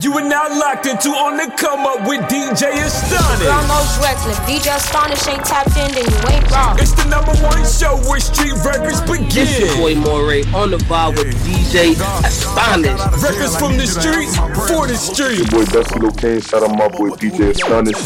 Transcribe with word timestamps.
You 0.00 0.12
are 0.12 0.22
now 0.22 0.46
locked 0.60 0.86
into 0.86 1.08
On 1.08 1.36
the 1.36 1.52
Come 1.58 1.80
Up 1.80 2.06
with 2.06 2.20
DJ 2.30 2.70
Astonish. 2.70 3.42
Girl, 3.42 3.66
most 3.66 4.00
reckless. 4.00 4.38
DJ 4.46 4.76
Astonish 4.76 5.26
ain't 5.26 5.44
tapped 5.44 5.76
in, 5.76 5.90
then 5.90 6.06
you 6.06 6.36
ain't 6.38 6.48
wrong. 6.52 6.78
It's 6.78 6.92
the 6.92 7.02
number 7.10 7.34
one 7.42 7.66
show 7.66 7.96
where 8.08 8.20
street 8.20 8.54
records 8.64 9.00
begin. 9.00 9.26
This 9.26 9.58
your 9.58 9.74
boy 9.76 9.96
Moray 9.96 10.44
on 10.54 10.70
the 10.70 10.76
vibe 10.86 11.18
with 11.18 11.34
DJ 11.42 11.98
Astonish. 12.24 12.94
Records 13.20 13.58
from 13.58 13.76
the 13.76 13.88
streets 13.88 14.36
for 14.70 14.86
the 14.86 14.94
streets. 14.94 15.50
Boy, 15.50 15.64
Dusty 15.64 15.98
Kane, 16.16 16.42
shut 16.42 16.62
him 16.62 16.78
my 16.78 16.86
boy 16.86 17.10
DJ 17.18 17.50
Astonish. 17.50 17.98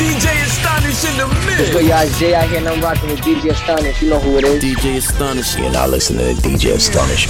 DJ 0.00 0.32
Astonish 0.48 1.04
in 1.04 1.14
the 1.18 1.26
mix. 1.44 1.74
boy 1.74 1.80
y'all 1.80 2.08
Jay 2.16 2.34
out 2.34 2.48
here 2.48 2.56
and 2.56 2.68
I'm 2.68 2.80
rocking 2.80 3.10
with 3.10 3.20
DJ 3.20 3.50
Astonish. 3.50 4.00
You 4.00 4.08
know 4.08 4.18
who 4.18 4.38
it 4.38 4.44
is. 4.44 4.64
DJ 4.64 4.96
Astonish, 4.96 5.56
and 5.56 5.76
I 5.76 5.86
listen 5.86 6.16
to 6.16 6.32
DJ 6.40 6.72
Astonish. 6.72 7.26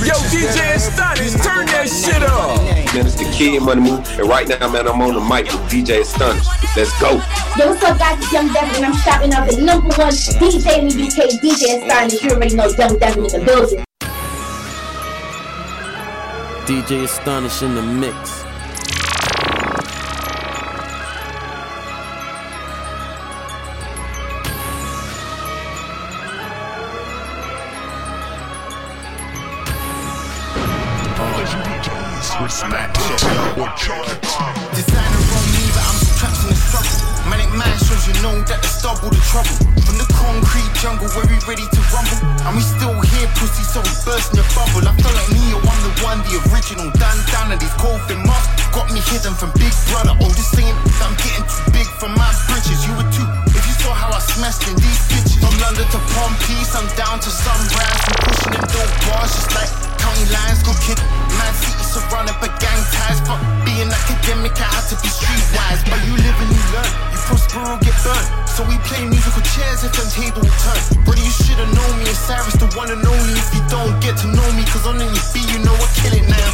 Yo, 0.00 0.14
DJ 0.32 0.72
Astonish, 0.74 1.32
turn 1.44 1.66
that 1.66 1.84
shit 1.84 2.22
up. 2.22 2.56
Man, 2.94 3.04
it's 3.04 3.16
the 3.16 3.30
kid 3.36 3.60
money 3.60 3.82
move. 3.82 4.08
And 4.18 4.26
right 4.26 4.48
now, 4.48 4.72
man, 4.72 4.88
I'm 4.88 5.02
on 5.02 5.12
the 5.12 5.20
mic 5.20 5.52
with 5.52 5.68
DJ 5.68 6.00
Astonish. 6.00 6.46
Let's 6.74 6.98
go. 6.98 7.20
Yo, 7.58 7.68
what's 7.68 7.84
up, 7.84 7.98
guys? 7.98 8.16
It's 8.16 8.32
Young 8.32 8.50
Devin, 8.54 8.74
and 8.76 8.86
I'm 8.86 8.96
shouting 9.04 9.34
out 9.34 9.46
the 9.50 9.60
number 9.60 9.88
one 9.88 10.14
DJ 10.40 10.78
in 10.78 10.88
the 10.88 10.96
UK, 11.04 11.28
DJ 11.44 11.84
Astonish. 11.84 12.22
You 12.22 12.30
already 12.30 12.56
know 12.56 12.68
Young 12.68 12.98
Devin 12.98 13.26
in 13.26 13.32
the 13.32 13.44
building. 13.44 13.84
DJ 16.64 17.04
Astonish 17.04 17.60
in 17.60 17.74
the 17.74 17.82
mix. 17.82 18.44
Designer 32.44 32.92
on 35.32 35.44
me, 35.48 35.64
but 35.72 35.80
I'm 35.80 35.96
trapped 36.12 36.44
in 36.44 36.52
the 36.52 36.58
struggle. 36.60 36.92
Manic 37.24 37.48
man 37.56 37.72
shows 37.80 38.04
you 38.04 38.12
know 38.20 38.36
that 38.44 38.60
it's 38.60 38.84
double 38.84 39.08
the 39.08 39.16
trouble. 39.32 39.56
From 39.80 39.96
the 39.96 40.04
concrete 40.12 40.68
jungle 40.76 41.08
where 41.16 41.24
we 41.24 41.40
ready 41.48 41.64
to 41.64 41.80
rumble. 41.88 42.20
And 42.44 42.52
we 42.52 42.60
still 42.60 42.92
here, 43.00 43.32
pussy, 43.40 43.64
so 43.64 43.80
we 43.80 43.88
burst 44.04 44.36
in 44.36 44.44
your 44.44 44.48
bubble. 44.52 44.84
I 44.84 44.92
feel 44.92 45.16
like 45.16 45.32
Neo, 45.32 45.56
I'm 45.56 45.80
the 45.88 45.92
one, 46.04 46.20
the 46.28 46.36
original. 46.52 46.92
Dan 47.00 47.16
down 47.32 47.48
and 47.48 47.56
these 47.56 47.72
coffin 47.80 48.20
masks 48.28 48.52
got 48.76 48.92
me 48.92 49.00
hidden 49.08 49.32
from 49.32 49.48
Big 49.56 49.72
Brother. 49.88 50.12
Oh, 50.12 50.28
just 50.36 50.52
saying 50.52 50.76
I'm 51.00 51.16
getting 51.24 51.48
too 51.48 51.64
big 51.72 51.88
for 51.96 52.12
my 52.12 52.28
britches. 52.52 52.84
You 52.84 52.92
were 52.92 53.08
too. 53.08 53.24
If 53.56 53.64
you 53.64 53.74
saw 53.80 53.96
how 53.96 54.12
I 54.12 54.20
smashed 54.20 54.68
in 54.68 54.76
these 54.76 55.00
bitches. 55.08 55.40
From 55.40 55.56
London 55.64 55.88
to 55.96 56.00
Peace, 56.44 56.76
I'm 56.76 56.84
down 56.92 57.24
to 57.24 57.30
sunrise. 57.32 58.04
I'm 58.04 58.20
pushing 58.28 58.52
them 58.52 58.68
dope 58.68 58.92
bars 59.08 59.32
just 59.32 59.48
like 59.56 59.93
county 60.04 60.26
lines. 60.28 60.60
Good 60.60 60.76
kid, 60.84 61.00
man, 61.40 61.52
city 61.56 61.84
surrounded 61.88 62.36
by 62.36 62.52
gang 62.60 62.82
ties. 62.92 63.18
Fuck 63.24 63.40
being 63.64 63.88
academic, 63.88 64.52
I 64.60 64.68
had 64.68 64.84
to 64.92 64.96
be 65.00 65.08
streetwise. 65.08 65.80
But 65.88 66.00
you 66.04 66.14
live 66.20 66.36
and 66.44 66.50
you 66.52 66.64
learn, 66.76 66.90
you 67.08 67.18
prosper 67.24 67.64
or 67.64 67.78
get 67.80 67.96
burned. 68.04 68.28
So 68.44 68.62
we 68.68 68.76
play 68.84 69.02
musical 69.08 69.42
chairs 69.56 69.82
if 69.82 69.96
them 69.96 70.08
table 70.12 70.44
turn. 70.44 70.80
Brother, 71.08 71.24
you 71.24 71.32
should've 71.32 71.72
known 71.72 71.94
me. 71.96 72.04
And 72.04 72.20
Cyrus 72.20 72.56
the 72.60 72.68
one 72.76 72.92
and 72.92 73.00
only. 73.00 73.34
If 73.34 73.48
you 73.56 73.64
don't 73.72 73.96
get 74.04 74.20
to 74.20 74.28
know 74.28 74.48
me, 74.52 74.62
cause 74.68 74.84
on 74.84 75.00
NUB, 75.00 75.34
you 75.50 75.58
know 75.64 75.74
I 75.74 75.88
kill 75.98 76.14
it 76.14 76.26
now. 76.28 76.50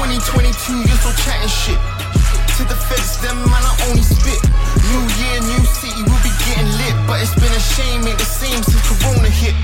2022, 0.00 0.88
you're 0.88 1.00
still 1.04 1.16
chatting 1.22 1.52
shit. 1.52 1.80
To 2.58 2.62
the 2.70 2.78
feds, 2.86 3.18
them 3.20 3.38
man, 3.50 3.62
I 3.66 3.72
only 3.90 4.02
spit. 4.02 4.40
New 4.90 5.02
year, 5.20 5.36
new 5.42 5.62
city, 5.68 6.00
we'll 6.06 6.22
be 6.22 6.32
getting 6.46 6.70
lit. 6.80 6.94
But 7.06 7.20
it's 7.20 7.34
been 7.34 7.50
a 7.50 7.62
shame, 7.74 8.06
ain't 8.06 8.18
the 8.18 8.24
same 8.24 8.62
since 8.62 8.82
Corona 8.86 9.28
hit. 9.28 9.54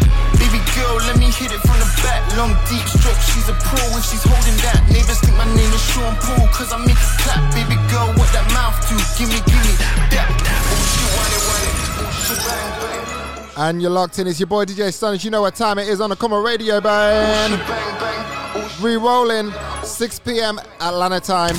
Baby 0.50 0.66
girl, 0.74 0.96
let 1.06 1.16
me 1.16 1.30
hit 1.30 1.52
it 1.52 1.60
from 1.62 1.78
the 1.78 1.86
back. 2.02 2.26
Long, 2.36 2.50
deep 2.66 2.82
stroke, 2.82 3.22
she's 3.22 3.48
a 3.48 3.54
pro 3.54 3.78
if 3.94 4.02
she's 4.02 4.24
holding 4.26 4.58
that. 4.66 4.82
Neighbors 4.90 5.20
think 5.20 5.36
my 5.36 5.46
name 5.54 5.70
is 5.70 5.80
Sean 5.94 6.16
Paul, 6.16 6.48
cause 6.48 6.72
I 6.72 6.78
make 6.78 6.98
it 6.98 7.14
clap. 7.22 7.54
Baby 7.54 7.78
girl, 7.86 8.10
what 8.18 8.26
that 8.34 8.42
mouth 8.50 8.74
do? 8.90 8.98
Gimme, 9.14 9.38
gimme 9.46 9.74
that. 10.10 10.26
Oh, 10.26 10.74
she 10.90 11.06
want 11.14 11.30
it, 11.30 11.42
want 11.46 11.62
it. 11.62 11.76
Oh, 12.02 12.10
she 12.26 12.34
bang, 12.42 13.46
bang. 13.54 13.68
And 13.68 13.80
you're 13.80 13.92
locked 13.92 14.18
in. 14.18 14.26
It's 14.26 14.40
your 14.40 14.48
boy 14.48 14.64
DJ 14.64 14.88
Astonish. 14.88 15.22
You 15.24 15.30
know 15.30 15.42
what 15.42 15.54
time 15.54 15.78
it 15.78 15.86
is 15.86 16.00
on 16.00 16.10
the 16.10 16.16
Come 16.16 16.32
Up 16.32 16.44
Radio, 16.44 16.80
man. 16.80 17.50
Bang, 17.50 18.00
bang. 18.00 18.26
Oh, 18.56 18.78
Re-rolling, 18.82 19.52
6 19.84 20.18
p.m. 20.18 20.58
Atlanta 20.80 21.20
time, 21.20 21.54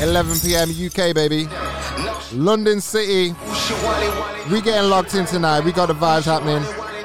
11 0.00 0.38
p.m. 0.38 0.70
UK, 0.70 1.12
baby. 1.16 1.48
London 2.32 2.80
City. 2.80 3.32
want 3.32 3.42
it, 3.42 4.20
want 4.20 4.38
it. 4.38 4.52
We 4.52 4.60
getting 4.60 4.88
locked 4.88 5.16
in 5.16 5.26
tonight. 5.26 5.64
We 5.64 5.72
got 5.72 5.86
the 5.86 5.94
vibes 5.94 6.26
happening. 6.26 6.62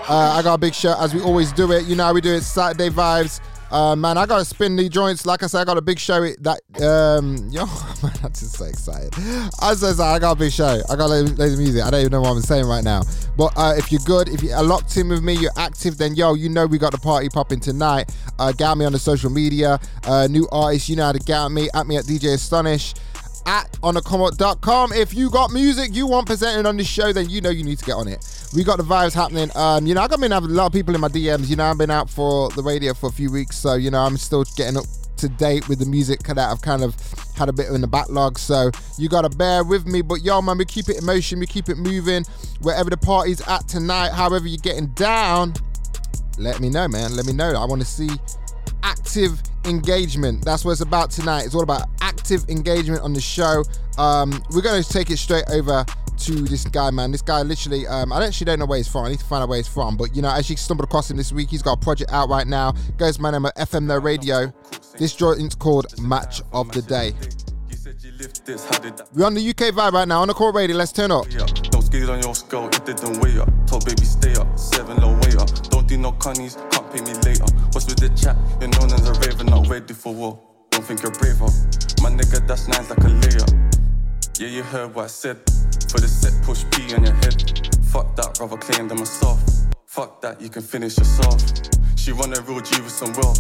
Uh, 0.08 0.36
I 0.38 0.44
got 0.44 0.54
a 0.54 0.58
big 0.60 0.76
show 0.76 0.96
as 1.00 1.16
we 1.16 1.22
always 1.22 1.52
do 1.52 1.72
it. 1.72 1.86
You 1.86 1.96
know 1.96 2.06
how 2.06 2.14
we 2.14 2.22
do 2.22 2.34
it. 2.34 2.42
Saturday 2.42 2.90
vibes. 2.90 3.42
Uh, 3.72 3.96
man, 3.96 4.18
I 4.18 4.28
gotta 4.28 4.46
spin 4.46 4.76
the 4.76 4.88
joints. 4.88 5.26
Like 5.26 5.42
I 5.42 5.48
said, 5.48 5.62
I 5.62 5.66
got 5.66 5.78
a 5.78 5.82
big 5.82 5.98
show. 5.98 6.22
That 6.42 6.60
um, 6.82 7.36
yo, 7.50 7.66
man, 8.04 8.14
I'm 8.24 8.30
just 8.30 8.54
so 8.54 8.66
excited. 8.66 9.12
I'm 9.60 9.76
so. 9.76 10.04
I 10.04 10.20
got 10.20 10.34
a 10.34 10.36
big 10.36 10.52
show. 10.52 10.80
I 10.88 10.96
got 10.96 11.10
loads 11.10 11.32
of 11.32 11.58
music. 11.58 11.84
I 11.84 11.90
don't 11.90 12.02
even 12.02 12.12
know 12.12 12.22
what 12.22 12.32
I'm 12.32 12.42
saying 12.42 12.68
right 12.68 12.84
now. 12.84 13.02
But 13.36 13.54
uh, 13.58 13.74
if 13.76 13.92
you're 13.92 14.02
good, 14.06 14.30
if 14.30 14.44
you're 14.44 14.62
locked 14.62 14.96
in 14.98 15.10
with 15.10 15.24
me, 15.24 15.34
you're 15.34 15.52
active, 15.58 15.98
then 15.98 16.14
yo, 16.14 16.36
you 16.36 16.50
know 16.50 16.68
we 16.68 16.78
got 16.78 16.92
the 16.92 17.00
party 17.00 17.28
popping 17.28 17.60
tonight. 17.60 18.16
Uh, 18.38 18.52
get 18.52 18.78
me 18.78 18.86
on 18.86 18.92
the 18.92 19.00
social 19.00 19.32
media. 19.32 19.80
Uh, 20.04 20.28
new 20.28 20.48
artists, 20.52 20.88
you 20.88 20.96
know 20.96 21.06
how 21.06 21.12
to 21.14 21.20
get 21.20 21.50
me. 21.50 21.68
At 21.74 21.88
me 21.88 21.98
at 21.98 22.06
DJ 22.06 22.36
Astonish 22.36 22.94
at 23.46 23.72
onacomot.com. 23.84 24.94
If 24.94 25.14
you 25.14 25.30
got 25.30 25.52
music 25.52 25.90
you 25.94 26.08
want 26.08 26.28
presented 26.28 26.66
on 26.66 26.78
this 26.78 26.88
show, 26.88 27.14
then 27.14 27.30
you 27.30 27.42
know 27.42 27.50
you 27.50 27.64
need 27.64 27.80
to 27.80 27.86
get 27.86 27.94
on 27.94 28.08
it. 28.08 28.26
We 28.56 28.64
got 28.64 28.78
the 28.78 28.84
vibes 28.84 29.14
happening. 29.14 29.50
Um, 29.56 29.86
you 29.86 29.94
know, 29.94 30.02
I've 30.02 30.10
been 30.20 30.32
having 30.32 30.52
a 30.52 30.54
lot 30.54 30.68
of 30.68 30.74
people 30.74 30.96
in 30.96 31.02
my 31.02 31.10
DMs. 31.10 31.50
You 31.50 31.56
know, 31.56 31.66
I've 31.66 31.78
been 31.78 31.92
out 31.92 32.10
for 32.10 32.50
the 32.52 32.64
radio 32.64 32.94
for 32.94 33.08
a 33.08 33.12
few 33.12 33.32
weeks, 33.32 33.58
so 33.58 33.76
you 33.76 33.92
know, 33.92 34.00
I'm 34.00 34.18
still 34.18 34.44
getting 34.56 34.78
up 34.78 34.86
to 35.18 35.30
date 35.30 35.68
with 35.70 35.80
the 35.80 35.86
music 35.86 36.20
that 36.24 36.38
I've 36.38 36.62
kind 36.62 36.84
of 36.84 36.96
had 37.38 37.50
a 37.50 37.54
bit 37.54 37.68
in 37.68 37.82
the 37.82 37.88
backlog. 37.88 38.38
So 38.38 38.72
you 38.98 39.10
gotta 39.10 39.30
bear 39.30 39.64
with 39.64 39.86
me. 39.86 40.02
But 40.02 40.22
yo, 40.24 40.42
man, 40.42 40.58
we 40.58 40.66
keep 40.66 40.90
it 40.90 40.98
in 40.98 41.06
motion, 41.06 41.40
we 41.40 41.48
keep 41.48 41.70
it 41.70 41.78
moving. 41.78 42.24
Wherever 42.62 42.90
the 42.90 42.98
party's 42.98 43.46
at 43.48 43.68
tonight, 43.68 44.12
however 44.12 44.48
you're 44.48 44.58
getting 44.58 44.88
down, 44.88 45.54
let 46.38 46.60
me 46.60 46.70
know, 46.70 46.88
man. 46.88 47.16
Let 47.16 47.26
me 47.26 47.34
know. 47.34 47.52
I 47.52 47.66
want 47.66 47.82
to 47.82 47.88
see 47.88 48.10
active 48.84 49.42
engagement. 49.66 50.44
That's 50.44 50.66
what 50.66 50.72
it's 50.72 50.82
about 50.82 51.12
tonight. 51.12 51.46
It's 51.46 51.56
all 51.56 51.64
about 51.64 51.88
active 52.02 52.48
engagement 52.50 53.02
on 53.02 53.14
the 53.14 53.22
show. 53.22 53.64
Um, 53.98 54.44
we're 54.52 54.62
going 54.62 54.82
to 54.82 54.90
take 54.90 55.10
it 55.10 55.18
straight 55.18 55.46
over 55.50 55.86
to 56.18 56.32
this 56.44 56.66
guy, 56.66 56.92
man. 56.92 57.12
This 57.12 57.22
guy 57.22 57.42
literally, 57.42 57.88
um, 57.88 58.14
I 58.14 58.26
actually 58.26 58.46
don't 58.46 58.60
know 58.60 58.66
where 58.66 58.78
he's 58.78 58.88
from. 58.88 59.06
I 59.06 59.10
need 59.10 59.20
to 59.20 59.26
find 59.26 59.44
out 59.44 59.50
where 59.50 59.58
he's 59.58 59.68
from. 59.68 59.98
But, 59.98 60.16
you 60.16 60.22
know, 60.22 60.32
as 60.32 60.50
you 60.50 60.56
stumbled 60.56 60.88
across 60.88 61.12
him 61.12 61.18
this 61.18 61.32
week, 61.32 61.50
he's 61.50 61.62
got 61.62 61.74
a 61.74 61.82
project 61.82 62.12
out 62.12 62.30
right 62.30 62.48
now. 62.48 62.74
Goes 62.98 63.18
the 63.18 63.32
name 63.32 63.46
of 63.46 63.54
FM 63.56 63.86
No 63.86 63.98
Radio. 63.98 64.54
This 64.98 65.16
joint's 65.16 65.56
called 65.56 65.88
Match 66.00 66.42
of 66.54 66.72
the 66.72 66.82
Day. 66.82 67.14
We're 69.14 69.26
on 69.26 69.34
the 69.34 69.50
UK 69.50 69.74
vibe 69.74 69.92
right 69.94 70.08
now 70.08 70.22
on 70.22 70.28
the 70.28 70.34
core 70.34 70.52
radio. 70.52 70.76
Let's 70.76 70.92
turn 70.92 71.12
up. 71.12 71.30
Don't 71.30 71.82
skate 71.82 72.10
on 72.10 72.22
your 72.22 72.34
skull, 72.34 72.68
it 72.68 72.86
didn't 72.86 73.20
weigh 73.20 73.38
up. 73.38 73.50
Told 73.68 73.86
baby 73.86 74.04
stay 74.04 74.34
up, 74.34 74.58
seven 74.58 74.98
low 74.98 75.14
way 75.14 75.36
up. 75.38 75.50
Don't 75.70 75.88
do 75.88 75.98
no 75.98 76.12
cunnies, 76.14 76.56
can't 76.72 76.92
pay 76.92 77.02
me 77.02 77.14
later. 77.22 77.46
Chat? 78.10 78.36
You're 78.60 78.70
known 78.70 78.94
as 78.94 79.08
a 79.08 79.14
raven, 79.22 79.48
not 79.48 79.68
ready 79.68 79.94
for 79.94 80.14
war. 80.14 80.40
Don't 80.72 80.84
think 80.84 81.02
you're 81.02 81.12
braver. 81.12 81.46
My 82.02 82.10
nigga, 82.10 82.46
that's 82.48 82.68
nice 82.68 82.90
like 82.90 83.00
a 83.00 83.10
layup. 83.10 83.50
Yeah, 84.40 84.50
you 84.50 84.64
heard 84.64 84.94
what 84.94 85.06
I 85.06 85.08
said. 85.08 85.38
For 85.90 86.00
the 86.00 86.08
set, 86.08 86.34
push 86.44 86.66
P 86.72 86.94
on 86.94 87.04
your 87.04 87.14
head. 87.16 87.70
Fuck 87.86 88.16
that, 88.18 88.38
rather 88.40 88.58
claim 88.58 88.88
them 88.88 89.00
myself. 89.00 89.40
Fuck 89.86 90.22
that, 90.22 90.42
you 90.42 90.50
can 90.50 90.62
finish 90.62 90.98
yourself. 90.98 91.42
She 91.96 92.12
run 92.12 92.36
a 92.36 92.42
real 92.42 92.60
G 92.60 92.82
with 92.82 92.92
some 92.92 93.14
wealth. 93.14 93.40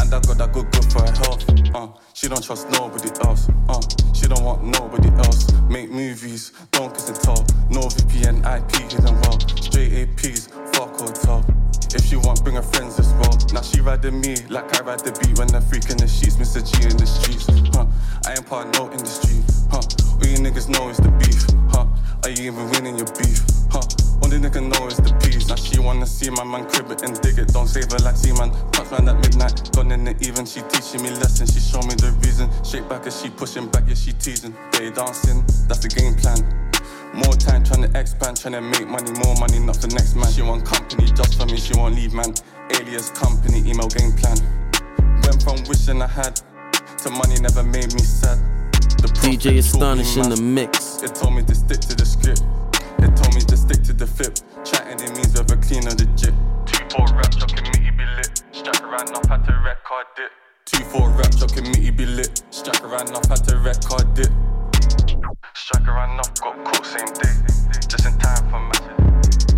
And 0.00 0.12
I 0.12 0.20
got 0.20 0.38
that 0.38 0.52
good 0.52 0.70
good 0.70 0.84
for 0.92 1.00
her 1.00 1.12
health. 1.24 1.74
Uh, 1.74 1.88
she 2.12 2.28
don't 2.28 2.44
trust 2.44 2.68
nobody 2.70 3.08
else. 3.24 3.48
Uh, 3.68 3.80
she 4.12 4.28
don't 4.28 4.44
want 4.44 4.62
nobody 4.62 5.08
else. 5.24 5.50
Make 5.70 5.90
movies, 5.90 6.52
don't 6.70 6.92
kiss 6.92 7.08
and 7.08 7.18
tell. 7.18 7.46
No 7.70 7.80
VPN, 7.88 8.44
IP 8.44 8.92
hidden 8.92 9.14
well. 9.22 9.40
Straight 9.40 9.92
APs, 9.92 10.50
fuck 10.76 11.00
hotel. 11.00 11.55
If 11.94 12.04
she 12.06 12.16
want, 12.16 12.42
bring 12.42 12.56
her 12.56 12.62
friends 12.62 12.98
as 12.98 13.12
well. 13.14 13.36
Now 13.52 13.62
she 13.62 13.80
riding 13.80 14.20
me 14.20 14.36
like 14.48 14.74
I 14.76 14.82
ride 14.82 15.00
the 15.00 15.12
beat 15.12 15.38
when 15.38 15.54
I'm 15.54 15.62
freaking 15.62 15.98
the 15.98 16.08
sheets. 16.08 16.36
Mr. 16.36 16.60
G 16.60 16.88
in 16.88 16.96
the 16.96 17.06
streets. 17.06 17.46
Huh? 17.74 17.86
I 18.26 18.32
ain't 18.32 18.46
part 18.46 18.72
no 18.74 18.90
industry. 18.90 19.42
Huh? 19.70 19.80
All 19.80 20.26
you 20.26 20.38
niggas 20.38 20.68
know 20.68 20.88
is 20.88 20.98
the 20.98 21.10
beef. 21.20 21.46
Huh? 21.70 21.86
Are 22.24 22.30
you 22.30 22.50
even 22.50 22.68
winning 22.70 22.96
your 22.96 23.10
beef? 23.14 23.40
Huh? 23.70 23.82
Only 24.22 24.38
nigga 24.38 24.60
know 24.60 24.86
is 24.86 24.96
the 24.96 25.12
peace. 25.22 25.48
Now 25.48 25.54
she 25.56 25.78
wanna 25.78 26.06
see 26.06 26.30
my 26.30 26.44
man 26.44 26.68
crib 26.68 26.90
it 26.90 27.02
and 27.02 27.20
dig 27.20 27.38
it. 27.38 27.48
Don't 27.48 27.68
save 27.68 27.90
her 27.92 27.98
like 27.98 28.16
Seaman. 28.16 28.50
Touch 28.72 28.90
man 28.90 29.08
at 29.08 29.16
midnight. 29.22 29.70
Gone 29.72 29.92
in 29.92 30.04
the 30.04 30.16
even. 30.26 30.44
She 30.44 30.62
teaching 30.62 31.02
me 31.02 31.10
lessons. 31.10 31.54
She 31.54 31.60
show 31.60 31.80
me 31.82 31.94
the 31.94 32.10
reason. 32.24 32.50
Shake 32.64 32.88
back 32.88 33.06
as 33.06 33.20
she 33.20 33.30
pushing 33.30 33.68
back. 33.68 33.84
Yeah, 33.86 33.94
she 33.94 34.12
teasing. 34.12 34.54
Day 34.72 34.90
dancing. 34.90 35.44
That's 35.68 35.80
the 35.80 35.88
game 35.88 36.14
plan. 36.14 36.65
More 37.16 37.32
time 37.32 37.64
trying 37.64 37.88
to 37.88 37.98
expand, 37.98 38.36
trying 38.36 38.52
to 38.52 38.60
make 38.60 38.86
money, 38.86 39.10
more 39.24 39.34
money, 39.36 39.58
not 39.58 39.76
for 39.76 39.88
next 39.88 40.14
man. 40.16 40.30
She 40.30 40.42
want 40.42 40.66
company 40.66 41.06
just 41.16 41.40
for 41.40 41.46
me, 41.46 41.56
she 41.56 41.72
won't 41.72 41.94
leave, 41.94 42.12
man. 42.12 42.34
Alias 42.76 43.08
company, 43.10 43.58
email 43.60 43.88
game 43.88 44.12
plan. 44.12 44.36
Went 45.24 45.42
from 45.42 45.64
wishing 45.64 46.02
I 46.02 46.08
had 46.08 46.36
to 46.36 47.10
money 47.10 47.40
never 47.40 47.62
made 47.62 47.94
me 47.94 48.04
sad. 48.04 48.36
The 49.00 49.08
DJ 49.24 49.58
Astonish 49.58 50.16
in 50.16 50.28
the 50.28 50.36
mix. 50.36 51.02
It 51.02 51.14
told 51.14 51.34
me 51.34 51.42
to 51.44 51.54
stick 51.54 51.80
to 51.88 51.96
the 51.96 52.04
script. 52.04 52.42
It 52.98 53.16
told 53.16 53.34
me 53.34 53.40
to 53.40 53.56
stick 53.56 53.82
to 53.84 53.92
the 53.94 54.06
flip. 54.06 54.36
Chatting 54.64 55.00
it 55.00 55.16
means 55.16 55.32
whether 55.32 55.56
clean 55.56 55.88
or 55.88 55.96
legit. 55.96 56.34
Two 56.66 56.84
four 56.92 57.06
rap, 57.16 57.32
your 57.38 57.48
committee 57.48 57.96
be 57.96 58.04
lit. 58.16 58.42
Strap 58.52 58.82
around 58.82 59.16
up, 59.16 59.26
had 59.26 59.44
to 59.46 59.52
record 59.64 60.06
it. 60.18 60.32
Two 60.66 60.84
four 60.84 61.08
rap, 61.10 61.32
your 61.38 61.48
committee 61.48 61.90
be 61.90 62.04
lit. 62.04 62.42
Striker 62.50 62.88
ran 62.88 63.08
off, 63.14 63.28
had 63.28 63.44
to 63.48 63.56
record 63.56 64.18
it. 64.18 64.55
Striker 65.54 65.92
ran 65.92 66.18
off, 66.18 66.34
got 66.40 66.64
caught 66.64 66.86
same 66.86 67.06
day. 67.06 67.32
Just 67.88 68.06
in 68.06 68.18
time 68.18 68.48
for 68.50 68.60
match. 68.60 68.76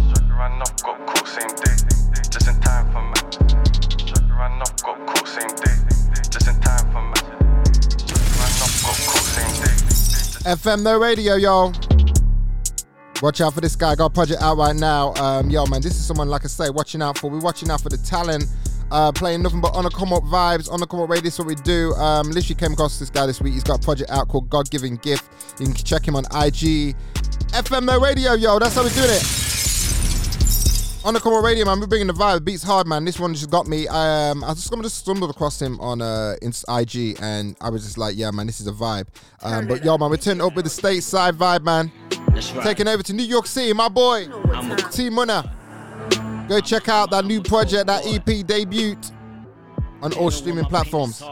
Striker 0.08 0.34
ran 0.34 0.62
off, 0.62 0.82
got 0.82 1.06
caught 1.06 1.28
same 1.28 1.48
day. 1.48 1.76
Just 2.30 2.48
in 2.48 2.60
time 2.60 2.92
for 2.92 3.02
match. 3.02 3.34
Striker 4.02 4.34
ran 4.34 4.60
off, 4.62 4.82
got 4.82 5.06
caught 5.06 5.28
same 5.28 5.48
day. 5.48 5.76
Just 6.30 6.48
in 6.48 6.60
time 6.60 6.90
for 6.92 7.02
match. 7.02 7.18
Striker 8.00 8.38
ran 8.38 8.54
off, 8.62 8.82
got 8.82 8.96
caught 9.06 9.26
same 9.36 9.54
day. 9.62 10.54
FM 10.54 10.82
No 10.82 10.98
Radio, 10.98 11.34
yo. 11.36 11.72
Watch 13.22 13.40
out 13.40 13.54
for 13.54 13.60
this 13.60 13.74
guy. 13.74 13.94
Got 13.94 14.06
a 14.06 14.10
project 14.10 14.40
out 14.42 14.56
right 14.56 14.76
now. 14.76 15.12
Um, 15.14 15.50
yo, 15.50 15.66
man, 15.66 15.82
this 15.82 15.92
is 15.92 16.06
someone 16.06 16.28
like 16.28 16.44
I 16.44 16.48
say, 16.48 16.70
watching 16.70 17.02
out 17.02 17.18
for. 17.18 17.30
We're 17.30 17.40
watching 17.40 17.70
out 17.70 17.80
for 17.80 17.88
the 17.88 17.98
talent. 17.98 18.44
Uh, 18.90 19.12
playing 19.12 19.42
nothing 19.42 19.60
but 19.60 19.74
on 19.74 19.84
the 19.84 19.90
come 19.90 20.12
up 20.12 20.22
vibes, 20.24 20.70
on 20.70 20.80
the 20.80 20.86
come 20.86 21.00
up 21.00 21.08
radio. 21.08 21.24
This 21.24 21.34
is 21.34 21.38
what 21.40 21.48
we 21.48 21.54
do. 21.56 21.92
Um, 21.94 22.30
literally 22.30 22.54
came 22.54 22.72
across 22.72 22.98
this 22.98 23.10
guy 23.10 23.26
this 23.26 23.40
week. 23.40 23.52
He's 23.52 23.64
got 23.64 23.82
a 23.82 23.84
project 23.84 24.10
out 24.10 24.28
called 24.28 24.48
God 24.48 24.70
Giving 24.70 24.96
Gift. 24.96 25.30
You 25.60 25.66
can 25.66 25.74
check 25.74 26.06
him 26.06 26.16
on 26.16 26.24
IG. 26.26 26.96
FM 27.52 27.84
No 27.84 28.00
Radio, 28.00 28.32
yo. 28.34 28.58
That's 28.58 28.74
how 28.74 28.82
we're 28.82 28.90
doing 28.90 29.10
it. 29.10 29.48
On 31.04 31.14
the 31.14 31.20
come 31.20 31.32
up 31.32 31.44
radio, 31.44 31.64
man. 31.64 31.80
We're 31.80 31.86
bringing 31.86 32.08
the 32.08 32.12
vibe. 32.12 32.44
Beats 32.44 32.62
hard, 32.62 32.86
man. 32.86 33.04
This 33.04 33.20
one 33.20 33.32
just 33.32 33.50
got 33.50 33.66
me. 33.66 33.86
Um, 33.88 34.42
I 34.42 34.52
just, 34.54 34.72
just 34.82 34.98
stumbled 34.98 35.30
across 35.30 35.60
him 35.60 35.80
on 35.80 36.02
uh, 36.02 36.34
IG, 36.42 37.16
and 37.22 37.56
I 37.60 37.70
was 37.70 37.84
just 37.84 37.98
like, 37.98 38.16
yeah, 38.16 38.30
man, 38.30 38.46
this 38.46 38.60
is 38.60 38.66
a 38.66 38.72
vibe. 38.72 39.06
Um, 39.42 39.68
but 39.68 39.84
yo, 39.84 39.96
man, 39.96 40.10
we're 40.10 40.16
turning 40.16 40.42
up 40.42 40.54
with 40.54 40.64
the 40.64 40.70
stateside 40.70 41.32
vibe, 41.32 41.62
man. 41.62 41.92
That's 42.28 42.52
right. 42.52 42.62
Taking 42.64 42.88
over 42.88 43.02
to 43.02 43.12
New 43.12 43.22
York 43.22 43.46
City, 43.46 43.72
my 43.72 43.88
boy, 43.88 44.26
T 44.90 45.08
Munna. 45.08 45.57
Go 46.48 46.60
check 46.60 46.88
out 46.88 47.10
that 47.10 47.26
new 47.26 47.42
project, 47.42 47.86
that 47.88 48.06
EP 48.06 48.46
debut 48.46 48.96
on 50.00 50.14
all 50.14 50.30
streaming 50.30 50.64
platforms. 50.64 51.22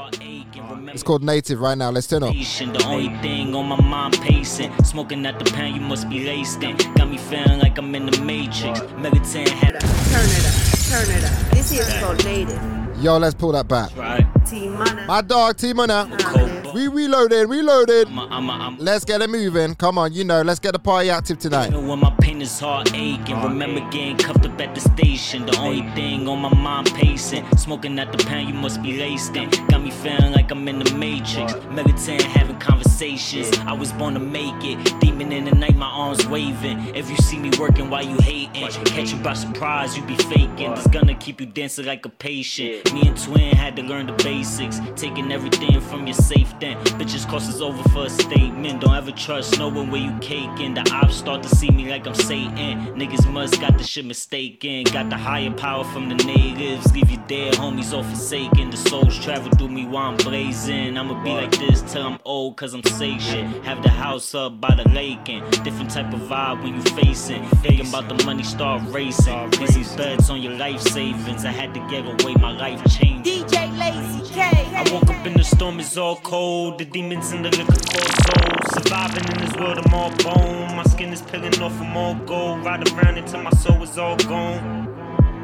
It's 0.92 1.02
called 1.02 1.22
Native 1.24 1.60
right 1.60 1.76
now. 1.76 1.90
Let's 1.90 2.06
turn 2.06 2.22
up. 2.22 2.32
The 2.34 2.84
only 2.86 3.08
thing 3.20 3.54
on 3.54 3.66
my 3.66 3.80
mind 3.80 4.20
pacing. 4.20 4.72
Smoking 4.84 5.24
at 5.24 5.38
the 5.38 5.46
pan, 5.46 5.74
you 5.74 5.80
must 5.80 6.08
be 6.10 6.26
laced 6.26 6.62
in. 6.62 6.76
Got 6.96 7.08
me 7.08 7.16
feeling 7.16 7.58
like 7.60 7.78
I'm 7.78 7.94
in 7.94 8.06
the 8.06 8.20
Matrix. 8.20 8.80
Militant 8.98 9.48
had 9.48 9.80
Turn 9.80 10.24
it 10.24 10.46
up, 10.46 10.78
turn 10.90 11.16
it 11.16 11.24
up. 11.24 11.50
This 11.52 11.72
is 11.72 11.92
called 11.98 12.22
Native. 12.24 13.02
Yo, 13.02 13.16
let's 13.18 13.34
pull 13.34 13.52
that 13.52 13.68
back. 13.68 13.96
right. 13.96 14.26
T 14.46 14.68
Munna. 14.68 15.06
My 15.06 15.22
dog, 15.22 15.56
T 15.56 15.72
Munna. 15.72 16.08
Cold. 16.20 16.55
We 16.76 16.88
reloaded, 16.88 17.48
reloaded. 17.48 18.06
I'm 18.08 18.18
a, 18.18 18.26
I'm 18.26 18.50
a, 18.50 18.52
I'm 18.52 18.76
Let's 18.76 19.06
get 19.06 19.22
it 19.22 19.30
moving. 19.30 19.74
Come 19.76 19.96
on, 19.96 20.12
you 20.12 20.24
know, 20.24 20.42
let's 20.42 20.60
get 20.60 20.74
the 20.74 20.78
party 20.78 21.08
active 21.08 21.38
tonight. 21.38 21.68
Even 21.68 21.88
when 21.88 22.00
my 22.00 22.14
pain 22.20 22.42
is 22.42 22.62
aching, 22.62 23.42
remember 23.42 23.80
getting 23.88 24.18
cuffed 24.18 24.44
up 24.44 24.60
at 24.60 24.74
the 24.74 24.82
station. 24.82 25.46
The 25.46 25.56
only 25.56 25.88
thing 25.94 26.28
on 26.28 26.38
my 26.38 26.52
mind 26.54 26.92
pacing, 26.92 27.46
smoking 27.56 27.98
at 27.98 28.12
the 28.12 28.42
you 28.42 28.52
must 28.52 28.82
be 28.82 28.98
laced 28.98 29.34
in. 29.36 29.48
Got 29.68 29.84
me 29.84 29.90
feeling 29.90 30.32
like 30.32 30.50
I'm 30.50 30.68
in 30.68 30.80
the 30.80 30.94
matrix. 30.94 31.54
Militant 31.70 32.20
having 32.20 32.58
conversations. 32.58 33.56
I 33.60 33.72
was 33.72 33.92
born 33.94 34.12
to 34.12 34.20
make 34.20 34.62
it. 34.62 35.00
Demon 35.00 35.32
in 35.32 35.46
the 35.46 35.52
night, 35.52 35.76
my 35.76 35.86
arms 35.86 36.26
waving. 36.26 36.94
If 36.94 37.08
you 37.08 37.16
see 37.16 37.38
me 37.38 37.52
working 37.58 37.88
while 37.88 38.04
you 38.04 38.18
hating, 38.18 38.68
catch 38.84 39.12
you 39.12 39.18
by 39.20 39.32
surprise, 39.32 39.96
you 39.96 40.02
be 40.04 40.16
faking. 40.16 40.74
This 40.74 40.86
gonna 40.88 41.14
keep 41.14 41.40
you 41.40 41.46
dancing 41.46 41.86
like 41.86 42.04
a 42.04 42.10
patient. 42.10 42.92
Me 42.92 43.08
and 43.08 43.16
Twin 43.16 43.56
had 43.56 43.76
to 43.76 43.82
learn 43.82 44.06
the 44.08 44.12
basics, 44.24 44.78
taking 44.94 45.32
everything 45.32 45.80
from 45.80 46.06
your 46.06 46.14
safe 46.14 46.52
then. 46.66 46.84
Bitches 46.98 47.28
cross 47.28 47.48
us 47.48 47.60
over 47.60 47.82
for 47.90 48.06
a 48.06 48.10
statement. 48.10 48.80
Don't 48.80 48.94
ever 48.94 49.12
trust 49.12 49.58
no 49.58 49.68
one 49.68 49.90
where 49.90 50.00
you 50.00 50.16
caking. 50.20 50.74
The 50.74 50.90
ops 50.92 51.16
start 51.16 51.42
to 51.42 51.48
see 51.48 51.70
me 51.70 51.88
like 51.88 52.06
I'm 52.06 52.14
Satan. 52.14 52.86
Niggas 52.96 53.30
must 53.30 53.60
got 53.60 53.78
the 53.78 53.84
shit 53.84 54.04
mistaken. 54.04 54.84
Got 54.84 55.10
the 55.10 55.16
higher 55.16 55.50
power 55.50 55.84
from 55.84 56.08
the 56.08 56.16
natives. 56.24 56.92
Leave 56.92 57.10
you 57.10 57.18
dead, 57.28 57.54
homies 57.54 57.92
all 57.92 58.02
forsaken. 58.02 58.70
The 58.70 58.76
souls 58.76 59.18
travel 59.18 59.50
through 59.52 59.68
me 59.68 59.86
while 59.86 60.10
I'm 60.10 60.16
blazing. 60.16 60.96
I'ma 60.96 61.22
be 61.22 61.30
like 61.30 61.56
this 61.58 61.82
till 61.92 62.06
I'm 62.06 62.18
old, 62.24 62.56
cause 62.56 62.74
I'm 62.74 62.84
safe 62.84 63.20
shit. 63.20 63.44
Have 63.64 63.82
the 63.82 63.90
house 63.90 64.34
up 64.34 64.60
by 64.60 64.74
the 64.74 64.88
lake 64.90 65.28
and 65.28 65.42
different 65.64 65.90
type 65.90 66.12
of 66.12 66.20
vibe 66.20 66.62
when 66.62 66.74
you 66.74 66.82
facing. 66.82 67.44
Thinking 67.62 67.88
about 67.88 68.08
the 68.08 68.24
money, 68.24 68.42
start 68.42 68.82
racing. 68.88 69.50
Busy 69.50 69.84
bets 69.96 70.30
on 70.30 70.42
your 70.42 70.52
life 70.52 70.80
savings. 70.80 71.44
I 71.44 71.50
had 71.50 71.74
to 71.74 71.80
get 71.88 72.04
away, 72.04 72.34
my 72.34 72.52
life 72.52 72.82
changed. 72.90 73.28
DJ 73.28 73.76
Lazy 73.78 74.34
K. 74.34 74.40
I 74.76 74.84
woke 74.92 75.08
up 75.08 75.26
in 75.26 75.34
the 75.34 75.44
storm, 75.44 75.80
it's 75.80 75.96
all 75.96 76.16
cold. 76.16 76.55
The 76.56 76.86
demons 76.90 77.32
in 77.32 77.42
the 77.42 77.50
liquor 77.50 77.80
cause 77.92 78.16
souls. 78.24 78.72
Surviving 78.72 79.24
in 79.30 79.44
this 79.44 79.54
world, 79.56 79.78
I'm 79.78 79.92
all 79.92 80.10
bone. 80.24 80.74
My 80.74 80.84
skin 80.84 81.12
is 81.12 81.20
peeling 81.20 81.60
off, 81.60 81.78
I'm 81.82 81.94
all 81.94 82.14
gold. 82.24 82.64
Ride 82.64 82.88
around 82.92 83.18
until 83.18 83.42
my 83.42 83.50
soul 83.50 83.82
is 83.82 83.98
all 83.98 84.16
gone. 84.16 84.88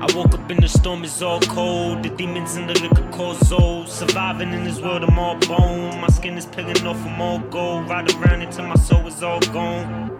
I 0.01 0.07
woke 0.17 0.33
up 0.33 0.51
in 0.51 0.59
the 0.59 0.69
storm, 0.69 1.05
it's 1.05 1.21
all 1.21 1.41
cold. 1.41 2.03
The 2.03 2.09
demons 2.09 2.57
in 2.57 2.67
the 2.67 2.81
liquor 2.81 3.07
cause 3.13 3.47
souls. 3.47 3.93
Surviving 3.93 4.55
in 4.55 4.65
this 4.65 4.81
world, 4.81 5.05
I'm 5.05 5.19
all 5.19 5.37
bone. 5.37 6.01
My 6.01 6.09
skin 6.09 6.39
is 6.39 6.47
peeling 6.47 6.87
off, 6.87 7.05
I'm 7.05 7.21
all 7.21 7.41
gold. 7.41 7.91
Ride 7.91 8.11
around 8.15 8.41
until 8.41 8.67
my 8.67 8.77
soul 8.77 9.07
is 9.07 9.23
all 9.23 9.41
gone. 9.41 10.12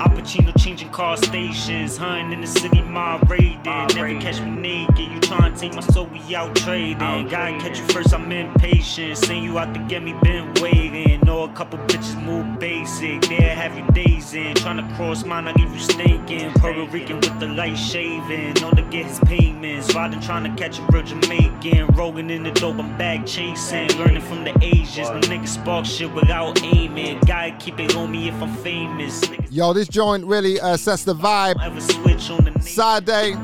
Opportunity 0.00 0.52
changing 0.58 0.90
car 0.90 1.16
stations, 1.16 1.96
hunting 1.96 2.32
in 2.32 2.40
the 2.42 2.46
city, 2.46 2.82
my 2.82 3.18
raiding. 3.28 3.62
Never 3.64 4.20
catch 4.20 4.40
me 4.40 4.50
naked, 4.50 4.98
you 4.98 5.20
tryna 5.20 5.58
take 5.58 5.74
my 5.74 5.80
soul, 5.80 6.06
we 6.06 6.34
out 6.34 6.54
trading. 6.56 6.98
Gotta 6.98 7.58
catch 7.58 7.78
you 7.78 7.86
first, 7.86 8.12
I'm 8.12 8.30
impatient. 8.30 9.16
Send 9.16 9.44
you 9.44 9.58
out 9.58 9.72
to 9.74 9.80
get 9.80 10.02
me, 10.02 10.14
been 10.22 10.52
waiting. 10.60 11.05
Know 11.46 11.52
a 11.52 11.54
couple 11.54 11.78
bitches 11.80 12.20
move 12.24 12.58
basic, 12.58 13.20
there 13.22 13.54
have 13.54 13.76
you 13.76 13.84
dazing. 13.92 14.54
Tryna 14.54 14.96
cross 14.96 15.24
mine, 15.24 15.46
I 15.46 15.52
give 15.52 15.72
you 15.72 15.78
stinking. 15.78 16.52
Puerto 16.54 16.84
Rican 16.86 17.20
with 17.20 17.38
the 17.38 17.46
light 17.46 17.76
shaving, 17.76 18.54
known 18.54 18.74
to 18.74 18.82
get 18.90 19.06
his 19.06 19.20
payments. 19.20 19.94
Riding 19.94 20.18
tryna 20.20 20.56
catch 20.56 20.80
a 20.80 20.82
real 20.90 21.04
Jamaican. 21.04 21.86
Rolling 21.94 22.30
in 22.30 22.42
the 22.42 22.50
dope, 22.50 22.78
I'm 22.78 22.98
back 22.98 23.26
chasing. 23.26 23.88
Learning 23.96 24.22
from 24.22 24.42
the 24.42 24.58
Asians, 24.60 25.08
the 25.08 25.20
niggas 25.28 25.48
spark 25.48 25.86
shit 25.86 26.12
without 26.12 26.60
aiming. 26.64 27.20
Gotta 27.20 27.52
keep 27.60 27.78
it 27.78 27.94
on 27.94 28.10
me 28.10 28.28
if 28.28 28.34
I'm 28.42 28.54
famous. 28.56 29.20
Niggas 29.20 29.48
Yo, 29.50 29.72
this 29.72 29.88
joint 29.88 30.24
really 30.24 30.58
uh, 30.58 30.76
sets 30.76 31.04
the 31.04 31.14
vibe. 31.14 31.62
ever 31.62 31.80
switch 31.80 32.28
on 32.30 32.44
the 32.44 32.60
Saturday 32.60 33.34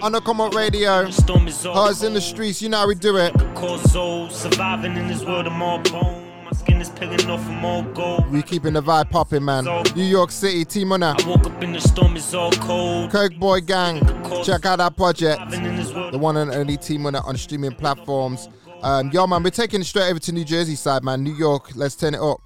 on 0.00 0.12
the 0.12 0.20
Come 0.20 0.40
Radio. 0.50 1.10
Hearts 1.10 2.04
in 2.04 2.14
the 2.14 2.20
streets, 2.20 2.62
you 2.62 2.68
know 2.68 2.78
how 2.78 2.86
we 2.86 2.94
do 2.94 3.16
it. 3.16 3.34
cause 3.56 3.82
souls 3.90 4.36
surviving 4.36 4.96
in 4.96 5.08
this 5.08 5.24
world 5.24 5.46
I'm 5.48 5.60
all 5.60 5.78
bone 5.80 6.21
my 6.21 6.21
skin 6.62 6.80
is 6.80 6.90
peeling 6.90 7.28
off 7.28 7.44
from 7.44 7.64
all 7.64 7.82
gold 7.82 8.30
We 8.30 8.42
keeping 8.42 8.74
the 8.74 8.82
vibe 8.82 9.10
popping, 9.10 9.44
man. 9.44 9.64
New 9.96 10.04
York 10.04 10.30
City, 10.30 10.64
T 10.64 10.84
Munna, 10.84 11.16
I 11.18 11.28
woke 11.28 11.46
up 11.46 11.62
in 11.62 11.72
the 11.72 11.80
storm 11.80 12.16
it's 12.16 12.32
all 12.34 12.52
cold 12.52 13.10
Kirk 13.10 13.36
Boy 13.36 13.60
Gang. 13.60 14.00
Check 14.44 14.64
out 14.66 14.78
that 14.78 14.96
project. 14.96 15.40
surviving 15.40 15.64
in 15.64 15.76
this 15.76 15.92
world 15.92 16.14
The 16.14 16.18
one 16.18 16.36
and 16.36 16.52
only 16.52 16.76
T 16.76 16.98
Munna 16.98 17.20
on 17.26 17.36
streaming 17.36 17.72
platforms. 17.72 18.48
Um, 18.82 19.10
yo, 19.12 19.26
man, 19.26 19.42
we're 19.42 19.50
taking 19.50 19.80
it 19.80 19.84
straight 19.84 20.10
over 20.10 20.18
to 20.20 20.32
New 20.32 20.44
Jersey 20.44 20.74
side, 20.74 21.04
man. 21.04 21.22
New 21.22 21.34
York, 21.34 21.70
let's 21.74 21.94
turn 21.94 22.14
it 22.14 22.20
up. 22.20 22.40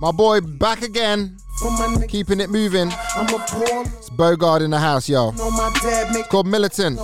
My 0.00 0.12
boy 0.12 0.40
back 0.40 0.82
again, 0.82 1.38
keeping 2.08 2.40
it 2.40 2.50
moving. 2.50 2.90
I'm 3.16 3.26
a 3.34 3.44
It's 3.98 4.10
Bogart 4.10 4.62
in 4.62 4.70
the 4.70 4.78
house, 4.78 5.08
yo. 5.08 5.30
know 5.32 5.50
my 5.50 5.72
dad 5.82 6.12
make 6.12 6.20
It's 6.20 6.28
called 6.28 6.46
Militant. 6.46 6.98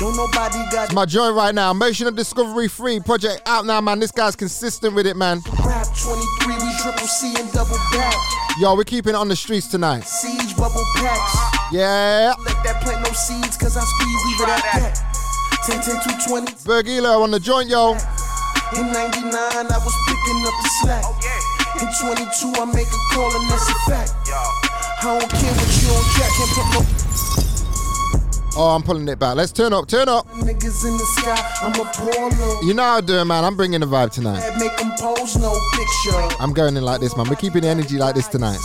No 0.00 0.06
picture. 0.06 0.16
Don't 0.16 0.16
nobody 0.16 0.70
got 0.70 0.84
It's 0.86 0.94
my 0.94 1.06
joint 1.06 1.34
right 1.34 1.54
now. 1.54 1.70
Emotional 1.70 2.12
Discovery 2.12 2.68
Free 2.68 3.00
project 3.00 3.42
out 3.46 3.66
now, 3.66 3.80
man. 3.80 4.00
This 4.00 4.10
guy's 4.10 4.36
consistent 4.36 4.94
with 4.94 5.06
it, 5.06 5.16
man. 5.16 5.42
rap 5.64 5.86
23, 5.86 6.54
we 6.54 6.72
triple 6.82 7.06
C 7.06 7.34
and 7.38 7.50
double 7.52 7.76
back. 7.92 8.14
Yo, 8.58 8.74
we're 8.74 8.84
keeping 8.84 9.14
it 9.14 9.16
on 9.16 9.28
the 9.28 9.36
streets 9.36 9.66
tonight. 9.68 10.04
Siege 10.04 10.56
bubble 10.56 10.84
packs. 10.96 11.72
Yeah. 11.72 12.34
Let 12.44 12.64
that 12.64 12.82
plant 12.82 13.06
no 13.06 13.12
seeds, 13.12 13.56
cause 13.56 13.76
I 13.76 13.84
speed 13.84 14.16
weave 14.24 14.40
it 14.40 14.48
at 14.48 14.62
that. 14.74 14.94
10, 15.66 15.80
10, 15.80 15.94
220. 16.26 16.54
Virgilio 16.64 17.22
on 17.22 17.30
the 17.30 17.40
joint, 17.40 17.68
yo. 17.68 17.92
In 18.76 18.92
99, 18.92 19.32
I 19.32 19.78
was 19.82 19.96
picking 20.06 20.40
up 20.46 20.54
the 20.62 20.70
slack. 20.82 21.02
Oh, 21.04 21.80
In 21.80 21.88
22, 21.90 22.60
I 22.60 22.64
make 22.72 22.88
a 22.88 23.00
call 23.14 23.30
and 23.34 23.50
that's 23.50 23.68
a 23.68 23.74
fact. 23.90 24.14
I 25.02 25.18
don't 25.18 25.30
care 25.30 25.52
what 25.52 25.70
you 25.80 25.88
on 25.90 26.04
jack, 26.16 26.30
can't 26.36 26.50
put 26.52 26.66
no 26.74 27.09
Oh, 28.56 28.74
I'm 28.74 28.82
pulling 28.82 29.06
it 29.08 29.18
back. 29.18 29.36
Let's 29.36 29.52
turn 29.52 29.72
up, 29.72 29.86
turn 29.86 30.08
up. 30.08 30.26
niggas 30.28 30.84
in 30.84 30.96
the 30.98 31.06
sky. 31.18 31.38
I'm 31.62 31.72
a 31.72 32.66
You 32.66 32.74
know 32.74 32.82
how 32.82 32.96
I 32.96 33.00
do 33.00 33.18
it, 33.18 33.24
man. 33.24 33.44
I'm 33.44 33.56
bringing 33.56 33.80
the 33.80 33.86
vibe 33.86 34.10
tonight. 34.10 34.42
make 34.58 34.76
them 34.76 34.90
pose 34.98 35.36
no 35.36 35.54
picture. 35.74 36.36
I'm 36.40 36.52
going 36.52 36.76
in 36.76 36.82
like 36.82 37.00
this, 37.00 37.16
man. 37.16 37.28
We're 37.28 37.36
keeping 37.36 37.62
the 37.62 37.68
energy 37.68 37.96
like 37.96 38.14
this 38.14 38.26
tonight. 38.26 38.58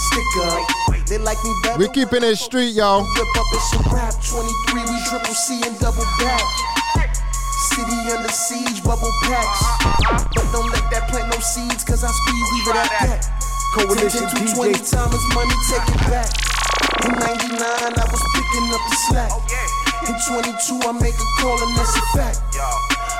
They 1.07 1.19
like 1.19 1.37
me 1.43 1.53
better. 1.61 1.77
We're 1.77 1.93
keeping 1.93 2.23
it 2.23 2.35
street, 2.37 2.73
yo. 2.73 3.05
Rip 3.05 3.37
up, 3.37 3.45
it's 3.53 3.73
a 3.73 3.79
rap. 3.93 4.13
23, 4.25 4.81
we 4.89 4.97
triple 5.05 5.35
C 5.37 5.61
and 5.63 5.77
double 5.79 6.01
back. 6.17 6.41
City 7.69 8.09
under 8.09 8.29
siege, 8.29 8.83
bubble 8.83 9.11
packs. 9.21 9.61
But 10.33 10.49
don't 10.51 10.71
let 10.71 10.89
that 10.89 11.09
plant 11.09 11.29
no 11.29 11.39
seeds, 11.39 11.83
cause 11.83 12.03
I 12.03 12.09
speed 12.09 12.43
weave 12.51 12.67
it 12.73 12.75
at 12.75 12.89
that. 13.05 13.21
Coalition 13.75 14.25
10, 14.33 14.47
10, 14.49 14.55
20 14.55 14.73
time 14.81 15.11
is 15.13 15.25
money, 15.35 15.55
take 15.69 15.87
it 15.93 16.01
back. 16.09 16.29
In 17.05 17.11
99, 17.11 17.61
I 17.61 18.05
was 18.09 18.23
picking 18.33 18.65
up 18.73 18.81
the 18.89 18.95
slack. 19.11 19.29
Oh, 19.29 19.43
In 20.03 20.15
22, 20.27 20.83
I 20.83 20.91
make 20.99 21.15
a 21.15 21.27
call 21.39 21.55
and 21.55 21.71
that's 21.79 21.95
a 21.95 22.03
fact. 22.11 22.43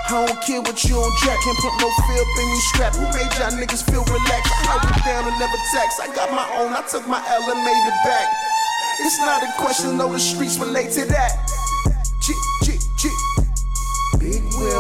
I 0.06 0.28
don't 0.28 0.42
care 0.46 0.62
what 0.62 0.78
you 0.86 1.00
on 1.00 1.12
jack, 1.24 1.40
can't 1.42 1.58
put 1.58 1.74
no 1.82 1.90
feel 2.06 2.22
in 2.22 2.46
me 2.52 2.60
strap. 2.76 2.94
Who 2.94 3.08
made 3.16 3.32
y'all 3.40 3.56
niggas 3.58 3.82
feel 3.90 4.04
relaxed? 4.06 4.54
I 4.70 4.78
was 4.78 5.02
down 5.02 5.26
and 5.26 5.40
never 5.40 5.58
tax. 5.74 6.00
I 6.00 6.14
got 6.14 6.30
my 6.30 6.46
own, 6.62 6.74
I 6.74 6.84
took 6.86 7.08
my 7.08 7.18
L 7.26 7.50
and 7.50 7.64
made 7.64 7.86
it 7.88 8.00
back. 8.06 8.28
It's 9.02 9.20
not 9.20 9.42
a 9.42 9.52
question, 9.58 9.98
no, 9.98 10.12
the 10.12 10.20
streets 10.20 10.60
relate 10.60 10.92
to 10.92 11.06
that. 11.06 11.50
G, 12.20 12.34
G, 12.64 12.75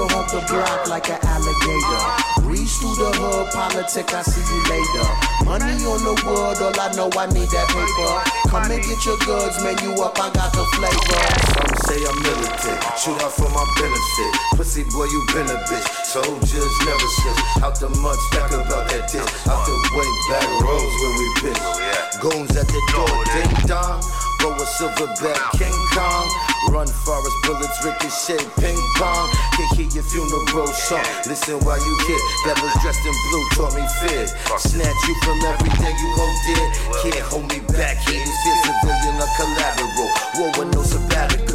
G. 0.08 0.16
Big 0.16 0.28
the 0.30 0.46
block 0.48 0.88
like 0.88 1.10
an 1.10 1.20
alligator. 1.24 2.44
Breeze 2.44 2.78
through 2.78 2.96
the 2.96 3.10
hood 3.18 3.36
hood 3.36 3.50
politic, 3.54 4.14
I 4.14 4.22
see 4.22 4.44
you 4.46 4.62
later. 4.70 5.08
Money 5.46 5.78
on 5.86 6.02
the 6.02 6.16
wood, 6.26 6.58
all 6.62 6.80
I 6.80 6.88
know 6.94 7.10
I 7.18 7.26
need 7.34 7.50
that 7.50 7.68
paper. 7.70 8.14
Come 8.50 8.72
and 8.72 8.84
get 8.84 9.02
your 9.06 9.18
goods, 9.26 9.58
man, 9.64 9.78
you 9.82 9.94
up, 10.02 10.18
I 10.18 10.30
got 10.34 10.54
the 10.54 10.64
flavor. 10.78 11.24
Some 11.54 11.74
say 11.86 12.00
I'm 12.06 12.18
militant, 12.22 12.80
shoot 12.98 13.18
out 13.22 13.34
for 13.34 13.50
my 13.50 13.66
benefit. 13.78 14.32
Pussy 14.58 14.84
boy, 14.94 15.06
you 15.10 15.22
been 15.34 15.50
a 15.50 15.58
bitch. 15.70 15.88
Soldiers 16.06 16.76
never 16.86 17.10
slip. 17.22 17.38
Out 17.64 17.76
the 17.80 17.90
mud, 18.02 18.18
stack 18.30 18.52
about 18.52 18.90
that 18.90 19.10
dick. 19.10 19.26
Out 19.50 19.62
the 19.66 19.76
way, 19.94 20.10
back 20.30 20.48
roads 20.62 20.94
where 21.02 21.14
we 21.18 21.28
pitch. 21.42 21.62
Oh, 21.62 21.78
Goons 22.22 22.56
at 22.56 22.68
the 22.68 22.82
door, 22.94 23.16
ding 23.34 23.54
dong. 23.68 24.02
Roll 24.46 24.54
a 24.54 24.66
silverback 24.78 25.58
King 25.58 25.74
Kong. 25.92 26.30
Run 26.70 26.86
forest 26.86 27.36
bullets, 27.46 27.84
ricochet, 27.84 28.38
ping 28.62 28.78
pong. 28.96 29.28
can't 29.58 29.74
hear 29.74 29.90
your 29.90 30.04
funeral 30.04 30.68
song. 30.68 31.02
Listen 31.26 31.58
while 31.66 31.82
you 31.82 31.96
hit. 32.06 32.22
Devils 32.46 32.78
dressed 32.84 33.04
in 33.10 33.16
blue 33.26 33.46
taught 33.58 33.74
me 33.74 33.82
fear. 34.06 34.28
Snatch 34.60 35.02
you 35.08 35.16
from 35.24 35.42
everything 35.50 35.98
you 35.98 36.10
hold 36.14 36.38
dear. 36.46 36.66
Can't 37.02 37.26
hold 37.26 37.50
me 37.50 37.60
back. 37.74 37.98
Here 38.06 38.22
you 38.22 38.36
see 38.44 38.56
civilian 38.62 39.18
or 39.18 39.30
collateral. 39.36 40.10
War 40.38 40.52
with 40.60 40.76
no 40.76 40.84
sabbatical. 40.84 41.55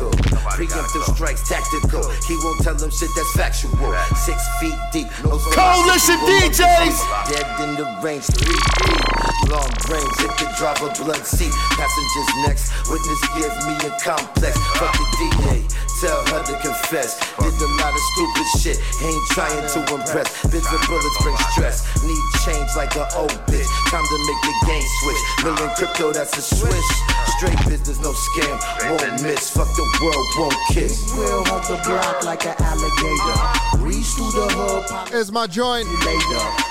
Preemptive 0.56 1.04
strikes 1.14 1.48
tactical. 1.48 2.08
He 2.26 2.36
won't 2.42 2.60
tell 2.62 2.74
them 2.74 2.90
shit 2.90 3.10
that's 3.16 3.32
factual. 3.32 3.72
Six 4.16 4.38
feet 4.60 4.76
deep. 4.92 5.08
No 5.24 5.38
Coalition 5.38 6.18
DJs. 6.24 6.98
Dead 7.28 7.46
in 7.64 7.76
the 7.76 7.86
range, 8.02 8.24
three 8.24 8.56
deep. 8.86 9.10
Long 9.48 9.70
range, 9.90 10.14
hit 10.20 10.32
the 10.38 10.46
driver 10.56 10.90
blood 11.02 11.24
seat. 11.26 11.52
Passengers 11.76 12.30
next. 12.46 12.72
Witness 12.88 13.20
give 13.34 13.54
me 13.66 13.74
a 13.88 13.92
complex. 14.00 14.56
Fuck 14.78 14.92
the 14.94 15.06
DA. 15.18 15.80
Tell 16.00 16.24
her 16.32 16.42
to 16.48 16.56
confess. 16.64 17.20
Did 17.36 17.60
a 17.60 17.68
lot 17.76 17.92
of 17.92 18.00
stupid 18.16 18.46
shit. 18.56 18.78
Ain't 19.04 19.26
trying 19.36 19.60
to 19.68 19.80
impress. 19.92 20.32
Bits 20.48 20.72
of 20.72 20.80
bullets 20.88 21.18
bring 21.20 21.36
stress. 21.52 21.84
Need 22.00 22.24
change 22.40 22.72
like 22.74 22.96
an 22.96 23.04
old 23.16 23.36
bitch. 23.44 23.68
Time 23.92 24.00
to 24.00 24.18
make 24.24 24.40
the 24.40 24.54
game 24.64 24.86
switch. 25.04 25.20
Million 25.44 25.68
crypto, 25.76 26.12
that's 26.12 26.32
a 26.38 26.42
swish. 26.42 26.88
Straight 27.36 27.60
business, 27.68 28.00
no 28.00 28.12
scam. 28.16 28.56
Won't 28.88 29.22
miss. 29.22 29.50
Fuck 29.50 29.68
the 29.76 29.84
world, 30.00 30.26
won't 30.38 30.54
kiss. 30.70 31.12
Will 31.16 31.44
hold 31.44 31.62
the 31.64 31.82
block 31.86 32.24
like 32.24 32.44
an 32.46 32.54
alligator. 32.58 33.84
Reach 33.84 34.06
through 34.06 34.32
the 34.32 34.48
hood, 34.52 34.86
pop 34.88 35.08
Here's 35.08 35.32
my 35.32 35.46
joint. 35.46 35.86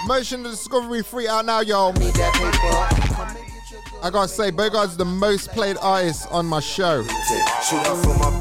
Motion 0.08 0.44
to 0.44 0.50
Discovery 0.50 1.04
free 1.04 1.28
out 1.28 1.46
now, 1.46 1.62
yo. 1.62 1.92
that 1.92 2.34
paper. 2.34 3.10
I 4.02 4.10
gotta 4.10 4.30
say, 4.30 4.50
Bogart's 4.50 4.96
the 4.96 5.04
most 5.04 5.50
played 5.50 5.76
artist 5.82 6.26
on 6.32 6.46
my 6.46 6.62
show. 6.62 7.06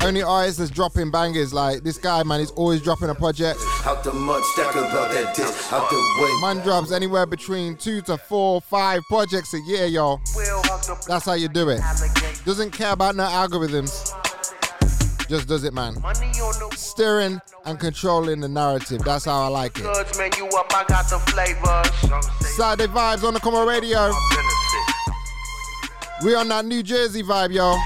Only 0.04 0.22
artist 0.22 0.58
that's 0.58 0.70
dropping 0.70 1.10
bangers. 1.10 1.52
Like 1.52 1.82
this 1.82 1.98
guy, 1.98 2.22
man, 2.22 2.38
he's 2.40 2.52
always 2.52 2.80
dropping 2.80 3.10
a 3.10 3.14
project. 3.14 3.58
Out 3.84 4.04
the 4.04 4.12
mud, 4.12 4.42
stack 4.52 4.70
about 4.76 5.10
that 5.10 5.34
dick. 5.34 5.46
Out 5.72 5.90
the 5.90 5.96
way. 5.96 6.40
Man 6.54 6.64
drops 6.64 6.92
anywhere 6.92 7.26
between 7.26 7.76
two 7.76 8.00
to 8.02 8.16
four, 8.16 8.60
five 8.60 9.02
projects 9.08 9.52
a 9.54 9.60
year, 9.60 9.86
y'all. 9.86 10.20
That's 11.08 11.24
how 11.26 11.34
you 11.34 11.48
do 11.48 11.70
it. 11.70 11.80
Doesn't 12.44 12.70
care 12.70 12.92
about 12.92 13.16
no 13.16 13.24
algorithms. 13.24 14.14
Just 15.28 15.46
does 15.46 15.64
it, 15.64 15.74
man. 15.74 15.94
Steering 16.74 17.38
and 17.66 17.78
controlling 17.78 18.40
the 18.40 18.48
narrative. 18.48 19.02
That's 19.04 19.26
how 19.26 19.42
I 19.42 19.48
like 19.48 19.78
it. 19.78 19.82
Goods, 19.82 20.18
man, 20.18 20.30
you 20.38 20.46
up, 20.46 20.72
I 20.74 20.84
got 20.88 21.08
the 21.10 21.18
flavors. 21.18 22.56
Saturday 22.56 22.90
vibes 22.90 23.24
on 23.24 23.34
the 23.34 23.40
Come 23.40 23.54
Up 23.54 23.68
Radio. 23.68 24.10
We 26.24 26.34
on 26.34 26.48
that 26.48 26.64
New 26.64 26.82
Jersey 26.82 27.22
vibe, 27.22 27.52
yo. 27.52 27.76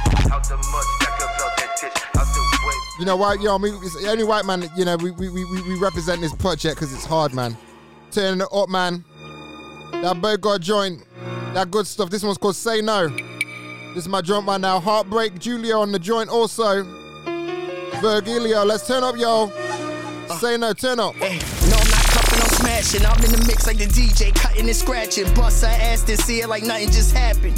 You 3.00 3.06
know 3.06 3.16
why, 3.16 3.34
yo? 3.34 3.56
I 3.56 3.58
mean, 3.58 3.74
it's 3.82 4.00
the 4.00 4.08
only 4.08 4.22
white 4.22 4.44
man. 4.44 4.70
You 4.76 4.84
know, 4.84 4.96
we 4.96 5.10
we 5.10 5.28
we, 5.28 5.44
we 5.44 5.78
represent 5.80 6.20
this 6.20 6.34
project 6.36 6.76
because 6.76 6.94
it's 6.94 7.04
hard, 7.04 7.34
man. 7.34 7.56
Turning 8.12 8.40
it 8.42 8.48
up, 8.52 8.68
man. 8.68 9.04
That 9.90 10.22
Bogart 10.22 10.62
joint, 10.62 11.04
that 11.54 11.72
good 11.72 11.88
stuff. 11.88 12.08
This 12.08 12.22
one's 12.22 12.38
called 12.38 12.54
Say 12.54 12.80
No. 12.80 13.08
This 13.08 14.04
is 14.04 14.08
my 14.08 14.20
joint 14.20 14.46
right 14.46 14.60
now. 14.60 14.78
Heartbreak 14.78 15.40
Julia 15.40 15.76
on 15.76 15.90
the 15.90 15.98
joint 15.98 16.30
also. 16.30 17.01
Virgilio, 18.02 18.64
let's 18.64 18.84
turn 18.84 19.04
up, 19.04 19.16
yo. 19.16 19.52
Ah. 20.28 20.36
Say 20.40 20.56
no, 20.56 20.72
turn 20.72 20.98
up. 20.98 21.14
Hey, 21.14 21.38
No, 21.70 21.76
I'm 21.76 21.88
not 21.88 22.02
cuffing, 22.10 22.42
I'm 22.42 22.48
smashing. 22.58 23.06
I'm 23.06 23.24
in 23.24 23.30
the 23.30 23.44
mix 23.46 23.64
like 23.64 23.78
the 23.78 23.86
DJ, 23.86 24.34
cutting 24.34 24.66
and 24.66 24.74
scratching. 24.74 25.32
Bust 25.34 25.62
her 25.62 25.68
ass 25.70 26.08
and 26.08 26.18
see 26.18 26.40
it 26.40 26.48
like 26.48 26.64
nothing 26.64 26.88
just 26.90 27.14
happened. 27.16 27.56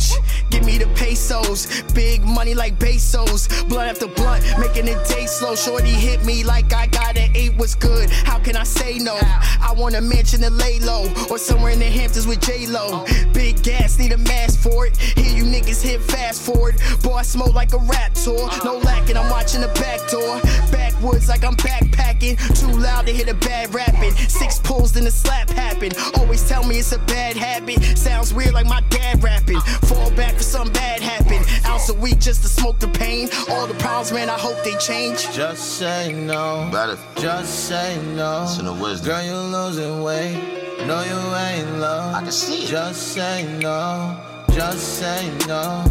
Shh, 0.00 0.14
Give 0.50 0.64
me 0.64 0.78
the 0.78 0.86
pesos, 0.94 1.82
big 1.92 2.24
money 2.24 2.54
like 2.54 2.78
pesos. 2.78 3.48
Blunt 3.64 3.88
after 3.90 4.08
blunt, 4.08 4.44
making 4.58 4.86
the 4.86 5.02
day 5.08 5.26
slow. 5.26 5.54
Shorty 5.54 5.90
hit 5.90 6.24
me 6.24 6.44
like 6.44 6.72
I 6.72 6.86
got 6.86 7.16
it, 7.16 7.30
eight 7.34 7.56
was 7.56 7.74
good. 7.74 8.10
How 8.10 8.38
can 8.38 8.56
I 8.56 8.64
say 8.64 8.98
no? 8.98 9.16
I 9.16 9.72
want 9.76 9.94
a 9.94 10.00
mansion 10.00 10.40
lay 10.56 10.80
low, 10.80 11.06
or 11.30 11.38
somewhere 11.38 11.72
in 11.72 11.78
the 11.78 11.84
Hamptons 11.84 12.26
with 12.26 12.40
J 12.40 12.66
Lo. 12.66 13.04
Big 13.32 13.62
gas, 13.62 13.98
need 13.98 14.12
a 14.12 14.18
mask 14.18 14.60
for 14.60 14.86
it. 14.86 14.96
Hear 14.96 15.36
you 15.36 15.44
niggas 15.44 15.82
hit 15.82 16.00
fast 16.02 16.42
forward. 16.42 16.80
Boy, 17.02 17.14
I 17.14 17.22
smoke 17.22 17.54
like 17.54 17.72
a 17.72 17.78
rap 17.78 18.14
tour. 18.14 18.48
No 18.64 18.78
lacking, 18.78 19.16
I'm 19.16 19.30
watching 19.30 19.60
the 19.60 19.68
back 19.68 20.00
door. 20.10 20.40
Backwoods 20.72 21.28
like 21.28 21.44
I'm 21.44 21.56
backpacking. 21.56 22.36
Too 22.58 22.78
loud 22.78 23.06
to 23.06 23.12
hit 23.12 23.28
a 23.28 23.34
bad 23.34 23.72
rapping. 23.74 24.12
Six 24.12 24.58
pulls, 24.58 24.92
then 24.92 25.06
a 25.06 25.10
slap 25.10 25.50
happen. 25.50 25.92
Always 26.16 26.46
tell 26.48 26.64
me 26.64 26.78
it's 26.78 26.92
a 26.92 26.98
bad 27.00 27.36
habit. 27.36 27.82
Sounds 27.96 28.34
weird 28.34 28.54
like 28.54 28.66
my 28.66 28.80
dad 28.90 29.22
rapping. 29.22 29.60
Fall 29.60 30.10
back 30.12 30.39
for 30.40 30.44
something 30.44 30.72
bad 30.72 31.00
happen. 31.02 31.42
Ounce 31.66 31.90
a 31.90 31.94
week 31.94 32.18
just 32.18 32.42
to 32.42 32.48
smoke 32.48 32.78
the 32.78 32.88
pain. 32.88 33.28
All 33.50 33.66
the 33.66 33.74
problems, 33.74 34.10
man, 34.10 34.30
I 34.30 34.38
hope 34.38 34.56
they 34.64 34.74
change. 34.76 35.30
Just 35.32 35.78
say 35.78 36.12
no. 36.12 36.68
Better. 36.72 36.98
Just 37.16 37.68
say 37.68 38.00
no. 38.16 38.40
Listen 38.42 38.64
to 38.64 38.72
wisdom. 38.72 39.08
Girl, 39.08 39.22
you're 39.22 39.50
losing 39.58 40.02
weight. 40.02 40.38
No, 40.86 41.02
you 41.02 41.20
ain't 41.36 41.78
low. 41.78 42.12
I 42.14 42.20
can 42.22 42.32
see 42.32 42.64
it. 42.64 42.68
Just 42.68 43.12
say 43.12 43.58
no. 43.60 44.18
Just 44.52 44.98
say 44.98 45.30
no. 45.46 45.84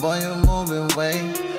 Boy, 0.00 0.20
you're 0.20 0.36
moving 0.46 0.88
weight. 0.96 1.55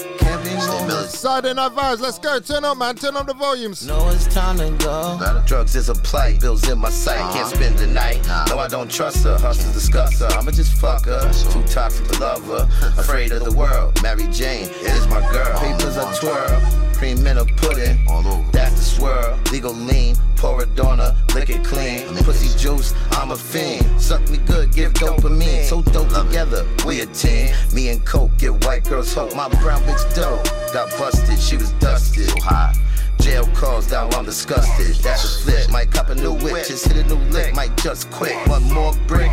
Can't 0.57 0.87
be 0.87 0.93
moving. 0.93 1.09
Saturday 1.09 1.53
night 1.53 1.71
vibes, 1.71 1.99
let's 1.99 2.19
go. 2.19 2.39
Turn 2.39 2.65
up, 2.65 2.77
man. 2.77 2.95
Turn 2.95 3.15
up 3.15 3.27
the 3.27 3.33
volumes. 3.33 3.85
No, 3.85 4.09
it's 4.09 4.27
time 4.27 4.57
to 4.57 4.71
go. 4.83 5.43
Drugs 5.45 5.75
is 5.75 5.89
a 5.89 5.95
plight, 5.95 6.39
bills 6.39 6.67
in 6.69 6.79
my 6.79 6.89
sight. 6.89 7.19
Uh-huh. 7.19 7.33
Can't 7.33 7.49
spend 7.49 7.77
the 7.77 7.87
night. 7.87 8.25
No, 8.49 8.59
I 8.59 8.67
don't 8.67 8.91
trust 8.91 9.23
her. 9.23 9.37
Hustle 9.37 9.71
discuss 9.73 10.19
her. 10.19 10.27
I'ma 10.27 10.51
just 10.51 10.73
fuck 10.79 11.05
her. 11.05 11.31
Too 11.51 11.63
toxic 11.63 12.07
to 12.07 12.19
love 12.19 12.43
her. 12.45 12.67
Afraid 12.97 13.31
of 13.31 13.43
the 13.43 13.51
world. 13.51 14.01
Mary 14.01 14.27
Jane 14.31 14.69
is 14.81 15.07
my 15.07 15.21
girl. 15.31 15.59
Papers 15.59 15.97
I 15.97 16.13
twirl. 16.15 16.86
Cream 16.97 17.27
in 17.27 17.37
a 17.37 17.45
pudding. 17.45 18.03
That's 18.51 18.73
the 18.73 18.81
swirl. 18.81 19.39
Legal 19.51 19.71
lean. 19.71 20.15
Pour 20.35 20.63
it 20.63 20.79
on 20.79 20.97
her. 20.97 21.15
Lick 21.35 21.51
it 21.51 21.63
clean. 21.63 22.07
Pussy 22.23 22.57
juice. 22.57 22.95
I'm 23.11 23.29
a 23.29 23.35
fiend. 23.35 24.01
Suck 24.01 24.27
me 24.31 24.39
good. 24.39 24.73
Give 24.73 24.91
dopamine. 24.93 25.63
So 25.65 25.83
dope 25.83 26.09
together. 26.09 26.65
We 26.87 27.01
a 27.01 27.05
team. 27.05 27.53
Me 27.71 27.89
and 27.89 28.03
Coke 28.03 28.31
get 28.39 28.65
white 28.65 28.83
girls 28.85 29.13
hope. 29.13 29.35
My 29.35 29.47
brown 29.61 29.79
bitch 29.83 30.15
dope. 30.15 30.43
Got 30.73 30.89
busted. 30.97 31.37
She 31.37 31.55
was 31.55 31.71
dusted. 31.73 32.29
So 32.29 32.41
high. 32.41 32.73
Jail 33.19 33.45
calls 33.53 33.87
down, 33.87 34.11
I'm 34.15 34.25
disgusted. 34.25 34.95
That's 35.03 35.23
a 35.23 35.43
flip. 35.43 35.69
Might 35.69 35.91
cop 35.91 36.09
a 36.09 36.15
new 36.15 36.33
whip, 36.33 36.65
just 36.65 36.87
hit 36.87 36.97
a 36.97 37.07
new 37.07 37.21
lick. 37.29 37.53
Might 37.55 37.75
just 37.77 38.09
quit. 38.09 38.35
One 38.47 38.63
more 38.73 38.93
brick. 39.05 39.31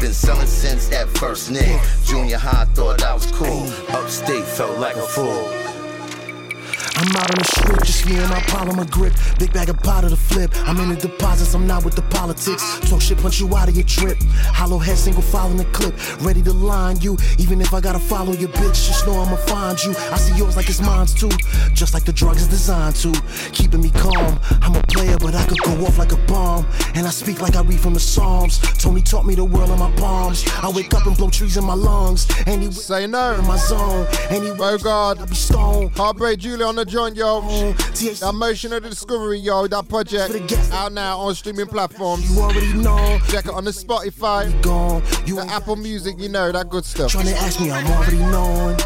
Been 0.00 0.12
selling 0.12 0.46
since 0.46 0.88
that 0.88 1.08
first 1.16 1.50
nick. 1.50 1.80
Junior 2.04 2.36
high, 2.36 2.66
thought 2.74 3.02
I 3.02 3.14
was 3.14 3.26
cool. 3.32 3.68
Upstate 3.88 4.44
felt 4.44 4.78
like 4.78 4.96
a 4.96 5.02
fool. 5.02 5.67
I'm 6.98 7.14
out 7.14 7.30
on 7.30 7.38
the 7.38 7.44
strip, 7.44 7.82
just 7.84 8.06
me 8.06 8.16
and 8.16 8.28
my 8.28 8.40
polymer 8.50 8.90
grip. 8.90 9.12
Big 9.38 9.52
bag 9.52 9.68
of 9.68 9.78
powder 9.78 10.08
to 10.08 10.16
flip. 10.16 10.50
I'm 10.66 10.78
in 10.78 10.88
the 10.88 10.96
deposits, 10.96 11.54
I'm 11.54 11.64
not 11.64 11.84
with 11.84 11.94
the 11.94 12.02
politics. 12.02 12.80
Talk 12.90 13.00
shit, 13.00 13.18
punch 13.18 13.38
you 13.38 13.54
out 13.56 13.68
of 13.68 13.76
your 13.76 13.86
trip. 13.86 14.18
Hollow 14.50 14.78
head, 14.78 14.98
single 14.98 15.22
file 15.22 15.48
in 15.52 15.58
the 15.58 15.64
clip. 15.66 15.94
Ready 16.20 16.42
to 16.42 16.52
line 16.52 17.00
you, 17.00 17.16
even 17.38 17.60
if 17.60 17.72
I 17.72 17.80
gotta 17.80 18.00
follow 18.00 18.32
your 18.32 18.48
bitch. 18.48 18.88
Just 18.88 19.06
know 19.06 19.12
I'ma 19.20 19.36
find 19.36 19.78
you. 19.84 19.94
I 20.10 20.16
see 20.16 20.34
yours 20.34 20.56
like 20.56 20.68
it's 20.68 20.80
mine 20.80 21.06
too. 21.06 21.30
Just 21.72 21.94
like 21.94 22.04
the 22.04 22.12
drug 22.12 22.34
is 22.34 22.48
designed 22.48 22.96
to. 22.96 23.12
Keeping 23.52 23.80
me 23.80 23.90
calm. 23.90 24.36
I'm 24.60 24.74
a 24.74 24.82
player, 24.88 25.18
but 25.18 25.36
I 25.36 25.46
could 25.46 25.62
go 25.62 25.86
off 25.86 25.98
like 25.98 26.10
a 26.10 26.20
bomb. 26.26 26.66
And 26.96 27.06
I 27.06 27.10
speak 27.10 27.40
like 27.40 27.54
I 27.54 27.62
read 27.62 27.78
from 27.78 27.94
the 27.94 28.00
Psalms. 28.00 28.58
Tony 28.76 29.02
taught 29.02 29.24
me 29.24 29.36
the 29.36 29.44
world 29.44 29.70
in 29.70 29.78
my 29.78 29.92
palms. 29.92 30.44
I 30.64 30.70
wake 30.70 30.92
up 30.94 31.06
and 31.06 31.16
blow 31.16 31.30
trees 31.30 31.56
in 31.56 31.64
my 31.64 31.74
lungs. 31.74 32.26
He 32.42 32.72
say 32.72 33.06
no 33.06 33.34
in 33.34 33.46
my 33.46 33.56
zone. 33.56 34.04
He 34.30 34.50
oh 34.50 34.78
God, 34.78 35.20
I 35.20 35.26
be 35.26 35.36
stoned. 35.36 35.96
Heartbreak 35.96 36.40
Julie 36.40 36.64
on 36.64 36.74
the 36.74 36.87
joint, 36.88 37.16
yo. 37.16 37.42
Mm. 37.42 38.20
That 38.20 38.32
motion 38.32 38.72
of 38.72 38.82
the 38.82 38.90
discovery, 38.90 39.38
yo. 39.38 39.66
That 39.66 39.88
project 39.88 40.52
out 40.72 40.92
now 40.92 41.18
on 41.18 41.34
streaming 41.34 41.66
platforms. 41.66 42.30
You 42.30 42.42
already 42.42 42.72
know. 42.74 43.18
Check 43.28 43.46
it 43.46 43.52
on 43.52 43.64
the 43.64 43.70
Spotify. 43.70 44.46
You 45.26 45.36
the 45.36 45.46
Apple 45.46 45.76
Music, 45.76 46.18
you 46.18 46.28
know 46.28 46.50
that 46.50 46.68
good 46.68 46.84
stuff. 46.84 47.12
Trying 47.12 47.26
to 47.26 47.36
ask 47.36 47.60
me, 47.60 47.70
I'm 47.70 47.86
already 47.86 48.18
knowing. 48.18 48.78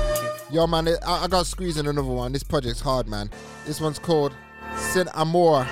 Yo, 0.50 0.66
man, 0.66 0.88
I, 0.88 1.24
I 1.24 1.28
got 1.28 1.46
squeezing 1.46 1.86
another 1.86 2.08
one. 2.08 2.32
This 2.32 2.42
project's 2.42 2.80
hard, 2.80 3.08
man. 3.08 3.30
This 3.64 3.80
one's 3.80 3.98
called 3.98 4.34
Sin 4.76 5.08
Amor. 5.14 5.66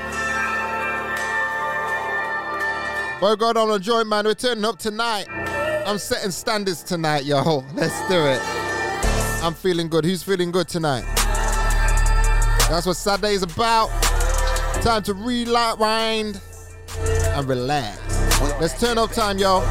Bogart 3.20 3.58
on 3.58 3.70
a 3.70 3.78
joint, 3.78 4.08
man. 4.08 4.24
We're 4.24 4.34
turning 4.34 4.64
up 4.64 4.78
tonight. 4.78 5.26
I'm 5.86 5.98
setting 5.98 6.30
standards 6.30 6.82
tonight, 6.82 7.24
yo. 7.24 7.64
Let's 7.74 8.08
do 8.08 8.24
it. 8.24 8.40
I'm 9.42 9.54
feeling 9.54 9.88
good. 9.88 10.04
Who's 10.04 10.22
feeling 10.22 10.50
good 10.50 10.68
tonight? 10.68 11.19
That's 12.70 12.86
what 12.86 12.94
Saturday's 12.94 13.42
about. 13.42 13.88
Time 14.82 15.02
to 15.02 15.12
rewind 15.12 16.40
and 16.96 17.48
relax. 17.48 18.00
Let's 18.60 18.78
turn 18.80 18.96
up 18.96 19.10
time, 19.10 19.38
y'all. 19.38 19.66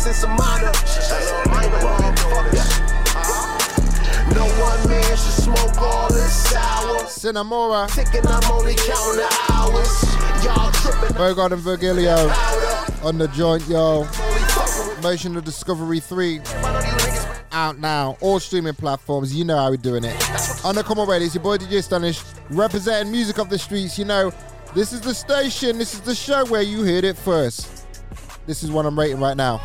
Since 0.00 0.22
a 0.22 0.28
minor. 0.28 0.72
No 4.34 4.46
one 4.58 4.88
man 4.88 5.02
should 5.02 5.42
smoke 5.44 5.76
all 5.76 6.08
this. 6.08 6.54
Cinnamora. 7.18 7.86
Ticking, 7.94 8.26
I'm 8.26 8.50
only 8.50 8.76
counting 8.76 9.26
hours. 9.50 10.02
Y'all 10.42 10.72
tripping. 10.72 11.14
Virgod 11.16 11.52
and 11.52 11.60
Virgilio 11.60 12.14
on 13.06 13.18
the 13.18 13.28
joint, 13.34 13.68
yo. 13.68 14.08
Motion 15.02 15.36
of 15.36 15.44
Discovery 15.44 16.00
3. 16.00 16.40
Out 17.52 17.78
now. 17.78 18.16
All 18.22 18.40
streaming 18.40 18.72
platforms. 18.72 19.34
You 19.34 19.44
know 19.44 19.58
how 19.58 19.68
we're 19.68 19.76
doing 19.76 20.04
it. 20.04 20.16
On 20.64 20.74
the 20.74 20.82
Come 20.82 20.98
On 20.98 21.06
Radio, 21.06 21.26
it's 21.26 21.34
your 21.34 21.44
boy 21.44 21.58
DJ 21.58 21.80
Astonish, 21.80 22.22
representing 22.48 23.12
music 23.12 23.36
of 23.36 23.50
the 23.50 23.58
streets. 23.58 23.98
You 23.98 24.06
know, 24.06 24.32
this 24.74 24.94
is 24.94 25.02
the 25.02 25.12
station, 25.12 25.76
this 25.76 25.92
is 25.92 26.00
the 26.00 26.14
show 26.14 26.46
where 26.46 26.62
you 26.62 26.84
heard 26.84 27.04
it 27.04 27.18
first. 27.18 27.86
This 28.46 28.62
is 28.62 28.70
what 28.70 28.86
I'm 28.86 28.98
rating 28.98 29.20
right 29.20 29.36
now. 29.36 29.60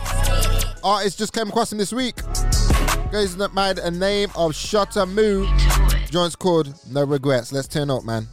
Artist 0.85 1.17
just 1.17 1.33
came 1.33 1.49
across 1.49 1.71
him 1.71 1.79
this 1.79 1.91
week. 1.91 2.15
Goes 3.11 3.35
by 3.35 3.73
the 3.73 3.89
name 3.89 4.29
of 4.35 4.53
Shutter 4.53 5.07
Moo. 5.07 5.47
Joint's 6.11 6.35
called 6.35 6.77
No 6.91 7.03
Regrets. 7.03 7.51
Let's 7.51 7.67
turn 7.67 7.89
up, 7.89 8.03
man. 8.05 8.27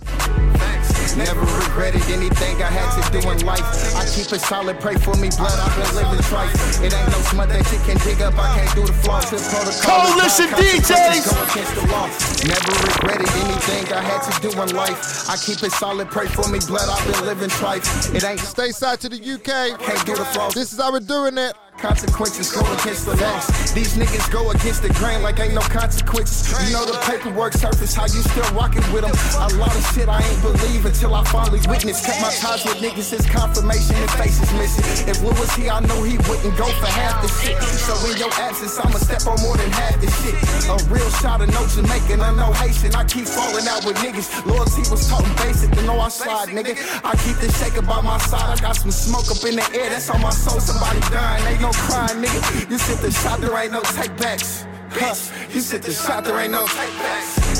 Never 1.16 1.40
regretted 1.40 2.04
anything 2.12 2.62
I 2.62 2.68
had 2.68 2.92
to 3.00 3.02
do 3.08 3.24
in 3.30 3.40
life. 3.46 3.64
I 3.96 4.04
keep 4.04 4.32
it 4.32 4.40
solid, 4.40 4.78
pray 4.80 4.96
for 4.96 5.16
me, 5.16 5.28
blood. 5.32 5.56
I've 5.56 5.76
been 5.76 5.96
living 5.96 6.24
trife. 6.28 6.52
It 6.84 6.92
ain't 6.92 7.08
no 7.08 7.20
smut 7.24 7.48
that 7.48 7.64
you 7.72 7.78
can 7.88 7.96
dig 8.04 8.20
up. 8.20 8.36
I 8.36 8.60
can't 8.60 8.74
do 8.76 8.84
the 8.84 8.92
flaws. 9.00 9.30
His 9.30 9.48
protocol. 9.48 10.12
Coalition 10.12 10.52
DJs. 10.52 11.24
Go 11.24 11.36
against. 11.48 12.44
Never 12.44 12.72
regretted 12.84 13.32
anything 13.48 13.92
I 13.96 14.00
had 14.04 14.20
to 14.28 14.32
do 14.44 14.52
in 14.60 14.76
life. 14.76 15.28
I 15.28 15.36
keep 15.36 15.62
it 15.62 15.72
solid, 15.72 16.08
pray 16.08 16.28
for 16.28 16.48
me, 16.52 16.60
blood. 16.66 16.84
I've 16.84 17.00
been 17.12 17.24
living 17.24 17.48
trife. 17.48 18.14
It 18.14 18.24
ain't 18.24 18.40
Stay 18.40 18.72
side 18.72 19.00
to 19.00 19.08
the 19.08 19.16
UK. 19.16 19.80
Can't 19.80 20.04
do 20.06 20.16
the 20.16 20.24
flaws. 20.36 20.52
This 20.52 20.72
is 20.72 20.78
how 20.78 20.92
we're 20.92 21.00
doing 21.00 21.38
it. 21.38 21.56
Consequences 21.78 22.52
go 22.52 22.60
against 22.78 23.06
the 23.06 23.16
laws. 23.16 23.74
These 23.74 23.96
niggas 23.96 24.30
go 24.30 24.50
against 24.50 24.82
the 24.82 24.92
grain 24.94 25.22
like 25.22 25.40
ain't 25.40 25.54
no 25.54 25.62
consequences. 25.62 26.46
You 26.68 26.78
know 26.78 26.86
the 26.86 26.94
paperwork 27.02 27.54
surface, 27.54 27.94
how 27.94 28.04
you 28.04 28.22
still 28.22 28.46
rocking 28.54 28.84
with 28.92 29.02
them. 29.02 29.10
A 29.42 29.50
lot 29.58 29.74
of 29.74 29.82
shit 29.90 30.08
I 30.08 30.22
ain't 30.22 30.42
believe 30.42 30.86
until 30.86 31.14
I 31.14 31.24
finally 31.24 31.58
witness. 31.66 32.04
Cut 32.04 32.20
my 32.22 32.30
ties 32.30 32.62
with 32.64 32.78
niggas, 32.78 33.10
his 33.10 33.26
confirmation, 33.26 33.96
his 33.96 34.14
face 34.14 34.38
is 34.38 34.52
missing. 34.54 35.08
If 35.10 35.22
Lil 35.22 35.34
was 35.40 35.50
here, 35.58 35.72
I 35.72 35.80
know 35.80 36.02
he 36.04 36.18
wouldn't 36.30 36.54
go 36.54 36.70
for 36.78 36.86
half 36.86 37.18
the 37.18 37.28
shit. 37.42 37.58
So 37.82 37.98
in 38.06 38.16
your 38.16 38.30
absence, 38.38 38.78
I'ma 38.78 39.02
step 39.02 39.26
on 39.26 39.40
more 39.42 39.56
than 39.56 39.70
half 39.72 39.98
the 39.98 40.06
shit. 40.22 40.38
A 40.70 40.78
real 40.86 41.10
shot 41.18 41.42
of 41.42 41.50
no 41.50 41.66
Jamaican, 41.66 42.20
I 42.20 42.30
know 42.36 42.52
Haitian. 42.52 42.94
I 42.94 43.02
keep 43.04 43.26
falling 43.26 43.66
out 43.66 43.82
with 43.84 43.96
niggas. 43.98 44.30
Loyalty 44.46 44.86
was 44.86 45.08
talking 45.08 45.34
basic, 45.42 45.74
you 45.74 45.82
know 45.82 45.98
I 45.98 46.08
slide, 46.10 46.54
nigga. 46.54 46.78
I 47.02 47.16
keep 47.26 47.42
the 47.42 47.50
shaker 47.58 47.82
by 47.82 48.00
my 48.02 48.18
side. 48.18 48.54
I 48.54 48.60
got 48.60 48.76
some 48.76 48.92
smoke 48.92 49.26
up 49.34 49.42
in 49.42 49.56
the 49.56 49.66
air, 49.74 49.90
that's 49.90 50.08
on 50.10 50.20
my 50.20 50.30
soul. 50.30 50.60
Somebody 50.60 51.00
dying, 51.10 51.42
ain't 51.48 51.61
no 51.62 51.70
crying, 51.70 52.20
nigga. 52.20 52.70
You 52.70 52.76
sit 52.76 52.98
the 52.98 53.10
shot, 53.10 53.40
there 53.40 53.56
ain't 53.56 53.72
no 53.72 53.80
takebacks. 53.82 54.66
You 54.92 55.60
sit 55.60 55.82
the 55.82 55.92
shot, 55.92 56.24
there 56.24 56.38
ain't 56.38 56.52
no. 56.52 56.68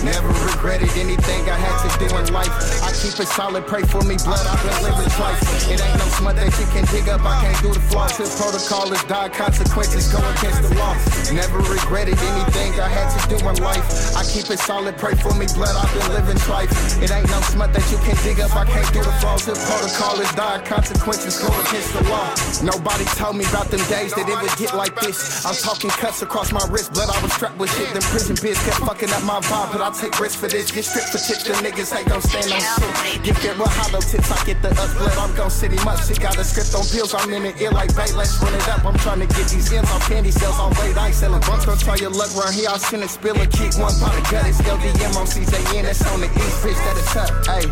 Never 0.05 0.29
regretted 0.45 0.91
anything 1.01 1.49
I 1.49 1.57
had 1.57 1.77
to 1.85 1.89
do 1.97 2.09
in 2.17 2.33
life. 2.33 2.53
I 2.85 2.93
keep 2.93 3.17
it 3.21 3.29
solid, 3.29 3.67
pray 3.67 3.83
for 3.89 4.03
me, 4.03 4.17
blood. 4.21 4.45
I've 4.45 4.61
been 4.61 4.77
living 4.85 5.09
twice. 5.17 5.41
It 5.69 5.81
ain't 5.81 5.97
no 5.97 6.09
smut 6.13 6.37
that 6.37 6.53
you 6.61 6.67
can 6.77 6.85
dig 6.93 7.09
up. 7.09 7.25
I 7.25 7.41
can't 7.41 7.61
do 7.63 7.73
the 7.73 7.81
flaws. 7.89 8.17
His 8.17 8.29
protocol 8.37 8.93
is 8.93 9.03
die, 9.05 9.29
consequences 9.31 10.13
go 10.13 10.21
against 10.37 10.61
the 10.61 10.77
law. 10.77 10.93
Never 11.33 11.61
regretted 11.73 12.21
anything 12.21 12.77
I 12.81 12.89
had 12.89 13.09
to 13.17 13.21
do 13.29 13.37
in 13.49 13.57
life. 13.65 13.85
I 14.17 14.25
keep 14.29 14.51
it 14.51 14.59
solid, 14.59 14.99
pray 14.99 15.15
for 15.15 15.33
me, 15.33 15.47
blood. 15.57 15.73
I've 15.73 15.89
been 15.97 16.13
living 16.13 16.41
twice. 16.45 16.69
It 17.01 17.11
ain't 17.13 17.31
no 17.33 17.41
smut 17.49 17.73
that 17.73 17.87
you 17.89 17.97
can 18.05 18.17
dig 18.25 18.41
up. 18.41 18.53
I 18.57 18.67
can't 18.67 18.93
do 18.93 19.01
the 19.01 19.13
flaws. 19.25 19.47
His 19.47 19.57
protocol 19.65 20.21
is 20.21 20.33
die, 20.33 20.61
consequences 20.69 21.41
go 21.41 21.49
against 21.65 21.93
the 21.97 22.03
law. 22.13 22.29
Nobody 22.61 23.05
told 23.17 23.37
me 23.37 23.45
about 23.49 23.73
them 23.73 23.81
days 23.89 24.13
that 24.19 24.29
it 24.29 24.37
would 24.37 24.57
get 24.59 24.77
like 24.77 24.99
this. 25.01 25.47
I'm 25.47 25.57
talking 25.57 25.91
cuts 25.91 26.21
across 26.21 26.53
my 26.53 26.65
wrist, 26.69 26.93
blood. 26.93 27.09
I 27.09 27.22
was 27.23 27.33
strapped 27.33 27.59
with 27.59 27.71
shit. 27.73 27.89
Them 27.95 28.03
prison 28.11 28.37
bitch 28.37 28.59
kept 28.67 28.83
fucking 28.83 29.11
up 29.15 29.23
my 29.23 29.39
vibe, 29.47 29.73
but 29.73 29.81
I 29.81 29.91
take 29.95 30.19
risks 30.19 30.37
for 30.37 30.49
this. 30.49 30.71
Get 30.71 30.85
stripped 30.85 31.15
for 31.15 31.23
tips, 31.23 31.45
the 31.47 31.55
niggas 31.63 31.95
ain't 31.95 32.09
gon' 32.09 32.21
stand 32.21 32.51
on 32.51 32.61
shit. 32.61 33.23
Get 33.23 33.37
there 33.41 33.55
with 33.55 33.71
hollow 33.71 34.03
tips, 34.03 34.31
I 34.31 34.39
get 34.45 34.61
the 34.61 34.75
up 34.75 34.91
blood. 34.99 35.17
I'm 35.17 35.33
gon' 35.37 35.51
city 35.51 35.79
much. 35.85 36.07
Shit 36.07 36.21
got 36.21 36.37
a 36.37 36.45
script 36.45 36.75
on 36.75 36.85
pills, 36.91 37.15
I'm 37.15 37.31
in 37.33 37.43
the 37.47 37.53
ear 37.63 37.71
like 37.71 37.95
bait. 37.95 38.13
Let's 38.15 38.35
run 38.43 38.53
it 38.53 38.69
up. 38.69 38.85
I'm 38.85 38.99
trying 38.99 39.21
to 39.21 39.29
get 39.31 39.47
these 39.49 39.73
ends 39.73 39.91
on 39.91 40.01
candy 40.03 40.31
sales 40.31 40.59
on 40.59 40.75
weight. 40.83 40.99
I 40.99 41.09
ain't 41.09 41.15
selling 41.15 41.41
bunks. 41.47 41.65
Gon' 41.65 41.79
try 41.79 41.97
your 41.97 42.11
luck 42.11 42.35
round 42.35 42.55
here. 42.55 42.69
Send 42.83 43.03
a 43.05 43.09
spill 43.09 43.39
a 43.41 43.47
kick 43.47 43.79
one 43.79 43.95
pot 44.03 44.19
of 44.19 44.27
gut. 44.31 44.47
It's 44.47 44.61
LDM 44.61 45.15
on 45.15 45.27
CJN. 45.27 45.87
That's 45.87 46.03
on 46.11 46.21
the 46.21 46.27
east, 46.27 46.59
bitch. 46.61 46.81
That 46.83 46.97
is 46.99 47.17
up. 47.17 47.31
Ayy. 47.47 47.69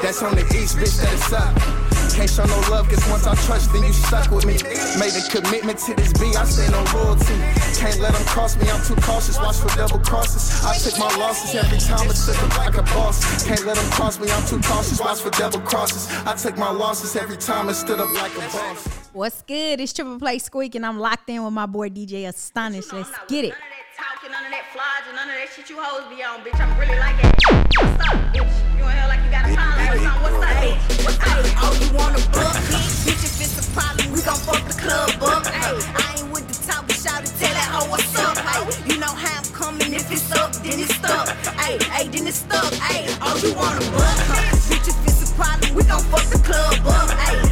That's 0.00 0.22
on 0.22 0.34
the 0.34 0.46
east, 0.54 0.78
bitch. 0.78 0.96
That 1.02 1.12
is 1.12 1.32
up. 1.32 1.83
Can't 2.12 2.28
show 2.28 2.44
no 2.44 2.58
love, 2.70 2.88
cause 2.88 3.04
once 3.08 3.26
I 3.26 3.34
trust, 3.46 3.72
then 3.72 3.82
you 3.82 3.92
stuck 3.92 4.30
with 4.30 4.44
me. 4.44 4.54
Made 5.00 5.16
a 5.16 5.22
commitment 5.30 5.78
to 5.86 5.94
this 5.94 6.12
B, 6.12 6.34
I 6.36 6.44
stand 6.44 6.74
on 6.74 6.84
loyalty. 6.92 7.34
Can't 7.78 7.98
let 8.00 8.12
them 8.12 8.24
cross 8.26 8.56
me, 8.56 8.68
I'm 8.68 8.82
too 8.84 8.96
cautious, 9.00 9.38
watch 9.38 9.56
for 9.56 9.68
double 9.76 9.98
crosses. 9.98 10.64
I 10.64 10.76
took 10.76 10.98
my 10.98 11.10
losses 11.16 11.54
every 11.54 11.78
time, 11.78 12.06
but 12.06 12.16
took 12.16 12.36
them 12.36 12.50
like 12.58 12.76
a 12.76 12.82
boss. 12.94 13.44
Can't 13.46 13.64
let 13.64 13.76
them 13.76 13.90
cross 13.90 14.20
me, 14.20 14.30
I'm 14.30 14.46
too 14.46 14.60
cautious, 14.60 15.00
watch 15.00 15.20
for 15.20 15.30
double 15.30 15.60
crosses. 15.60 16.10
I 16.26 16.34
took 16.34 16.56
my 16.58 16.70
losses 16.70 17.16
every 17.16 17.36
time 17.36 17.68
and 17.68 17.76
stood 17.76 18.00
up 18.00 18.12
like 18.14 18.34
a 18.36 18.40
boss. 18.52 18.86
What's 19.12 19.42
good? 19.42 19.80
It's 19.80 19.92
Triple 19.92 20.18
Play 20.18 20.38
Squeak, 20.38 20.74
and 20.74 20.84
I'm 20.84 20.98
locked 20.98 21.30
in 21.30 21.44
with 21.44 21.52
my 21.52 21.66
boy 21.66 21.88
DJ 21.88 22.26
Astonish. 22.28 22.92
Let's 22.92 23.10
get 23.28 23.44
it. 23.44 23.54
Talking 23.96 24.32
none 24.32 24.44
of 24.44 24.50
that 24.50 24.64
flogging, 24.72 25.14
none 25.14 25.28
of 25.28 25.34
that 25.36 25.48
shit 25.54 25.70
you 25.70 25.80
hoes 25.80 26.08
be 26.14 26.22
on, 26.22 26.40
bitch. 26.40 26.58
I'm 26.60 26.78
really 26.78 26.98
like 26.98 27.16
it. 27.22 27.32
What's 27.78 28.08
up, 28.08 28.34
bitch? 28.34 28.73
You 28.84 28.90
in 28.90 29.08
like 29.08 29.24
you 29.24 29.30
got 29.30 29.48
a 29.48 29.54
time 29.56 29.80
like 29.80 29.96
something. 29.96 30.20
What's 30.20 30.44
up, 30.44 30.60
bitch? 30.60 31.04
What's 31.04 31.16
up? 31.24 31.40
Oh, 31.64 31.72
you 31.80 31.88
wanna 31.96 32.20
book, 32.36 32.52
bitch? 32.68 33.08
Bitch, 33.08 33.24
if 33.24 33.40
it's 33.40 33.56
a 33.56 33.70
problem, 33.72 34.12
we 34.12 34.20
gon' 34.20 34.36
fuck 34.44 34.60
the 34.68 34.76
club 34.76 35.08
up. 35.24 35.46
Ay, 35.46 35.72
I 35.96 36.20
ain't 36.20 36.30
with 36.30 36.46
the 36.52 36.56
talk, 36.68 36.86
but 36.86 36.96
shout 36.96 37.24
it, 37.24 37.32
tell 37.40 37.54
that 37.56 37.68
hoe 37.72 37.88
what's 37.88 38.14
up. 38.20 38.36
Ay, 38.44 38.60
you 38.84 38.98
know 39.00 39.08
how 39.08 39.40
I'm 39.40 39.52
coming. 39.56 39.94
If 39.94 40.12
it's 40.12 40.30
up, 40.32 40.52
then 40.60 40.80
it's 40.80 40.94
stuck. 40.96 41.32
Ay, 41.56 41.78
ay, 41.96 42.08
then 42.12 42.26
it's 42.26 42.44
stuck. 42.44 42.72
Ay, 42.82 43.08
oh, 43.22 43.40
you 43.40 43.54
wanna 43.54 43.80
huh? 43.96 44.52
Bitch, 44.68 44.88
if 44.92 45.00
it's 45.08 45.32
a 45.32 45.34
problem, 45.34 45.74
we 45.74 45.82
gon' 45.84 46.04
fuck 46.12 46.28
the 46.28 46.38
club 46.44 46.76
up. 46.84 47.43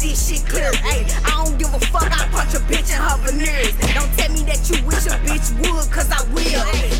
this 0.00 0.28
shit 0.28 0.46
clear. 0.48 0.70
Ayy, 0.88 1.04
I 1.24 1.44
don't 1.44 1.58
give 1.58 1.72
a 1.72 1.80
fuck. 1.92 2.10
I 2.10 2.26
punch 2.32 2.54
a 2.54 2.60
bitch 2.64 2.90
in 2.90 3.00
her 3.00 3.16
veneers. 3.18 3.76
Don't 3.94 4.10
tell 4.16 4.32
me 4.32 4.42
that 4.48 4.60
you 4.68 4.84
wish 4.86 5.06
a 5.06 5.16
bitch 5.28 5.52
would, 5.60 5.90
cause 5.92 6.10
I 6.10 6.22
will. 6.32 6.44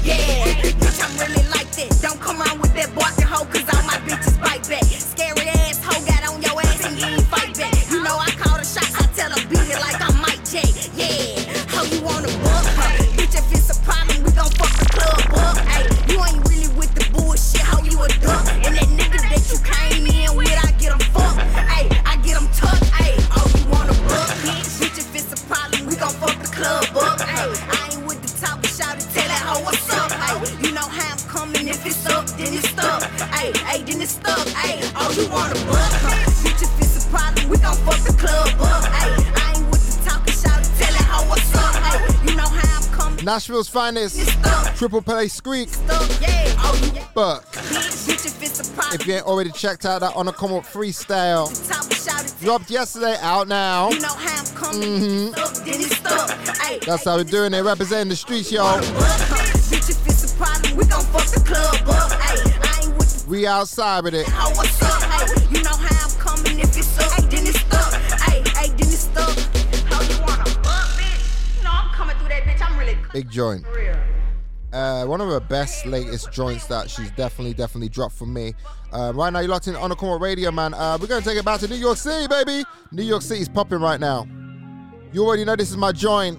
Yeah, 0.05 0.45
bitch, 0.63 1.01
I'm 1.03 1.13
really 1.19 1.43
like 1.49 1.71
that. 1.73 1.99
Don't 2.03 2.21
come 2.21 2.41
around 2.43 2.61
with 2.61 2.75
that 2.75 2.95
boy. 2.95 3.20
Nashville's 43.61 43.69
finest. 43.69 44.77
Triple 44.79 45.03
play 45.03 45.29
squeak. 45.29 45.69
Oh. 47.17 47.41
Bitch, 47.53 48.25
if 48.27 48.43
it's 48.43 48.61
a 48.67 48.73
problem, 48.73 48.95
If 48.95 49.07
you 49.07 49.15
ain't 49.15 49.27
already 49.27 49.51
checked 49.51 49.85
out 49.85 50.01
that 50.01 50.17
on 50.17 50.29
a 50.29 50.33
come 50.33 50.55
up 50.55 50.65
freestyle, 50.65 51.47
talk, 51.69 51.93
shout 51.93 52.25
it, 52.25 52.35
dropped 52.41 52.71
yesterday, 52.71 53.17
out 53.21 53.49
now. 53.49 53.91
you 53.91 54.01
know 54.01 54.09
how 54.09 54.39
I'm 54.39 54.47
coming. 54.57 55.33
Mhm. 55.33 55.39
Up, 55.39 55.53
then 55.57 55.81
it's 55.81 55.97
stuck. 55.97 56.31
Ay, 56.63 56.79
That's 56.87 57.05
how 57.05 57.17
we're 57.17 57.25
doing 57.25 57.53
it, 57.53 57.61
representing 57.61 58.09
the 58.09 58.17
streets, 58.17 58.51
y'all. 58.51 58.79
Bitch, 58.81 59.91
if 59.91 60.07
it's 60.07 60.33
a 60.33 60.37
problem, 60.37 60.77
we 60.77 60.85
gon' 60.87 61.05
fuck 61.07 61.27
the 61.27 61.41
club 61.41 61.89
up. 61.91 62.13
Ay, 62.13 62.37
I 62.63 62.85
ain't 62.87 62.97
with 62.97 63.27
We 63.29 63.47
outside 63.47 64.05
with 64.05 64.15
it. 64.15 64.27
Big 73.21 73.31
joint. 73.31 73.67
Uh, 74.73 75.05
one 75.05 75.21
of 75.21 75.29
her 75.29 75.41
best 75.41 75.85
latest 75.85 76.33
joints 76.33 76.65
that 76.69 76.89
she's 76.89 77.11
definitely, 77.11 77.53
definitely 77.53 77.91
dropped 77.91 78.15
for 78.15 78.25
me. 78.25 78.55
Uh, 78.95 79.13
right 79.15 79.31
now, 79.31 79.41
you're 79.41 79.51
locked 79.51 79.69
in 79.69 79.77
on 79.77 79.91
the 79.91 79.95
corner 79.95 80.19
radio, 80.19 80.51
man. 80.51 80.73
Uh, 80.73 80.97
we're 80.99 81.07
going 81.07 81.21
to 81.21 81.29
take 81.29 81.37
it 81.37 81.45
back 81.45 81.61
to 81.61 81.69
New 81.69 81.77
York 81.77 81.99
City, 81.99 82.27
baby. 82.29 82.65
New 82.93 83.03
York 83.03 83.21
City's 83.21 83.47
popping 83.47 83.81
right 83.81 84.01
now. 84.01 84.27
You 85.13 85.27
already 85.27 85.45
know 85.45 85.55
this 85.55 85.71
is 85.71 85.77
my 85.77 85.93
joint. 85.93 86.39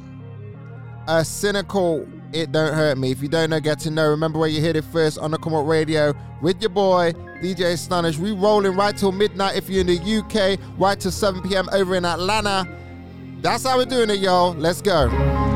Uh, 1.06 1.22
cynical, 1.22 2.08
it 2.34 2.52
don't 2.52 2.74
hurt 2.74 2.98
me. 2.98 3.12
If 3.12 3.22
you 3.22 3.28
don't 3.28 3.52
know, 3.52 3.60
get 3.60 3.78
to 3.82 3.92
know. 3.92 4.10
Remember 4.10 4.40
where 4.40 4.50
you 4.50 4.60
heard 4.60 4.76
it 4.76 4.86
first 4.86 5.20
on 5.20 5.30
the 5.30 5.38
Come 5.38 5.54
Radio 5.54 6.16
with 6.42 6.60
your 6.64 6.72
boy, 6.72 7.12
DJ 7.44 7.74
Astonish. 7.74 8.18
We 8.18 8.32
rolling 8.32 8.76
right 8.76 8.98
till 8.98 9.12
midnight 9.12 9.56
if 9.56 9.70
you're 9.70 9.82
in 9.82 9.88
the 9.88 10.00
UK, 10.00 10.60
right 10.80 11.00
till 11.00 11.12
7 11.12 11.44
p.m. 11.44 11.70
over 11.74 11.94
in 11.94 12.06
Atlanta. 12.06 12.68
That's 13.42 13.66
how 13.66 13.78
we're 13.78 13.86
doing 13.86 14.10
it, 14.10 14.18
y'all. 14.18 14.56
Let's 14.56 14.82
go. 14.82 15.51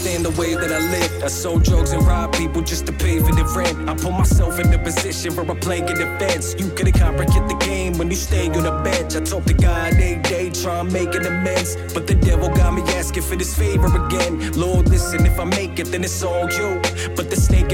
Understand 0.00 0.24
the 0.24 0.40
way 0.40 0.54
that 0.54 0.72
I 0.72 0.78
live. 0.78 1.24
I 1.24 1.28
sold 1.28 1.64
drugs 1.64 1.92
and 1.92 2.02
robbed 2.06 2.34
people 2.38 2.62
just 2.62 2.86
to 2.86 2.92
pay 2.92 3.18
for 3.18 3.32
the 3.32 3.44
rent. 3.56 3.88
I 3.88 3.94
put 3.94 4.12
myself 4.12 4.58
in 4.58 4.70
the 4.70 4.78
position 4.78 5.34
where 5.36 5.50
I 5.50 5.58
play 5.60 5.78
in 5.78 5.86
the. 5.86 6.20
You 6.58 6.68
couldn't 6.70 6.98
comprehend 6.98 7.50
the 7.50 7.56
game 7.56 7.98
when 7.98 8.08
you 8.08 8.16
stay 8.16 8.48
on 8.48 8.62
the 8.62 8.80
bench. 8.82 9.14
I 9.16 9.20
talk 9.20 9.44
to 9.44 9.54
God 9.54 9.94
every 9.94 10.22
day, 10.22 10.50
try 10.50 10.80
and 10.80 10.92
make 10.92 11.14
an 11.14 11.26
amends. 11.26 11.76
But 11.92 12.06
the 12.06 12.14
devil 12.14 12.48
got 12.48 12.72
me 12.74 12.82
asking 12.94 13.24
for 13.24 13.36
this 13.36 13.56
favor 13.56 13.88
again. 14.06 14.52
Lord, 14.52 14.88
listen, 14.88 15.26
if 15.26 15.38
I 15.38 15.44
make 15.44 15.78
it, 15.78 15.88
then 15.88 16.04
it's 16.04 16.22
all 16.22 16.48
you. 16.50 16.80
But 17.16 17.30
the 17.30 17.36
snake 17.36 17.69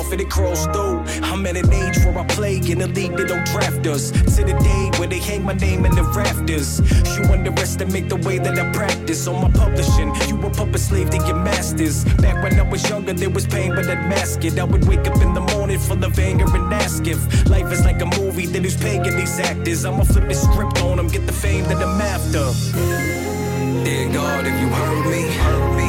off 0.00 0.12
and 0.12 0.20
it 0.20 0.30
crawls 0.30 0.64
through. 0.66 1.04
I'm 1.22 1.46
at 1.46 1.56
an 1.56 1.72
age 1.72 1.98
where 2.04 2.18
I 2.18 2.26
play 2.26 2.56
in 2.56 2.80
a 2.80 2.86
league 2.86 3.16
that 3.16 3.28
don't 3.28 3.46
draft 3.46 3.86
us. 3.86 4.10
To 4.10 4.40
the 4.44 4.56
day 4.70 4.98
where 4.98 5.08
they 5.08 5.18
hang 5.18 5.44
my 5.44 5.52
name 5.52 5.84
in 5.84 5.94
the 5.94 6.02
rafters. 6.02 6.80
You 7.14 7.22
underestimate 7.32 8.08
the 8.08 8.16
way 8.16 8.38
that 8.38 8.58
I 8.58 8.72
practice 8.72 9.26
on 9.26 9.42
my 9.42 9.50
publishing. 9.50 10.08
You 10.28 10.40
a 10.46 10.50
puppet 10.50 10.80
slave 10.80 11.10
to 11.10 11.18
your 11.18 11.36
masters. 11.36 12.04
Back 12.24 12.42
when 12.42 12.58
I 12.58 12.62
was 12.62 12.88
younger, 12.88 13.12
there 13.12 13.30
was 13.30 13.46
pain, 13.46 13.74
but 13.74 13.86
I'd 13.88 14.08
mask 14.08 14.44
it. 14.44 14.58
I 14.58 14.64
would 14.64 14.86
wake 14.88 15.06
up 15.06 15.20
in 15.20 15.34
the 15.34 15.44
morning 15.52 15.78
full 15.78 16.02
of 16.02 16.18
anger 16.18 16.46
and 16.48 16.72
ask 16.72 17.06
if 17.06 17.20
life 17.48 17.70
is 17.70 17.84
like 17.84 18.00
a 18.00 18.06
movie, 18.18 18.46
then 18.46 18.64
who's 18.64 18.76
paying 18.76 19.02
these 19.02 19.38
actors? 19.38 19.84
I'ma 19.84 20.04
flip 20.04 20.28
the 20.28 20.34
script 20.34 20.80
on 20.82 20.96
them, 20.96 21.08
get 21.08 21.26
the 21.26 21.32
fame 21.32 21.64
that 21.64 21.76
I'm 21.76 22.00
after. 22.00 22.44
Dear 23.84 24.12
God, 24.12 24.46
if 24.46 24.56
you 24.60 24.68
heard 24.68 25.04
me, 25.10 25.22
heard 25.44 25.76
me, 25.76 25.88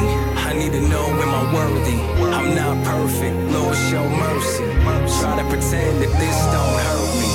need 0.62 0.72
to 0.72 0.80
know 0.88 1.06
am 1.06 1.34
I 1.40 1.54
worthy? 1.54 1.98
I'm 2.38 2.54
not 2.54 2.76
perfect, 2.84 3.36
Lord, 3.50 3.76
show 3.90 4.06
mercy. 4.08 4.64
Try 5.18 5.42
to 5.42 5.44
pretend 5.50 5.94
that 6.02 6.12
this 6.22 6.38
don't 6.54 6.78
hurt 6.86 7.10
me. 7.20 7.30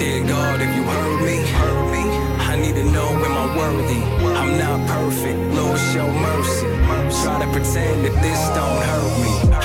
Dear 0.00 0.26
God, 0.26 0.60
if 0.60 0.70
you 0.74 0.82
heard 0.82 1.20
me, 1.28 1.36
heard 1.58 1.86
me, 1.94 2.04
I 2.50 2.56
need 2.56 2.74
to 2.74 2.84
know 2.90 3.08
am 3.26 3.36
I 3.44 3.46
worthy? 3.56 4.02
I'm 4.40 4.58
not 4.58 4.78
perfect, 4.88 5.38
Lord, 5.54 5.78
show 5.92 6.08
mercy. 6.10 6.66
Try 7.22 7.44
to 7.44 7.52
pretend 7.52 8.04
that 8.04 8.16
this 8.24 8.40
don't 8.58 8.82
hurt 8.90 9.12
me. 9.22 9.59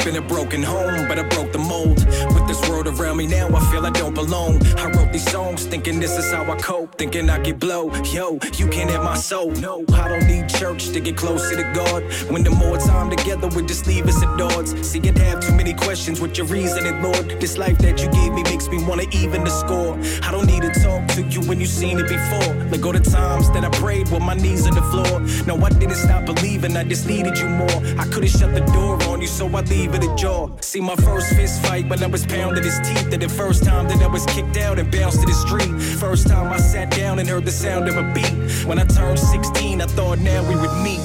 Up 0.00 0.06
in 0.06 0.16
a 0.16 0.22
broken 0.22 0.62
home, 0.62 1.06
but 1.08 1.18
I 1.18 1.28
broke 1.28 1.52
the 1.52 1.58
mold. 1.58 2.06
With 2.34 2.48
this 2.48 2.66
world 2.70 2.86
around 2.86 3.18
me 3.18 3.26
now, 3.26 3.48
I 3.54 3.60
feel 3.70 3.84
I 3.84 3.90
don't 3.90 4.14
belong. 4.14 4.64
I 4.78 4.86
wrote 4.92 5.12
these 5.12 5.30
songs 5.30 5.66
thinking 5.66 6.00
this 6.00 6.16
is 6.16 6.32
how 6.32 6.50
I 6.50 6.56
cope, 6.56 6.96
thinking 6.96 7.28
I 7.28 7.38
get 7.38 7.58
blow. 7.58 7.92
Yo, 8.04 8.38
you 8.56 8.66
can't 8.68 8.88
have 8.90 9.04
my 9.04 9.14
soul. 9.14 9.50
No, 9.50 9.84
I 9.92 10.08
don't 10.08 10.26
need 10.26 10.48
church 10.48 10.88
to 10.92 11.00
get 11.00 11.18
closer 11.18 11.54
to 11.54 11.64
God. 11.74 12.02
When 12.30 12.42
the 12.42 12.50
more 12.50 12.78
time 12.78 13.10
together, 13.14 13.48
we 13.48 13.62
just 13.66 13.86
leave 13.86 14.06
us 14.06 14.22
at 14.22 14.40
odds. 14.40 14.70
See, 14.88 15.00
you'd 15.00 15.18
have 15.18 15.40
too 15.40 15.52
many 15.54 15.74
questions 15.74 16.18
with 16.18 16.38
your 16.38 16.46
reasoning, 16.46 17.02
Lord. 17.02 17.38
This 17.38 17.58
life 17.58 17.76
that 17.78 18.00
you 18.00 18.08
gave 18.10 18.32
me 18.32 18.42
makes 18.44 18.68
me 18.68 18.82
wanna 18.82 19.04
even 19.12 19.44
the 19.44 19.50
score. 19.50 19.98
I 20.26 20.30
don't 20.30 20.46
need 20.46 20.62
to 20.62 20.70
talk 20.80 21.08
to 21.08 21.22
you 21.24 21.42
when 21.42 21.60
you've 21.60 21.68
seen 21.68 21.98
it 21.98 22.08
before. 22.08 22.54
Like 22.70 22.86
all 22.86 22.92
the 22.92 23.00
times 23.00 23.50
that 23.50 23.66
I 23.66 23.68
prayed 23.68 24.08
with 24.08 24.22
my 24.22 24.34
knees 24.34 24.66
on 24.66 24.74
the 24.74 24.82
floor. 24.92 25.20
No, 25.46 25.62
I 25.62 25.68
didn't 25.68 25.96
stop 25.96 26.24
believing, 26.24 26.74
I 26.74 26.84
just 26.84 27.06
needed 27.06 27.36
you 27.38 27.48
more. 27.48 27.80
I 27.98 28.06
could've 28.06 28.30
shut 28.30 28.54
the 28.54 28.64
door 28.72 28.96
on 29.10 29.20
you, 29.20 29.26
so 29.26 29.46
I 29.48 29.60
leave 29.60 29.89
it 29.94 30.04
ajar. 30.04 30.50
See 30.60 30.80
my 30.80 30.96
first 30.96 31.34
fist 31.34 31.62
fight 31.64 31.88
when 31.88 32.02
I 32.02 32.06
was 32.06 32.24
pounding 32.26 32.64
his 32.64 32.78
teeth. 32.80 33.12
And 33.12 33.22
the 33.22 33.28
first 33.28 33.64
time 33.64 33.88
that 33.88 34.00
I 34.02 34.06
was 34.06 34.24
kicked 34.26 34.56
out 34.56 34.78
and 34.78 34.90
bounced 34.90 35.20
to 35.20 35.26
the 35.26 35.34
street. 35.34 35.70
First 35.98 36.28
time 36.28 36.52
I 36.52 36.58
sat 36.58 36.90
down 36.90 37.18
and 37.18 37.28
heard 37.28 37.44
the 37.44 37.52
sound 37.52 37.88
of 37.88 37.96
a 37.96 38.04
beat. 38.12 38.32
When 38.66 38.78
I 38.78 38.84
turned 38.84 39.18
16, 39.18 39.80
I 39.80 39.86
thought 39.86 40.18
now 40.18 40.40
we 40.48 40.54
would 40.56 40.76
meet. 40.82 41.00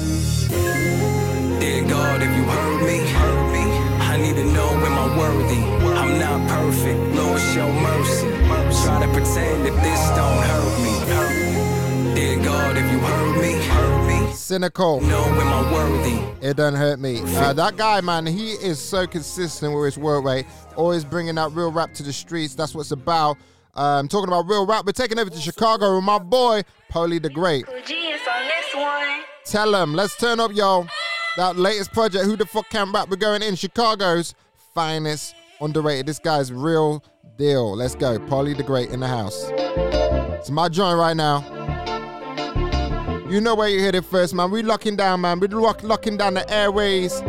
Dear 1.60 1.88
God, 1.88 2.22
if 2.22 2.30
you 2.36 2.44
heard 2.44 2.82
me, 2.86 2.98
heard 3.10 3.52
me, 3.52 3.64
I 4.12 4.16
need 4.18 4.36
to 4.36 4.44
know 4.44 4.68
am 4.68 4.98
I 5.04 5.18
worthy? 5.18 5.62
I'm 6.00 6.18
not 6.18 6.48
perfect, 6.48 7.00
Lord, 7.16 7.40
show 7.40 7.70
mercy. 7.72 8.28
Try 8.84 9.00
to 9.04 9.12
pretend 9.12 9.64
that 9.66 9.76
this 9.82 10.02
don't 10.18 10.42
hurt 10.50 10.76
me. 10.84 10.94
Dear 12.14 12.44
God, 12.44 12.76
if 12.76 12.92
you 12.92 12.98
heard 12.98 13.42
me, 13.42 13.52
heard 13.66 13.90
me, 13.90 13.95
Cynical. 14.46 15.00
know 15.00 15.24
am 15.24 15.40
I 15.40 15.72
worthy? 15.72 16.46
It 16.46 16.56
doesn't 16.56 16.78
hurt 16.78 17.00
me. 17.00 17.20
Uh, 17.20 17.52
that 17.52 17.76
guy, 17.76 18.00
man, 18.00 18.26
he 18.26 18.52
is 18.52 18.80
so 18.80 19.04
consistent 19.04 19.74
with 19.74 19.86
his 19.86 19.98
work 19.98 20.24
rate. 20.24 20.46
Always 20.76 21.04
bringing 21.04 21.34
that 21.34 21.50
real 21.50 21.72
rap 21.72 21.92
to 21.94 22.04
the 22.04 22.12
streets. 22.12 22.54
That's 22.54 22.72
what 22.72 22.82
it's 22.82 22.92
about. 22.92 23.38
Um, 23.74 24.06
talking 24.06 24.28
about 24.28 24.48
real 24.48 24.64
rap, 24.64 24.86
we're 24.86 24.92
taking 24.92 25.18
over 25.18 25.30
to 25.30 25.40
Chicago 25.40 25.96
with 25.96 26.04
my 26.04 26.20
boy, 26.20 26.62
Polly 26.88 27.18
the 27.18 27.28
Great. 27.28 27.66
Tell 29.46 29.74
him, 29.74 29.94
let's 29.94 30.16
turn 30.16 30.38
up, 30.38 30.52
y'all. 30.54 30.86
That 31.36 31.56
latest 31.56 31.92
project, 31.92 32.24
Who 32.24 32.36
the 32.36 32.46
Fuck 32.46 32.70
Can 32.70 32.92
Rap? 32.92 33.08
We're 33.08 33.16
going 33.16 33.42
in 33.42 33.56
Chicago's 33.56 34.32
finest, 34.72 35.34
underrated. 35.60 36.06
This 36.06 36.20
guy's 36.20 36.52
real 36.52 37.02
deal. 37.36 37.74
Let's 37.74 37.96
go. 37.96 38.20
Polly 38.20 38.54
the 38.54 38.62
Great 38.62 38.90
in 38.90 39.00
the 39.00 39.08
house. 39.08 39.50
It's 39.50 40.50
my 40.50 40.68
joint 40.68 40.96
right 40.96 41.16
now. 41.16 41.65
You 43.28 43.40
know 43.40 43.56
where 43.56 43.68
you 43.68 43.80
hit 43.80 43.96
it 43.96 44.04
first, 44.04 44.34
man. 44.34 44.52
We 44.52 44.62
locking 44.62 44.94
down, 44.94 45.22
man. 45.22 45.40
We 45.40 45.48
lock, 45.48 45.82
locking 45.82 46.16
down 46.16 46.34
the 46.34 46.48
airways 46.48 47.20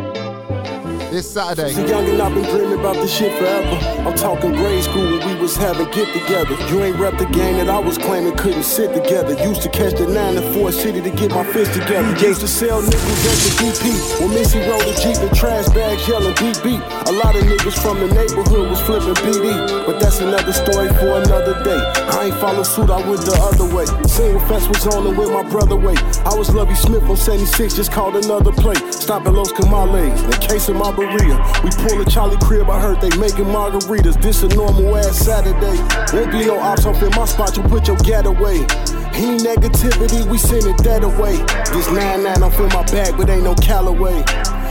this 1.11 1.31
Saturday. 1.31 1.71
Young 1.87 2.07
and 2.07 2.21
I've 2.21 2.35
been 2.35 2.43
dreaming 2.43 2.79
about 2.79 2.95
this 2.97 3.11
shit 3.11 3.35
forever. 3.39 3.96
I'm 4.07 4.15
talking 4.15 4.53
grade 4.55 4.85
school 4.85 5.03
when 5.03 5.27
we 5.27 5.35
was 5.35 5.57
having 5.57 5.91
get 5.91 6.07
together. 6.15 6.55
You 6.71 6.81
ain't 6.81 6.95
rep 6.95 7.17
the 7.17 7.25
game 7.25 7.57
that 7.57 7.67
I 7.67 7.77
was 7.77 7.97
claiming 7.97 8.37
couldn't 8.37 8.63
sit 8.63 8.93
together. 8.93 9.35
Used 9.43 9.63
to 9.63 9.69
catch 9.69 9.99
the 9.99 10.07
9 10.07 10.35
to 10.35 10.53
4 10.53 10.71
city 10.71 11.01
to 11.01 11.09
get 11.11 11.31
my 11.31 11.43
fist 11.43 11.73
together. 11.73 12.07
Mm-hmm. 12.15 12.23
Used 12.23 12.39
to 12.39 12.47
sell 12.47 12.81
niggas 12.81 13.23
at 13.27 13.37
the 13.43 13.51
DP. 13.59 14.21
When 14.23 14.31
Missy 14.31 14.59
rolled 14.63 14.87
a 14.87 14.95
Jeep 14.95 15.19
and 15.19 15.35
trash 15.35 15.67
bags 15.75 16.07
yelling 16.07 16.31
beep. 16.39 16.79
A 16.79 17.11
lot 17.19 17.35
of 17.35 17.43
niggas 17.51 17.75
from 17.83 17.99
the 17.99 18.07
neighborhood 18.07 18.69
was 18.71 18.79
flipping 18.79 19.13
BD. 19.27 19.51
But 19.85 19.99
that's 19.99 20.21
another 20.21 20.53
story 20.53 20.87
for 21.03 21.19
another 21.19 21.61
day. 21.67 21.81
I 22.15 22.31
ain't 22.31 22.39
follow 22.39 22.63
suit, 22.63 22.89
I 22.89 23.03
went 23.03 23.27
the 23.27 23.35
other 23.43 23.67
way. 23.75 23.83
Single 24.07 24.39
fest 24.47 24.69
was 24.69 24.87
on 24.87 25.05
and 25.05 25.17
with 25.17 25.31
my 25.31 25.43
brother 25.43 25.75
wait. 25.75 25.99
I 26.23 26.33
was 26.33 26.47
Lovie 26.55 26.75
Smith 26.75 27.03
on 27.03 27.17
76, 27.17 27.75
just 27.75 27.91
called 27.91 28.15
another 28.15 28.53
play. 28.53 28.75
Stop 28.89 29.27
at 29.27 29.33
Los 29.33 29.51
Comales, 29.51 30.15
in 30.23 30.39
case 30.39 30.69
of 30.69 30.77
my 30.77 30.91
Maria. 30.95 31.35
We 31.59 31.71
pull 31.83 31.99
a 31.99 32.05
Charlie 32.05 32.39
crib, 32.39 32.69
I 32.69 32.79
heard 32.79 33.01
they 33.01 33.11
making 33.17 33.51
margaritas. 33.97 34.21
This 34.21 34.43
a 34.43 34.47
normal 34.49 34.97
ass 34.97 35.17
Saturday. 35.17 35.77
Won't 36.15 36.31
be 36.31 36.45
no 36.45 36.59
ops 36.59 36.85
off 36.85 37.01
in 37.01 37.11
my 37.11 37.25
spot, 37.25 37.55
you 37.57 37.63
put 37.63 37.87
your 37.87 37.97
gat 37.97 38.25
away. 38.25 38.65
Any 39.13 39.37
negativity, 39.39 40.25
we 40.29 40.37
send 40.37 40.65
it 40.65 40.77
that 40.83 41.03
away. 41.03 41.37
This 41.73 41.87
9-9 41.87 42.41
off 42.41 42.59
in 42.59 42.67
my 42.67 42.83
bag, 42.85 43.17
but 43.17 43.29
ain't 43.29 43.43
no 43.43 43.55
Callaway. 43.55 44.23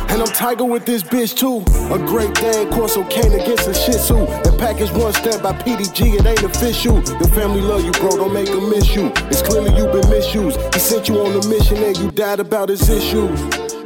And 0.09 0.23
I'm 0.23 0.29
Tiger 0.29 0.65
with 0.65 0.87
this 0.87 1.03
bitch 1.03 1.37
too. 1.37 1.63
A 1.93 1.99
great 1.99 2.33
Dan 2.35 2.71
Corso 2.71 3.05
cane 3.09 3.33
against 3.33 3.67
a 3.67 3.75
Shih 3.75 3.93
Tzu. 3.93 4.15
The 4.45 4.57
package 4.59 4.93
one 4.93 5.13
step 5.13 5.43
by 5.43 5.53
PDG, 5.53 6.21
it 6.21 6.27
ain't 6.27 6.43
official. 6.45 7.03
Your 7.03 7.29
family 7.35 7.61
love 7.61 7.85
you, 7.85 7.93
bro, 7.93 8.11
don't 8.11 8.33
make 8.33 8.47
them 8.47 8.71
miss 8.71 8.95
you. 8.95 9.11
It's 9.31 9.43
clearly 9.43 9.77
you 9.77 9.87
been 9.87 10.09
misused. 10.09 10.61
He 10.75 10.81
sent 10.81 11.09
you 11.09 11.19
on 11.19 11.33
a 11.33 11.49
mission 11.49 11.79
and 11.83 11.97
you 11.99 12.13
died 12.13 12.39
about 12.39 12.69
his 12.69 12.89
issues. 12.89 13.41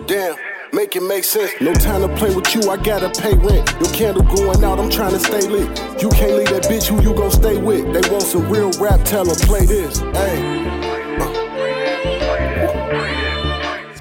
Damn. 0.07 0.50
Make 0.73 0.95
it 0.95 1.03
make 1.03 1.25
sense. 1.25 1.51
No 1.61 1.75
time 1.75 2.03
to 2.03 2.17
play 2.17 2.33
with 2.33 2.55
you, 2.55 2.71
I 2.71 2.77
gotta 2.77 3.11
pay 3.21 3.35
rent. 3.35 3.69
Your 3.81 3.93
candle 3.93 4.23
going 4.23 4.63
out, 4.63 4.79
I'm 4.79 4.89
trying 4.89 5.11
to 5.13 5.19
stay 5.19 5.41
lit. 5.49 5.69
You 6.01 6.09
can't 6.11 6.35
leave 6.35 6.49
that 6.51 6.63
bitch 6.65 6.87
who 6.87 7.03
you 7.03 7.13
gon' 7.13 7.33
stay 7.33 7.57
with. 7.57 7.93
They 7.93 8.09
want 8.09 8.23
some 8.23 8.49
real 8.49 8.71
rap, 8.81 9.05
tell 9.05 9.27
her 9.27 9.35
play 9.35 9.67
this. 9.67 9.99
Hey. 9.99 10.71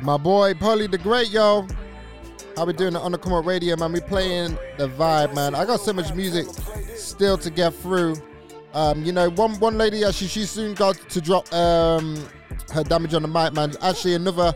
My 0.04 0.18
boy, 0.18 0.54
Polly 0.54 0.86
the 0.86 1.00
Great, 1.00 1.32
yo. 1.32 1.68
How 2.56 2.66
we 2.66 2.74
doing 2.74 2.94
the 2.94 3.18
Come 3.18 3.34
Up 3.34 3.46
Radio, 3.46 3.76
man? 3.76 3.92
We 3.92 4.02
playing 4.02 4.58
the 4.78 4.90
vibe, 4.90 5.34
man. 5.34 5.56
I 5.56 5.66
got 5.66 5.80
so 5.80 5.92
much 5.94 6.14
music 6.14 6.46
still 6.96 7.38
to 7.40 7.50
get 7.50 7.74
through. 7.74 8.16
Um, 8.76 9.04
you 9.04 9.12
know, 9.12 9.32
one 9.32 9.60
one 9.60 9.80
lady 9.80 10.04
actually 10.04 10.28
she 10.28 10.46
soon 10.46 10.76
got 10.76 10.96
to 11.10 11.20
drop 11.20 11.52
um 11.52 12.16
her 12.74 12.84
damage 12.84 13.16
on 13.16 13.24
the 13.24 13.28
mic, 13.28 13.54
man. 13.54 13.74
Actually, 13.82 14.14
another 14.14 14.54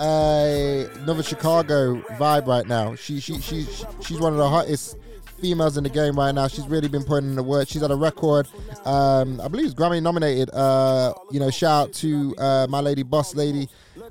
another 0.00 1.22
Chicago 1.22 1.96
vibe 2.18 2.46
right 2.46 2.66
now. 2.66 2.94
She 2.94 3.20
she 3.20 3.40
she 3.40 3.66
she's 4.02 4.18
one 4.18 4.32
of 4.32 4.38
the 4.38 4.48
hottest 4.48 4.96
females 5.40 5.76
in 5.76 5.84
the 5.84 5.90
game 5.90 6.18
right 6.18 6.34
now. 6.34 6.48
She's 6.48 6.66
really 6.66 6.88
been 6.88 7.02
putting 7.02 7.30
in 7.30 7.36
the 7.36 7.42
work. 7.42 7.68
She's 7.68 7.82
had 7.82 7.90
a 7.90 7.96
record, 7.96 8.46
um, 8.84 9.40
I 9.40 9.48
believe 9.48 9.66
it's 9.66 9.74
Grammy 9.74 10.02
nominated. 10.02 10.50
Uh, 10.52 11.14
you 11.30 11.40
know, 11.40 11.50
shout 11.50 11.88
out 11.88 11.92
to 11.94 12.34
uh, 12.38 12.66
my 12.68 12.80
lady, 12.80 13.02
Boss 13.02 13.34
Lady. 13.34 13.68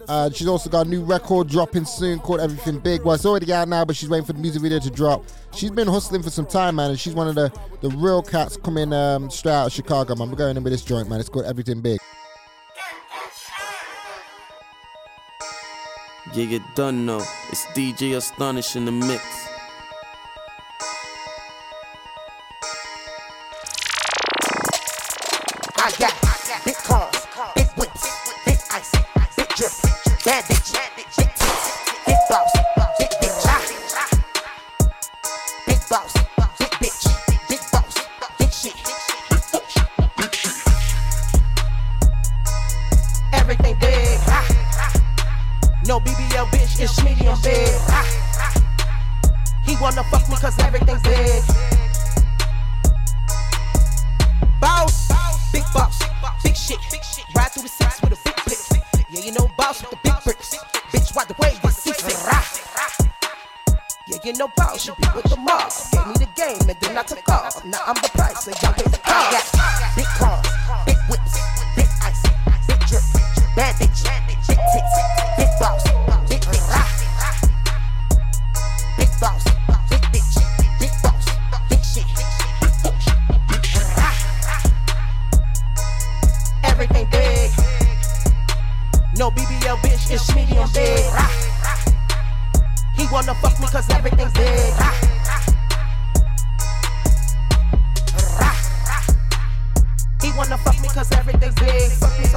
Uh, 0.08 0.30
she's 0.32 0.48
also 0.48 0.70
got 0.70 0.86
a 0.86 0.90
new 0.90 1.04
record 1.04 1.48
dropping 1.48 1.86
soon 1.86 2.20
called 2.20 2.40
Everything 2.40 2.80
Big. 2.80 3.04
Well, 3.04 3.16
it's 3.16 3.26
already 3.26 3.52
out 3.54 3.68
now, 3.68 3.86
but 3.86 3.96
she's 3.96 4.10
waiting 4.10 4.26
for 4.26 4.34
the 4.34 4.40
music 4.40 4.62
video 4.62 4.80
to 4.80 4.90
drop. 4.90 5.24
She's 5.54 5.72
been 5.72 5.88
hustling 5.88 6.24
for 6.24 6.30
some 6.30 6.46
time, 6.46 6.76
man, 6.76 6.92
and 6.92 7.00
she's 7.00 7.14
one 7.14 7.28
of 7.28 7.36
the, 7.36 7.52
the 7.82 7.90
real 7.90 8.22
cats 8.22 8.58
coming 8.58 8.94
um, 8.94 9.30
straight 9.30 9.54
out 9.54 9.68
of 9.68 9.74
Chicago, 9.74 10.16
man. 10.16 10.30
We're 10.30 10.38
going 10.38 10.58
in 10.58 10.64
with 10.64 10.74
this 10.74 10.84
joint, 10.84 11.10
man. 11.10 11.20
It's 11.20 11.30
called 11.30 11.46
Everything 11.46 11.82
Big. 11.82 12.00
Yeah, 16.34 16.44
you 16.44 16.64
done 16.76 17.06
know. 17.08 17.24
It's 17.50 17.66
DJ 17.68 18.16
Astonish 18.16 18.76
in 18.76 18.86
the 18.86 18.92
mix. 18.92 19.39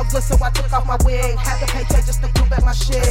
So 0.03 0.09
good, 0.11 0.23
so 0.25 0.45
I 0.45 0.51
took 0.51 0.73
off 0.73 0.85
my 0.85 0.97
wig. 1.05 1.39
Had 1.39 1.65
to 1.65 1.73
pay 1.73 1.85
Jay 1.85 2.03
just 2.05 2.23
to 2.23 2.33
do 2.33 2.45
back 2.51 2.65
my 2.65 2.73
shit. 2.73 3.07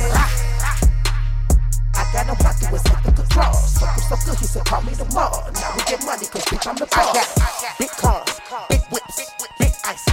I 1.96 2.04
got 2.12 2.28
no 2.28 2.36
hit 2.36 3.04
the 3.04 3.12
controls. 3.16 3.78
Fuck 3.80 3.96
him 3.96 4.04
so 4.10 4.16
good, 4.26 4.40
he 4.40 4.46
said 4.46 4.66
call 4.66 4.82
me 4.82 4.94
tomorrow. 4.94 5.40
Now 5.54 5.72
we 5.78 5.84
get 5.88 6.04
money 6.04 6.26
cause 6.26 6.44
bitch 6.52 6.68
I'm 6.68 6.76
the 6.76 6.86
boss. 6.88 7.16
I 7.16 7.64
got 7.64 7.80
big 7.80 7.90
cars, 7.92 8.42
big 8.68 8.82
whips, 8.92 9.32
big 9.58 9.72
ice, 9.86 10.06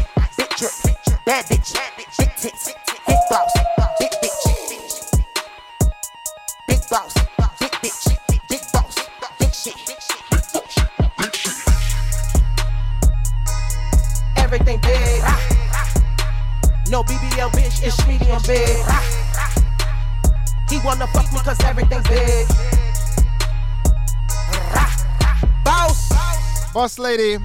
Boss 26.88 26.98
Lady, 26.98 27.36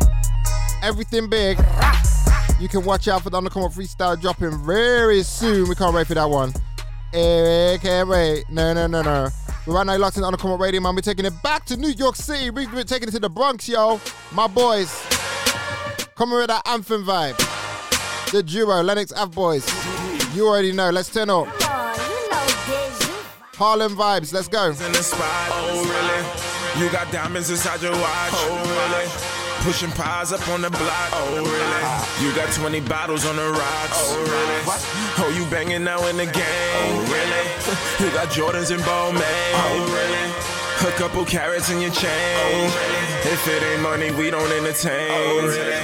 everything 0.81 1.27
big. 1.27 1.57
You 2.61 2.69
can 2.69 2.85
watch 2.85 3.09
out 3.09 3.23
for 3.23 3.29
the 3.29 3.35
Undercover 3.35 3.67
Freestyle 3.67 4.17
dropping 4.17 4.57
very 4.63 5.21
soon. 5.21 5.67
We 5.67 5.75
can't 5.75 5.93
wait 5.93 6.07
for 6.07 6.13
that 6.13 6.29
one. 6.29 6.53
Eh, 7.13 7.77
can't 7.79 8.07
wait. 8.07 8.45
No, 8.49 8.73
no, 8.73 8.87
no, 8.87 9.01
no. 9.01 9.27
But 9.65 9.73
right 9.73 9.85
now, 9.85 9.91
you're 9.91 9.99
locked 9.99 10.15
in 10.15 10.21
the 10.21 10.27
Undercover 10.27 10.55
Radio, 10.55 10.79
man. 10.79 10.95
We're 10.95 11.01
taking 11.01 11.25
it 11.25 11.33
back 11.43 11.65
to 11.65 11.75
New 11.75 11.89
York 11.89 12.15
City. 12.15 12.51
We're 12.51 12.85
taking 12.85 13.09
it 13.09 13.11
to 13.11 13.19
the 13.19 13.29
Bronx, 13.29 13.67
yo. 13.67 13.99
My 14.31 14.47
boys. 14.47 14.97
Coming 16.15 16.37
with 16.37 16.47
that 16.47 16.61
anthem 16.65 17.03
vibe. 17.03 17.35
The 18.31 18.43
duo, 18.43 18.81
Lennox 18.81 19.11
Ave 19.11 19.35
Boys. 19.35 19.67
You 20.33 20.47
already 20.47 20.71
know. 20.71 20.89
Let's 20.89 21.09
turn 21.09 21.29
up. 21.29 21.47
Harlem 23.57 23.97
vibes. 23.97 24.31
Let's 24.33 24.47
go. 24.47 24.67
in 24.67 24.77
the 24.77 25.03
spot. 25.03 25.49
Oh, 25.51 25.83
really? 25.83 26.85
You 26.85 26.89
got 26.93 27.11
diamonds 27.11 27.49
inside 27.49 27.81
your 27.81 27.91
watch. 27.91 28.72
Pushing 29.63 29.91
pies 29.91 30.33
up 30.33 30.45
on 30.49 30.61
the 30.61 30.69
block. 30.69 31.09
Oh, 31.15 31.39
really? 31.39 32.27
You 32.27 32.35
got 32.35 32.51
20 32.51 32.81
bottles 32.81 33.25
on 33.25 33.37
the 33.37 33.47
rocks. 33.47 33.95
Oh, 33.95 34.19
really? 34.19 34.59
Oh, 35.23 35.31
you 35.31 35.49
banging 35.49 35.85
now 35.85 36.05
in 36.07 36.17
the 36.17 36.25
game. 36.25 36.83
Oh, 36.83 36.99
really? 37.07 37.47
You 38.03 38.11
got 38.11 38.27
Jordans 38.27 38.75
and 38.75 38.83
Balmain. 38.83 39.23
Oh, 39.55 39.87
really? 39.87 40.91
A 40.91 40.91
couple 40.99 41.23
carrots 41.23 41.71
in 41.71 41.79
your 41.79 41.95
chain. 41.95 42.11
Oh, 42.11 42.59
really? 42.59 43.31
If 43.31 43.47
it 43.47 43.63
ain't 43.63 43.81
money, 43.81 44.11
we 44.11 44.29
don't 44.29 44.51
entertain. 44.51 45.07
Oh, 45.15 45.47
really? 45.47 45.79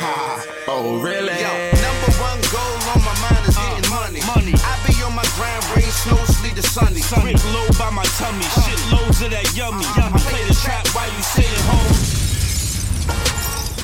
Oh, 0.68 1.00
really? 1.00 1.40
Yo, 1.40 1.56
number 1.80 2.12
one 2.20 2.42
goal 2.52 2.76
on 2.92 3.00
my 3.08 3.16
mind 3.24 3.48
is 3.48 3.56
getting 3.56 3.88
uh, 3.88 3.96
money. 3.96 4.20
Money. 4.28 4.60
I 4.60 4.76
be 4.84 5.00
on 5.08 5.16
my 5.16 5.24
grind, 5.40 5.64
rain, 5.72 5.88
snow, 5.88 6.20
sleet, 6.28 6.60
or 6.60 6.68
sunny. 6.68 7.00
Sunny. 7.00 7.32
low 7.56 7.68
by 7.80 7.90
my 7.96 8.04
tummy, 8.20 8.44
uh. 8.44 8.60
shit 8.60 8.80
loads 8.92 9.24
of 9.24 9.32
that 9.32 9.48
yummy. 9.56 9.88
I 9.96 10.12
play 10.28 10.44
the 10.44 10.54
trap 10.54 10.84
while 10.92 11.08
you 11.08 11.24
sit 11.24 11.48
at 11.48 11.64
home. 11.64 12.29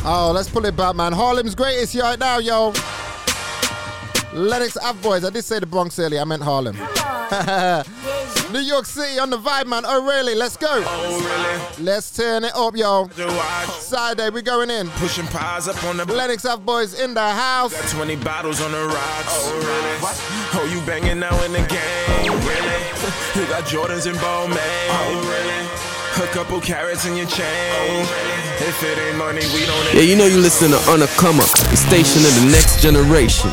Oh, 0.08 0.32
let's 0.34 0.48
pull 0.50 0.64
it 0.66 0.78
back, 0.78 0.96
man. 0.96 1.14
Harlem's 1.14 1.56
greatest 1.56 1.96
right 1.96 2.20
now, 2.20 2.38
yo. 2.38 2.74
Lennox 4.34 4.78
Ave 4.78 5.02
Boys. 5.02 5.26
I 5.26 5.32
did 5.32 5.44
say 5.44 5.60
the 5.60 5.66
Bronx 5.66 5.98
earlier. 5.98 6.22
I 6.22 6.26
meant 6.26 6.44
Harlem. 6.44 6.76
New 8.54 8.60
York 8.60 8.86
City 8.86 9.18
on 9.18 9.32
the 9.32 9.38
vibe, 9.38 9.66
man. 9.66 9.84
Oh, 9.86 10.06
really? 10.06 10.36
Let's 10.36 10.58
go. 10.58 10.68
Oh, 10.70 11.20
really? 11.20 11.84
Let's 11.84 12.12
turn 12.16 12.44
it 12.44 12.56
up, 12.56 12.76
yo. 12.78 13.10
Saturday, 13.80 14.30
we 14.30 14.44
going 14.44 14.70
in. 14.70 14.90
Pushing 14.92 15.26
pies 15.28 15.68
up 15.68 15.84
on 15.86 15.98
the 15.98 16.06
Lennox 16.06 16.46
Ave 16.46 16.64
Boys 16.64 17.00
in 17.00 17.16
the 17.16 17.28
house. 17.28 17.74
Got 17.74 17.90
20 17.90 18.16
bottles 18.18 18.62
on 18.62 18.72
the 18.74 18.86
rocks. 18.86 19.26
Oh, 19.28 19.58
really? 19.58 19.98
Oh, 20.54 20.72
you 20.72 20.86
banging 20.86 21.20
now 21.20 21.44
in 21.46 21.52
the 21.52 21.66
game. 21.68 22.30
Oh, 22.30 22.38
really? 22.48 22.76
You 23.36 23.46
got 23.48 23.66
Jordans 23.66 24.08
and 24.08 24.18
Balmain. 24.18 24.58
Oh, 24.58 25.20
really? 25.28 25.65
A 26.16 26.28
couple 26.28 26.62
carrots 26.62 27.06
in 27.06 27.18
your 27.18 27.28
chain. 27.28 28.08
If 28.64 28.82
it 28.84 28.98
ain't 28.98 29.18
money, 29.18 29.42
we 29.54 29.66
don't. 29.66 29.94
Yeah, 29.94 30.08
you 30.08 30.16
know 30.16 30.26
you 30.26 30.40
listen 30.40 30.72
to 30.72 30.78
On 30.90 31.02
a 31.02 31.08
Come 31.20 31.42
Up, 31.42 31.52
the 31.68 31.76
station 31.76 32.24
of 32.24 32.32
the 32.40 32.48
next 32.56 32.82
generation. 32.82 33.52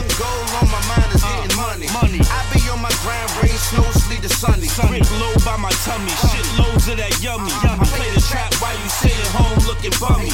Money. 1.93 2.23
I 2.23 2.41
be 2.55 2.63
on 2.71 2.81
my 2.81 2.95
grind, 3.03 3.29
rain, 3.43 3.59
snow, 3.59 3.83
sleet, 3.91 4.25
or 4.25 4.29
sunny. 4.29 4.71
Rick 4.89 5.11
low 5.19 5.35
by 5.45 5.57
my 5.59 5.75
tummy, 5.83 6.15
shit 6.31 6.47
loads 6.57 6.87
of 6.87 6.97
that 6.97 7.19
yummy. 7.21 7.51
I 7.51 7.75
play 7.99 8.09
the 8.15 8.23
trap 8.23 8.55
while 8.63 8.73
you 8.79 8.89
sit 8.89 9.11
at 9.11 9.33
home 9.35 9.59
looking 9.67 9.93
bummy. 9.99 10.31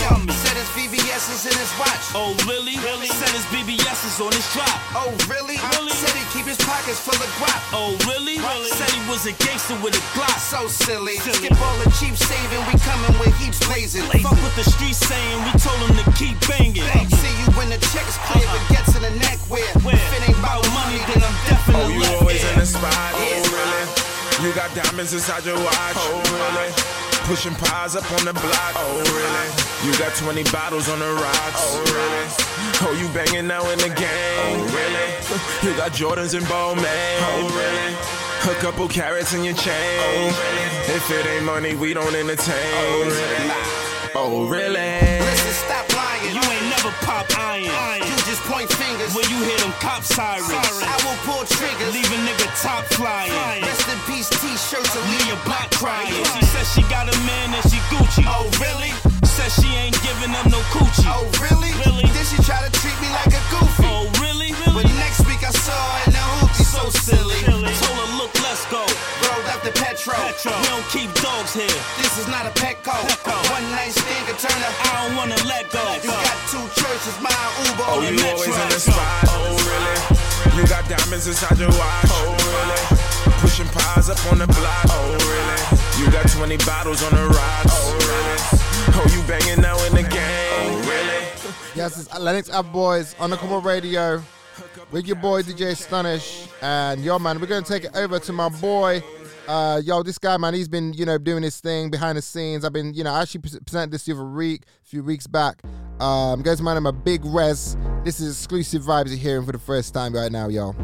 Said 1.18 1.34
his 1.34 1.42
VVS 1.42 1.50
is 1.50 1.50
in 1.50 1.58
his 1.58 1.72
watch. 1.82 2.04
Oh 2.14 2.30
really? 2.46 2.78
Really? 2.78 3.10
Said 3.10 3.34
his 3.34 3.42
BBS 3.50 4.06
is 4.06 4.22
on 4.22 4.30
his 4.30 4.46
drop. 4.54 4.78
Oh 4.94 5.10
really? 5.26 5.58
Really? 5.74 5.90
Said 5.90 6.14
he 6.14 6.22
keep 6.30 6.46
his 6.46 6.58
pockets 6.62 7.02
full 7.02 7.18
of 7.18 7.30
guap. 7.42 7.58
Oh 7.74 7.98
really? 8.06 8.38
Really? 8.38 8.70
Said 8.70 8.86
he 8.94 9.02
was 9.10 9.26
a 9.26 9.34
gangster 9.34 9.74
with 9.82 9.98
a 9.98 10.02
Glock. 10.14 10.38
So 10.38 10.70
silly. 10.70 11.18
Skip 11.18 11.58
all 11.58 11.74
the 11.82 11.90
cheap 11.98 12.14
saving, 12.14 12.62
we 12.70 12.78
coming 12.86 13.18
with 13.18 13.34
heaps 13.42 13.58
blazing. 13.66 14.06
Fuck 14.22 14.38
what 14.38 14.54
the 14.54 14.62
streets 14.62 15.02
saying, 15.02 15.38
we 15.42 15.50
told 15.58 15.90
him 15.90 15.98
to 15.98 16.06
keep 16.14 16.38
banging. 16.46 16.86
See 17.10 17.34
you 17.42 17.50
when 17.58 17.66
the 17.74 17.82
checks 17.90 18.14
clear, 18.30 18.46
but 18.46 18.62
uh-uh. 18.62 18.74
get 18.78 18.84
to 18.94 18.98
the 19.02 19.10
neck 19.18 19.42
where. 19.50 19.66
Where? 19.82 19.98
If 19.98 20.22
it 20.22 20.30
ain't 20.30 20.38
about 20.38 20.62
money, 20.70 21.02
then 21.10 21.18
I'm 21.18 21.34
definitely 21.50 21.82
Oh, 21.82 21.98
you 21.98 22.00
left 22.06 22.22
always 22.22 22.42
here. 22.46 22.52
in 22.54 22.62
the 22.62 22.68
spot. 22.70 22.94
Oh, 22.94 23.42
really? 23.42 23.84
You 24.46 24.54
got 24.54 24.70
diamonds 24.70 25.10
inside 25.10 25.42
your 25.42 25.58
watch. 25.58 25.98
Oh, 25.98 26.14
oh 26.14 26.30
really? 26.30 27.07
Pushing 27.28 27.54
pies 27.56 27.94
up 27.94 28.10
on 28.12 28.24
the 28.24 28.32
block. 28.32 28.72
Oh, 28.74 29.04
really? 29.04 29.92
You 29.92 29.98
got 29.98 30.16
20 30.16 30.44
bottles 30.44 30.88
on 30.88 30.98
the 30.98 31.12
rocks. 31.12 31.60
Oh, 31.60 31.78
really? 31.92 32.24
Oh, 32.80 32.96
you 32.98 33.06
banging 33.12 33.46
now 33.46 33.68
in 33.68 33.78
the 33.80 33.90
game. 33.90 34.08
Oh, 34.40 34.56
really? 34.72 35.70
You 35.70 35.76
got 35.76 35.92
Jordans 35.92 36.32
and 36.34 36.48
Bowman. 36.48 36.86
Oh, 36.86 37.48
really? 37.52 38.56
A 38.56 38.60
couple 38.62 38.88
carrots 38.88 39.34
in 39.34 39.44
your 39.44 39.52
chain. 39.52 40.00
Oh, 40.00 40.24
really? 40.24 40.96
If 40.96 41.10
it 41.10 41.26
ain't 41.26 41.44
money, 41.44 41.74
we 41.74 41.92
don't 41.92 42.14
entertain. 42.14 42.56
Oh, 42.78 43.04
really? 43.04 43.52
Oh, 44.14 44.48
really? 44.48 45.07
Never 46.88 47.04
pop 47.04 47.26
iron. 47.38 48.00
You 48.00 48.16
just 48.24 48.42
point 48.44 48.70
fingers. 48.72 49.14
When 49.14 49.28
you 49.28 49.38
hear 49.44 49.58
them 49.58 49.72
cop 49.80 50.02
sirens, 50.02 50.48
I 50.48 50.96
will 51.04 51.18
pull 51.24 51.44
triggers. 51.44 51.92
leave 51.92 52.08
a 52.08 52.18
nigga 52.24 52.48
top 52.62 52.84
flying. 52.96 53.32
Rest 53.62 53.88
in 53.88 53.98
peace 54.06 54.28
t-shirts 54.28 54.96
and 54.96 55.04
Leave 55.08 55.26
your 55.26 55.40
block 55.44 55.70
crying. 55.72 56.12
She 56.38 56.44
says 56.46 56.66
she 56.72 56.82
got 56.88 57.08
a 57.08 57.16
man 57.24 57.54
and 57.54 57.64
she 57.70 57.78
Gucci. 57.92 58.24
Oh, 58.26 58.44
oh 58.44 58.60
really? 58.60 58.92
Says 59.24 59.54
she 59.54 59.68
ain't 59.76 59.96
giving 60.02 60.34
up 60.34 60.46
no 60.50 60.60
coochie. 60.74 61.06
Oh, 61.06 61.24
really? 61.38 61.72
Really? 61.84 62.06
Then 62.10 62.26
she 62.26 62.36
try 62.42 62.60
to 62.60 62.72
treat 62.80 62.96
me 63.00 63.08
like 63.14 63.32
a 63.32 63.42
goofy. 63.52 63.86
Oh, 63.86 64.10
really? 64.20 64.50
But 64.66 64.88
next 64.98 65.22
week 65.28 65.42
I 65.46 65.52
saw 65.52 65.72
her 65.72 66.10
in 66.10 66.12
the 66.12 66.24
hoopty, 66.42 66.64
so 66.66 66.82
silly. 66.90 67.40
Told 67.46 67.62
her, 67.62 68.10
look, 68.18 68.34
let's 68.42 68.66
go. 68.66 68.82
Rolled 69.22 69.48
up 69.54 69.62
the 69.62 69.72
petrol. 69.78 70.18
Petro. 70.18 70.52
We 70.58 70.66
don't 70.74 70.88
keep 70.90 71.10
dogs 71.22 71.54
here. 71.54 71.78
This 72.02 72.18
is 72.18 72.26
not 72.26 72.46
a 72.46 72.52
Petco. 72.58 72.94
Petco. 73.06 73.34
One 73.54 73.66
night 73.70 73.94
stand 73.94 74.26
can 74.26 74.36
turn 74.42 74.58
up. 74.62 74.74
I 74.74 75.06
don't 75.06 75.16
wanna 75.16 75.38
let 75.46 75.70
go. 75.70 75.82
You 76.02 76.10
got 76.10 76.17
two 76.17 76.17
choices, 76.17 76.17
mine 76.17 76.17
Uber 77.78 77.90
Oh, 77.90 78.00
you 78.02 78.16
Metro. 78.16 78.30
always 78.30 78.48
in 78.58 78.68
the 78.68 78.80
spot. 78.80 79.24
Oh, 79.28 79.54
really? 79.54 80.58
You 80.60 80.66
got 80.66 80.88
diamonds 80.88 81.26
inside 81.28 81.58
your 81.58 81.70
watch. 81.70 82.10
Oh, 82.10 82.34
really? 82.34 83.38
Pushing 83.38 83.66
pies 83.68 84.10
up 84.10 84.18
on 84.32 84.38
the 84.38 84.46
block. 84.48 84.84
Oh, 84.90 85.14
really? 85.22 86.04
You 86.04 86.10
got 86.10 86.28
20 86.28 86.56
bottles 86.66 87.02
on 87.04 87.12
the 87.14 87.28
rocks. 87.28 87.70
Oh, 87.70 87.94
really? 88.02 88.98
Oh, 88.98 89.06
you 89.14 89.22
banging 89.28 89.62
now 89.62 89.78
in 89.86 89.94
the 89.94 90.02
game. 90.02 90.10
Oh, 90.58 90.78
really? 90.80 91.26
Yes, 91.76 92.00
it's 92.00 92.18
Lennox 92.18 92.50
Up 92.50 92.72
Boys 92.72 93.14
on 93.20 93.30
the 93.30 93.36
Come 93.36 93.64
Radio 93.64 94.22
with 94.90 95.06
your 95.06 95.16
boy 95.16 95.42
DJ 95.42 95.70
Astonish. 95.70 96.48
And 96.60 97.04
yo, 97.04 97.18
man, 97.20 97.40
we're 97.40 97.46
going 97.46 97.62
to 97.62 97.72
take 97.72 97.84
it 97.84 97.94
over 97.94 98.18
to 98.18 98.32
my 98.32 98.48
boy. 98.48 99.02
Uh, 99.48 99.80
yo, 99.82 100.02
this 100.02 100.18
guy, 100.18 100.36
man, 100.36 100.52
he's 100.52 100.68
been, 100.68 100.92
you 100.92 101.06
know, 101.06 101.16
doing 101.16 101.42
his 101.42 101.58
thing 101.58 101.90
behind 101.90 102.18
the 102.18 102.22
scenes. 102.22 102.66
I've 102.66 102.72
been, 102.74 102.92
you 102.92 103.02
know, 103.02 103.14
I 103.14 103.22
actually 103.22 103.40
pre- 103.40 103.60
presented 103.60 103.90
this 103.90 104.04
the 104.04 104.12
other 104.12 104.26
week, 104.26 104.64
a 104.84 104.86
few 104.86 105.02
weeks 105.02 105.26
back. 105.26 105.62
Um, 106.00 106.42
goes 106.42 106.60
man, 106.60 106.76
I'm 106.76 106.84
a 106.84 106.92
big 106.92 107.24
res. 107.24 107.74
This 108.04 108.20
is 108.20 108.36
exclusive 108.36 108.82
vibes 108.82 109.08
you're 109.08 109.16
hearing 109.16 109.46
for 109.46 109.52
the 109.52 109.58
first 109.58 109.94
time 109.94 110.14
right 110.14 110.30
now, 110.30 110.48
yo. 110.48 110.74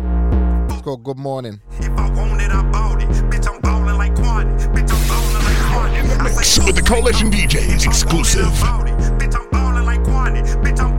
It's 0.71 0.81
called 0.81 1.05
Good 1.05 1.19
Morning. 1.19 1.61
if 1.79 1.91
i 1.91 2.11
wanted 2.11 2.51
i 2.51 2.63
bought 2.71 3.03
it 3.03 3.09
bitch 3.31 3.47
i'm 3.49 3.61
bawling 3.61 3.97
like 3.97 4.17
one 4.19 4.47
bitch 4.75 4.91
i'm 4.91 5.09
bawling 5.09 5.45
like 5.45 6.17
one 6.17 6.25
Mix 6.25 6.59
with 6.59 6.75
the 6.77 6.83
Coalition 6.83 7.31
DJs 7.31 7.87
exclusive. 7.87 8.47
Bitch, 8.47 9.35
I'm 9.35 9.49
ballin' 9.51 9.85
like 9.85 10.01
Kwani. 10.03 10.43
Bitch, 10.63 10.81
I'm 10.81 10.94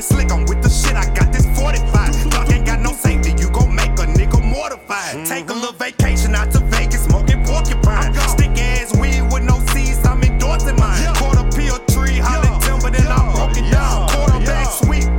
talking 0.00 0.16
slick, 0.16 0.32
I'm 0.32 0.44
with 0.46 0.62
the 0.62 0.68
shit, 0.68 0.96
I 0.96 1.04
got 1.14 1.32
this 1.32 1.46
45. 1.58 2.30
Dog 2.30 2.52
ain't 2.52 2.66
got 2.66 2.80
no 2.80 2.92
safety, 2.92 3.32
you 3.38 3.50
gon' 3.50 3.74
make 3.74 3.90
a 3.98 4.06
nigga 4.06 4.42
mortified. 4.42 5.26
Take 5.26 5.50
a 5.50 5.54
little 5.54 5.72
vacation 5.72 6.34
out 6.34 6.50
to 6.52 6.60
Vegas, 6.60 7.04
smoking 7.04 7.44
porcupine. 7.44 8.14
Stick 8.28 8.58
ass 8.58 8.96
weed 8.96 9.22
with 9.32 9.42
no 9.42 9.58
seeds, 9.72 10.04
I'm 10.06 10.22
endorsing 10.22 10.76
mine. 10.76 11.14
Quarter 11.16 11.48
pill 11.56 11.78
tree, 11.86 12.18
hollin' 12.18 12.60
timber, 12.60 12.90
then 12.90 13.06
I 13.06 13.32
broke 13.34 13.56
it 13.56 13.70
down. 13.70 14.08
Quarterback 14.08 14.66
sweep, 14.66 15.09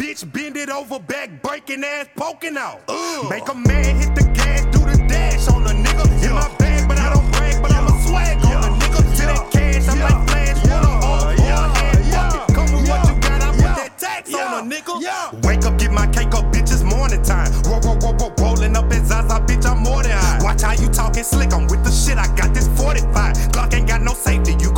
Bitch, 0.00 0.24
bend 0.32 0.56
it 0.56 0.70
over, 0.70 0.98
back 0.98 1.42
breaking 1.42 1.84
ass 1.84 2.06
poking 2.16 2.56
out. 2.56 2.80
Make 3.28 3.46
a 3.50 3.54
man 3.54 3.96
hit 4.00 4.14
the 4.14 4.24
gas, 4.32 4.64
do 4.72 4.78
the 4.78 4.96
dash 5.06 5.46
on 5.48 5.66
a 5.66 5.74
nigga. 5.76 6.24
In 6.24 6.32
my 6.32 6.48
bag, 6.56 6.88
but 6.88 6.98
I 6.98 7.12
don't 7.12 7.30
brag, 7.32 7.60
but 7.60 7.70
I'm 7.70 7.84
a 7.84 7.92
swag 8.08 8.38
on 8.46 8.64
a 8.64 8.76
nigga. 8.80 8.96
To 8.96 9.22
that 9.28 9.50
cash, 9.52 9.88
I'm 9.88 10.00
like 10.00 10.26
flash, 10.26 10.70
all, 10.70 11.04
all 11.04 11.28
hand 11.36 12.10
bucket. 12.10 12.54
Come 12.56 12.72
with 12.72 12.88
what 12.88 13.08
you 13.08 13.20
got, 13.20 13.42
I 13.42 13.52
put 13.52 13.76
that 13.76 13.98
tax 13.98 14.32
on 14.32 14.64
a 14.64 14.74
nigga. 14.74 15.44
Wake 15.44 15.66
up, 15.66 15.78
get 15.78 15.92
my 15.92 16.06
cake 16.06 16.32
up, 16.32 16.46
bitch, 16.50 16.72
it's 16.72 16.82
morning 16.82 17.20
time. 17.20 17.52
Roll, 17.68 17.80
roll, 17.80 17.98
roll, 18.00 18.14
roll, 18.14 18.32
rolling 18.38 18.74
up 18.76 18.90
in 18.90 19.04
Zaza, 19.04 19.36
bitch, 19.44 19.66
I'm 19.66 19.82
more 19.82 20.02
than 20.02 20.12
high. 20.16 20.42
Watch 20.42 20.62
how 20.62 20.72
you 20.72 20.88
talking 20.88 21.24
slick, 21.24 21.52
I'm 21.52 21.66
with 21.66 21.84
the 21.84 21.92
shit, 21.92 22.16
I 22.16 22.24
got 22.36 22.54
this 22.54 22.68
45. 22.80 23.36
Glock 23.52 23.74
ain't 23.74 23.86
got 23.86 24.00
no 24.00 24.14
safety, 24.14 24.56
you 24.64 24.69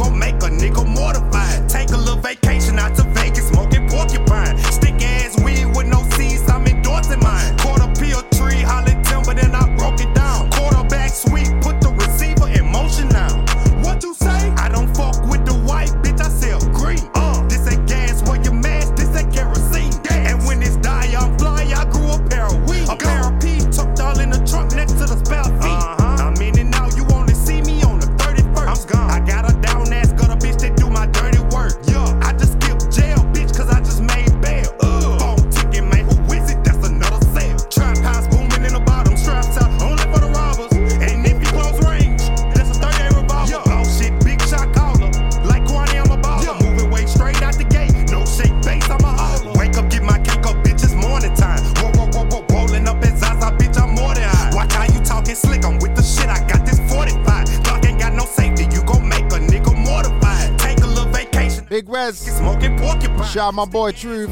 out 63.53 63.67
my 63.67 63.71
boy 63.71 63.93
Truth. 63.93 64.31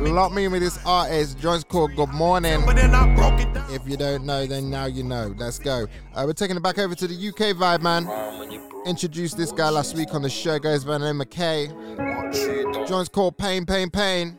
Lock 0.00 0.32
me 0.32 0.44
in 0.44 0.52
with 0.52 0.62
this 0.62 0.78
artist. 0.84 1.38
Joint's 1.38 1.64
called 1.64 1.94
Good 1.94 2.10
Morning. 2.10 2.62
If 2.66 3.88
you 3.88 3.96
don't 3.96 4.24
know, 4.24 4.46
then 4.46 4.70
now 4.70 4.86
you 4.86 5.02
know. 5.02 5.34
Let's 5.36 5.58
go. 5.58 5.86
Uh, 6.14 6.24
we're 6.26 6.32
taking 6.32 6.56
it 6.56 6.62
back 6.62 6.78
over 6.78 6.94
to 6.94 7.06
the 7.06 7.28
UK 7.28 7.56
vibe, 7.56 7.82
man. 7.82 8.08
Introduced 8.86 9.36
this 9.36 9.52
guy 9.52 9.70
last 9.70 9.94
week 9.94 10.14
on 10.14 10.22
the 10.22 10.30
show. 10.30 10.58
Goes 10.58 10.84
by 10.84 10.98
the 10.98 11.06
name 11.06 11.20
of 11.20 11.30
K. 11.30 11.68
Joint's 12.88 13.08
called 13.08 13.38
Pain, 13.38 13.64
Pain, 13.64 13.90
Pain. 13.90 14.36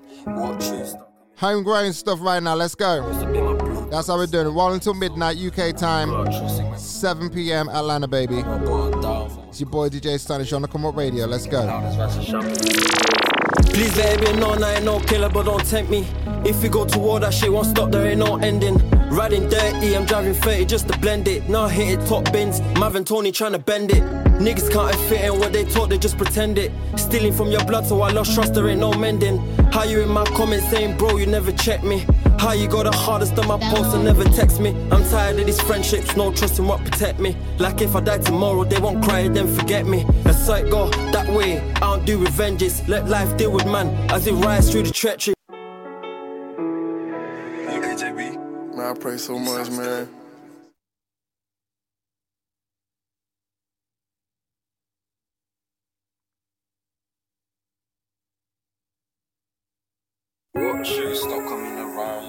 Homegrown 1.37 1.93
stuff 1.93 2.19
right 2.21 2.43
now. 2.43 2.55
Let's 2.55 2.75
go. 2.75 3.89
That's 3.89 4.07
how 4.07 4.17
we're 4.17 4.27
doing 4.27 4.47
it. 4.47 4.51
Roll 4.51 4.73
until 4.73 4.93
midnight 4.93 5.37
UK 5.37 5.75
time. 5.75 6.77
7 6.77 7.29
p.m. 7.29 7.69
Atlanta, 7.69 8.07
baby. 8.07 8.43
It's 9.47 9.61
your 9.61 9.69
boy 9.69 9.89
DJ 9.89 10.15
Astonish 10.15 10.51
on 10.51 10.63
the 10.63 10.67
Come 10.67 10.85
Up 10.85 10.95
Radio. 10.95 11.25
Let's 11.25 11.47
go. 11.47 11.61
Please 13.73 13.97
let 13.97 14.13
it 14.13 14.25
be 14.25 14.39
known 14.39 14.63
I 14.63 14.75
ain't 14.75 14.85
no 14.85 14.99
killer, 14.99 15.29
but 15.29 15.45
don't 15.45 15.65
tempt 15.65 15.89
me. 15.89 16.05
If 16.45 16.61
we 16.61 16.69
go 16.69 16.85
to 16.85 16.99
war, 16.99 17.19
that 17.19 17.33
shit 17.33 17.51
won't 17.51 17.65
stop, 17.65 17.89
there 17.91 18.05
ain't 18.05 18.19
no 18.19 18.35
ending. 18.37 18.77
Riding 19.09 19.49
dirty, 19.49 19.95
I'm 19.97 20.05
driving 20.05 20.35
30 20.35 20.65
just 20.65 20.87
to 20.89 20.97
blend 20.99 21.27
it. 21.27 21.49
Now 21.49 21.67
hit 21.67 21.99
it 21.99 22.05
top 22.07 22.31
bins, 22.31 22.61
Mav 22.79 22.95
and 22.95 23.05
Tony 23.05 23.31
trying 23.31 23.53
to 23.53 23.59
bend 23.59 23.91
it. 23.91 24.03
Niggas 24.39 24.71
can't 24.71 24.95
fit 25.09 25.25
in 25.25 25.39
what 25.39 25.53
they 25.53 25.65
talk, 25.65 25.89
they 25.89 25.97
just 25.97 26.17
pretend 26.17 26.59
it. 26.59 26.71
Stealing 26.97 27.33
from 27.33 27.49
your 27.49 27.63
blood, 27.65 27.85
so 27.85 28.01
I 28.01 28.11
lost 28.11 28.35
trust, 28.35 28.53
there 28.53 28.67
ain't 28.67 28.79
no 28.79 28.93
mending. 28.93 29.39
How 29.71 29.83
you 29.83 30.01
in 30.01 30.09
my 30.09 30.25
comments 30.25 30.69
saying, 30.69 30.97
bro, 30.97 31.17
you 31.17 31.25
never 31.25 31.51
check 31.51 31.83
me? 31.83 32.05
How 32.43 32.51
you 32.51 32.67
got 32.67 32.83
the 32.83 32.91
hardest 32.91 33.39
on 33.39 33.47
my 33.47 33.57
post 33.57 33.95
and 33.95 34.03
never 34.03 34.25
text 34.25 34.59
me? 34.59 34.71
I'm 34.91 35.01
tired 35.09 35.39
of 35.39 35.45
these 35.45 35.61
friendships, 35.61 36.17
no 36.17 36.29
trust 36.33 36.59
in 36.59 36.67
what 36.67 36.83
protect 36.83 37.17
me. 37.17 37.37
Like 37.57 37.79
if 37.79 37.95
I 37.95 38.01
die 38.01 38.17
tomorrow, 38.17 38.65
they 38.65 38.81
won't 38.81 39.01
cry, 39.01 39.29
then 39.29 39.47
forget 39.47 39.85
me. 39.85 40.05
That's 40.23 40.45
how 40.45 40.55
it 40.55 40.69
go, 40.69 40.89
that 41.13 41.33
way. 41.33 41.61
I 41.75 41.79
don't 41.79 42.05
do 42.05 42.21
revenges. 42.21 42.85
Let 42.89 43.07
life 43.07 43.37
deal 43.37 43.53
with 43.53 43.65
man 43.65 43.87
as 44.11 44.27
it 44.27 44.33
rides 44.33 44.69
through 44.69 44.83
the 44.83 44.91
treachery. 44.91 45.35
Man, 48.75 48.79
I 48.81 48.93
pray 48.99 49.17
so 49.17 49.39
much, 49.39 49.69
man. 49.69 50.09